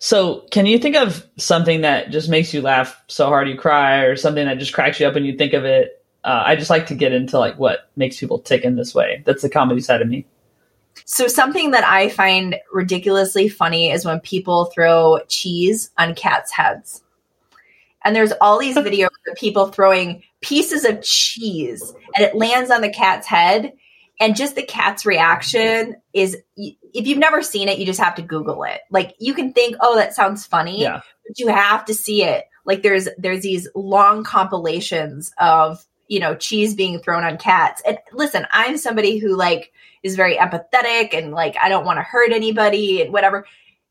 So, 0.00 0.46
can 0.50 0.66
you 0.66 0.80
think 0.80 0.96
of 0.96 1.24
something 1.36 1.82
that 1.82 2.10
just 2.10 2.28
makes 2.28 2.52
you 2.52 2.60
laugh 2.60 3.00
so 3.06 3.26
hard 3.26 3.48
you 3.48 3.56
cry 3.56 4.00
or 4.00 4.16
something 4.16 4.46
that 4.46 4.58
just 4.58 4.72
cracks 4.72 4.98
you 4.98 5.06
up 5.06 5.14
when 5.14 5.24
you 5.24 5.36
think 5.38 5.52
of 5.52 5.64
it? 5.64 5.97
Uh, 6.24 6.42
I 6.46 6.56
just 6.56 6.70
like 6.70 6.86
to 6.86 6.94
get 6.94 7.12
into 7.12 7.38
like 7.38 7.58
what 7.58 7.90
makes 7.96 8.18
people 8.18 8.38
tick 8.38 8.64
in 8.64 8.76
this 8.76 8.94
way. 8.94 9.22
That's 9.24 9.42
the 9.42 9.48
comedy 9.48 9.80
side 9.80 10.02
of 10.02 10.08
me. 10.08 10.26
So 11.04 11.28
something 11.28 11.70
that 11.70 11.84
I 11.84 12.08
find 12.08 12.56
ridiculously 12.72 13.48
funny 13.48 13.90
is 13.90 14.04
when 14.04 14.20
people 14.20 14.66
throw 14.66 15.20
cheese 15.28 15.90
on 15.96 16.14
cats' 16.14 16.52
heads. 16.52 17.02
And 18.04 18.14
there's 18.14 18.32
all 18.40 18.58
these 18.58 18.76
videos 18.76 19.08
of 19.28 19.36
people 19.36 19.68
throwing 19.68 20.22
pieces 20.40 20.84
of 20.84 21.02
cheese 21.02 21.94
and 22.16 22.24
it 22.24 22.34
lands 22.34 22.70
on 22.70 22.80
the 22.80 22.90
cat's 22.90 23.26
head 23.26 23.72
and 24.20 24.36
just 24.36 24.56
the 24.56 24.62
cat's 24.62 25.06
reaction 25.06 25.96
is 26.12 26.36
if 26.56 27.06
you've 27.06 27.18
never 27.18 27.42
seen 27.42 27.68
it 27.68 27.78
you 27.78 27.86
just 27.86 28.00
have 28.00 28.14
to 28.16 28.22
google 28.22 28.64
it. 28.64 28.80
Like 28.90 29.14
you 29.18 29.34
can 29.34 29.52
think, 29.52 29.76
"Oh, 29.80 29.96
that 29.96 30.14
sounds 30.14 30.46
funny." 30.46 30.80
Yeah. 30.80 31.00
but 31.26 31.38
you 31.38 31.48
have 31.48 31.84
to 31.86 31.94
see 31.94 32.24
it. 32.24 32.44
Like 32.64 32.82
there's 32.82 33.08
there's 33.18 33.42
these 33.42 33.68
long 33.74 34.24
compilations 34.24 35.32
of 35.38 35.84
you 36.08 36.18
know 36.18 36.34
cheese 36.34 36.74
being 36.74 36.98
thrown 36.98 37.24
on 37.24 37.38
cats. 37.38 37.82
And 37.86 37.98
listen, 38.12 38.46
I'm 38.50 38.76
somebody 38.76 39.18
who 39.18 39.36
like 39.36 39.72
is 40.02 40.16
very 40.16 40.36
empathetic 40.36 41.14
and 41.14 41.32
like 41.32 41.56
I 41.60 41.68
don't 41.68 41.84
want 41.84 41.98
to 41.98 42.02
hurt 42.02 42.32
anybody 42.32 43.02
and 43.02 43.12
whatever. 43.12 43.46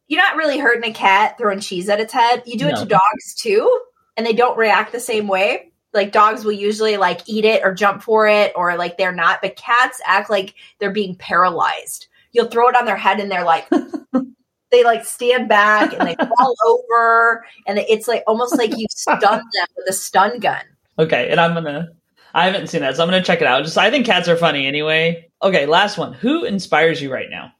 You're 0.07 0.22
not 0.22 0.38
really 0.38 0.57
hurting 0.57 0.89
a 0.89 0.93
cat 0.93 1.38
throwing 1.38 1.59
cheese 1.59 1.89
at 1.89 1.99
its 1.99 2.13
head. 2.13 2.43
You 2.45 2.57
do 2.57 2.68
it 2.68 2.78
to 2.78 2.86
dogs 2.86 3.36
too, 3.36 3.80
and 4.15 4.26
they 4.26 4.34
don't 4.34 4.57
react 4.57 4.91
the 4.91 4.99
same 4.99 5.28
way. 5.28 5.72
Like 5.93 6.11
dogs 6.11 6.43
will 6.43 6.53
usually 6.53 6.97
like 6.97 7.22
eat 7.28 7.45
it 7.45 7.63
or 7.63 7.74
jump 7.74 8.03
for 8.03 8.28
it 8.28 8.53
or 8.55 8.78
like 8.78 8.97
they're 8.97 9.11
not, 9.11 9.41
but 9.41 9.55
cats 9.55 10.01
act 10.05 10.30
like 10.30 10.53
they're 10.80 10.91
being 10.91 11.15
paralyzed. 11.15 12.07
You'll 12.32 12.49
throw 12.49 12.68
it 12.70 12.76
on 12.76 12.86
their 12.86 12.97
head 12.97 13.20
and 13.20 13.32
they're 13.32 13.45
like 13.45 13.68
they 14.72 14.84
like 14.84 15.05
stand 15.05 15.49
back 15.49 15.93
and 15.93 16.07
they 16.07 16.15
fall 16.38 16.55
over 16.65 17.45
and 17.65 17.80
it's 17.80 18.07
like 18.07 18.24
almost 18.28 18.57
like 18.57 18.78
you 18.78 18.86
stun 18.89 19.20
them 19.20 19.41
with 19.76 19.89
a 19.89 19.93
stun 19.93 20.39
gun. 20.39 20.61
Okay, 20.99 21.30
and 21.30 21.39
I'm 21.39 21.53
gonna. 21.53 21.89
I 22.34 22.46
haven't 22.46 22.68
seen 22.68 22.82
that, 22.82 22.96
so 22.96 23.04
I'm 23.04 23.10
gonna 23.10 23.24
check 23.24 23.42
it 23.42 23.48
out. 23.48 23.64
Just 23.64 23.78
I 23.78 23.90
think 23.90 24.06
cats 24.06 24.28
are 24.28 24.38
funny 24.38 24.68
anyway. 24.68 25.30
Okay, 25.42 25.66
last 25.66 25.98
one. 25.98 26.14
Who 26.14 26.46
inspires 26.46 27.02
you 27.02 27.12
right 27.12 27.30
now? 27.30 27.54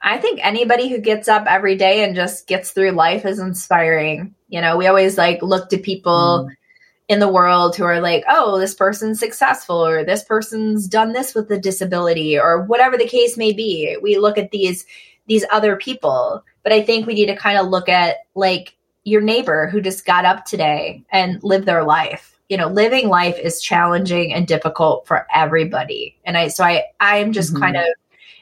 I 0.00 0.18
think 0.18 0.40
anybody 0.42 0.88
who 0.88 0.98
gets 0.98 1.28
up 1.28 1.46
every 1.46 1.76
day 1.76 2.04
and 2.04 2.14
just 2.14 2.46
gets 2.46 2.70
through 2.70 2.92
life 2.92 3.24
is 3.24 3.38
inspiring. 3.38 4.34
You 4.48 4.60
know, 4.60 4.76
we 4.76 4.86
always 4.86 5.18
like 5.18 5.42
look 5.42 5.68
to 5.70 5.78
people 5.78 6.44
hmm. 6.44 6.52
in 7.08 7.18
the 7.18 7.28
world 7.28 7.76
who 7.76 7.84
are 7.84 8.00
like, 8.00 8.24
oh, 8.28 8.58
this 8.58 8.74
person's 8.74 9.18
successful 9.18 9.84
or 9.84 10.04
this 10.04 10.22
person's 10.22 10.86
done 10.86 11.12
this 11.12 11.34
with 11.34 11.50
a 11.50 11.58
disability 11.58 12.38
or 12.38 12.62
whatever 12.62 12.96
the 12.96 13.08
case 13.08 13.36
may 13.36 13.52
be. 13.52 13.96
We 14.00 14.18
look 14.18 14.38
at 14.38 14.50
these 14.50 14.86
these 15.26 15.44
other 15.50 15.76
people, 15.76 16.42
but 16.62 16.72
I 16.72 16.82
think 16.82 17.06
we 17.06 17.14
need 17.14 17.26
to 17.26 17.36
kind 17.36 17.58
of 17.58 17.68
look 17.68 17.88
at 17.88 18.18
like 18.34 18.76
your 19.04 19.20
neighbor 19.20 19.68
who 19.68 19.80
just 19.80 20.06
got 20.06 20.24
up 20.24 20.44
today 20.44 21.04
and 21.10 21.42
lived 21.42 21.66
their 21.66 21.84
life. 21.84 22.37
You 22.48 22.56
know, 22.56 22.68
living 22.68 23.08
life 23.08 23.38
is 23.38 23.60
challenging 23.60 24.32
and 24.32 24.46
difficult 24.46 25.06
for 25.06 25.26
everybody. 25.34 26.16
And 26.24 26.36
I 26.36 26.48
so 26.48 26.64
I 26.64 26.84
I'm 27.00 27.32
just 27.32 27.54
Mhm. 27.54 27.60
kind 27.60 27.76
of 27.76 27.84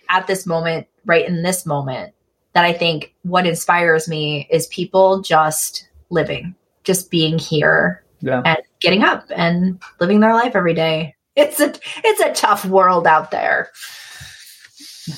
at 0.08 0.26
this 0.28 0.46
moment, 0.46 0.86
right 1.04 1.26
in 1.26 1.42
this 1.42 1.66
moment, 1.66 2.12
that 2.52 2.64
I 2.64 2.72
think 2.72 3.12
what 3.22 3.46
inspires 3.46 4.08
me 4.08 4.46
is 4.50 4.68
people 4.68 5.20
just 5.22 5.88
living, 6.10 6.54
just 6.84 7.10
being 7.10 7.38
here 7.38 8.04
Yeah. 8.20 8.42
and 8.44 8.58
getting 8.80 9.02
up 9.02 9.24
and 9.34 9.80
living 10.00 10.20
their 10.20 10.34
life 10.34 10.54
every 10.54 10.74
day. 10.74 11.14
It's 11.36 11.60
a 11.60 11.74
it's 12.04 12.20
a 12.22 12.32
tough 12.32 12.64
world 12.64 13.06
out 13.06 13.30
there. 13.30 13.70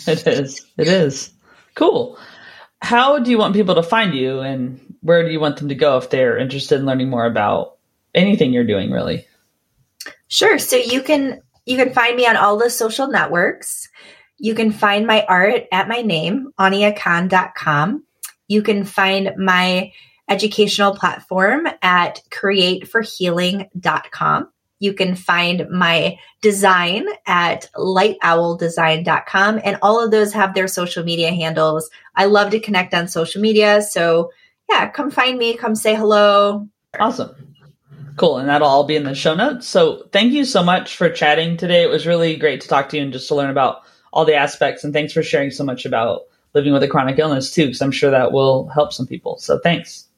It 0.07 0.27
is. 0.27 0.67
It 0.77 0.89
is. 0.89 1.31
Cool. 1.75 2.19
How 2.83 3.19
do 3.19 3.31
you 3.31 3.39
want 3.39 3.55
people 3.55 3.75
to 3.75 3.83
find 3.83 4.15
you 4.15 4.41
and 4.41 4.81
where 5.01 5.23
do 5.25 5.31
you 5.31 5.41
want 5.41 5.57
them 5.57 5.69
to 5.69 5.75
go 5.75 5.97
if 5.97 6.11
they're 6.11 6.37
interested 6.39 6.79
in 6.79 6.87
learning 6.87 7.09
more 7.09 7.25
about 7.25 7.78
anything 8.15 8.53
you're 8.53 8.67
doing 8.67 8.91
really? 8.91 9.27
Sure. 10.29 10.59
So 10.59 10.77
you 10.77 11.03
can 11.03 11.41
you 11.67 11.77
can 11.77 11.93
find 11.93 12.17
me 12.17 12.27
on 12.27 12.37
all 12.37 12.57
the 12.57 12.71
social 12.71 13.09
networks. 13.09 13.89
You 14.39 14.55
can 14.55 14.73
find 14.73 15.07
my 15.07 15.27
art 15.27 15.65
at 15.73 15.89
my 15.89 16.03
name, 16.03 16.53
aniakhan.com. 16.59 18.05
You 18.47 18.63
can 18.63 18.85
find 18.85 19.33
my 19.37 19.93
educational 20.29 20.95
platform 20.95 21.67
at 21.83 22.21
createforhealing.com. 22.31 24.49
You 24.81 24.93
can 24.93 25.17
find 25.17 25.69
my 25.71 26.19
design 26.41 27.07
at 27.27 27.69
lightowldesign.com. 27.75 29.61
And 29.65 29.77
all 29.83 30.05
of 30.05 30.13
those 30.13 30.33
have 30.35 30.55
their 30.55 30.69
social 30.69 31.03
media 31.05 31.33
handles. 31.33 31.91
I 32.15 32.27
love 32.27 32.53
to 32.53 32.61
connect 32.61 32.95
on 32.95 33.09
social 33.09 33.43
media. 33.43 33.83
So, 33.83 34.31
yeah, 34.71 34.89
come 34.89 35.11
find 35.11 35.37
me, 35.37 35.57
come 35.57 35.75
say 35.75 35.97
hello. 35.97 36.69
Awesome. 36.99 37.35
Cool. 38.19 38.39
And 38.39 38.49
that'll 38.49 38.69
all 38.69 38.85
be 38.85 38.97
in 38.97 39.05
the 39.05 39.15
show 39.15 39.35
notes. 39.35 39.67
So 39.67 40.09
thank 40.13 40.33
you 40.33 40.45
so 40.45 40.63
much 40.63 40.97
for 40.97 41.09
chatting 41.09 41.57
today. 41.57 41.83
It 41.83 41.91
was 41.91 42.07
really 42.07 42.37
great 42.37 42.61
to 42.63 42.69
talk 42.69 42.89
to 42.91 42.97
you 42.97 43.03
and 43.05 43.13
just 43.13 43.29
to 43.29 43.35
learn 43.35 43.51
about 43.51 43.83
all 44.13 44.25
the 44.25 44.35
aspects. 44.35 44.83
And 44.85 44.93
thanks 44.93 45.13
for 45.13 45.23
sharing 45.23 45.51
so 45.51 45.65
much 45.65 45.87
about 45.87 46.23
living 46.55 46.73
with 46.73 46.83
a 46.83 46.89
chronic 46.89 47.19
illness 47.19 47.55
too, 47.55 47.67
because 47.67 47.81
I'm 47.81 47.93
sure 47.93 48.11
that 48.11 48.33
will 48.33 48.69
help 48.69 48.93
some 48.93 49.07
people. 49.07 49.39
So 49.39 49.61
thanks. 49.61 50.09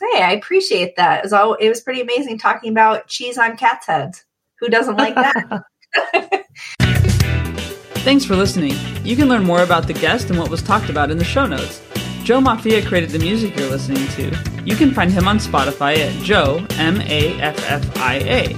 Hey, 0.00 0.22
I 0.22 0.32
appreciate 0.32 0.96
that. 0.96 1.18
It 1.18 1.24
was, 1.24 1.32
all, 1.34 1.54
it 1.54 1.68
was 1.68 1.82
pretty 1.82 2.00
amazing 2.00 2.38
talking 2.38 2.70
about 2.70 3.06
cheese 3.06 3.36
on 3.36 3.58
cat's 3.58 3.86
heads. 3.86 4.24
Who 4.58 4.68
doesn't 4.68 4.96
like 4.96 5.14
that? 5.14 5.62
Thanks 8.00 8.24
for 8.24 8.34
listening. 8.34 8.74
You 9.04 9.14
can 9.14 9.28
learn 9.28 9.44
more 9.44 9.62
about 9.62 9.86
the 9.86 9.92
guest 9.92 10.30
and 10.30 10.38
what 10.38 10.48
was 10.48 10.62
talked 10.62 10.88
about 10.88 11.10
in 11.10 11.18
the 11.18 11.24
show 11.24 11.44
notes. 11.44 11.82
Joe 12.30 12.40
Maffia 12.40 12.86
created 12.86 13.10
the 13.10 13.18
music 13.18 13.56
you're 13.56 13.68
listening 13.68 14.06
to. 14.10 14.62
You 14.64 14.76
can 14.76 14.94
find 14.94 15.10
him 15.10 15.26
on 15.26 15.38
Spotify 15.38 15.96
at 15.96 16.12
Joe, 16.22 16.64
M 16.78 17.00
A 17.00 17.36
F 17.40 17.58
F 17.68 17.96
I 17.96 18.18
A. 18.18 18.54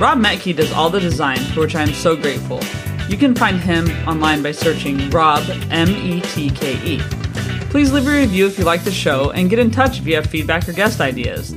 Rob 0.00 0.18
Metke 0.18 0.56
does 0.56 0.72
all 0.72 0.88
the 0.88 0.98
design, 0.98 1.36
for 1.36 1.60
which 1.60 1.74
I 1.74 1.82
am 1.82 1.92
so 1.92 2.16
grateful. 2.16 2.58
You 3.10 3.18
can 3.18 3.34
find 3.34 3.60
him 3.60 3.90
online 4.08 4.42
by 4.42 4.52
searching 4.52 5.10
Rob, 5.10 5.44
M 5.70 5.90
E 5.90 6.22
T 6.22 6.48
K 6.48 6.82
E. 6.86 6.98
Please 7.68 7.92
leave 7.92 8.08
a 8.08 8.10
review 8.10 8.46
if 8.46 8.58
you 8.58 8.64
like 8.64 8.82
the 8.82 8.90
show 8.90 9.30
and 9.32 9.50
get 9.50 9.58
in 9.58 9.70
touch 9.70 9.98
if 9.98 10.06
you 10.06 10.14
have 10.14 10.24
feedback 10.24 10.66
or 10.66 10.72
guest 10.72 11.02
ideas. 11.02 11.54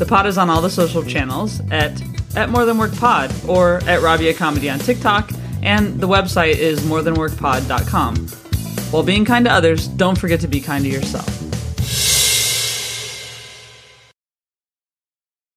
The 0.00 0.06
pod 0.06 0.26
is 0.26 0.38
on 0.38 0.50
all 0.50 0.60
the 0.60 0.70
social 0.70 1.04
channels 1.04 1.60
at 1.70 2.02
at 2.34 2.50
More 2.50 2.64
Than 2.64 2.78
Work 2.78 2.96
Pod 2.96 3.32
or 3.46 3.76
at 3.86 4.02
Rabia 4.02 4.34
Comedy 4.34 4.68
on 4.68 4.80
TikTok, 4.80 5.30
and 5.62 6.00
the 6.00 6.08
website 6.08 6.56
is 6.56 6.80
morethanworkpod.com. 6.80 8.39
While 8.90 9.04
being 9.04 9.24
kind 9.24 9.44
to 9.44 9.52
others, 9.52 9.86
don't 9.86 10.18
forget 10.18 10.40
to 10.40 10.48
be 10.48 10.60
kind 10.60 10.84
to 10.84 10.90
yourself. 10.90 11.49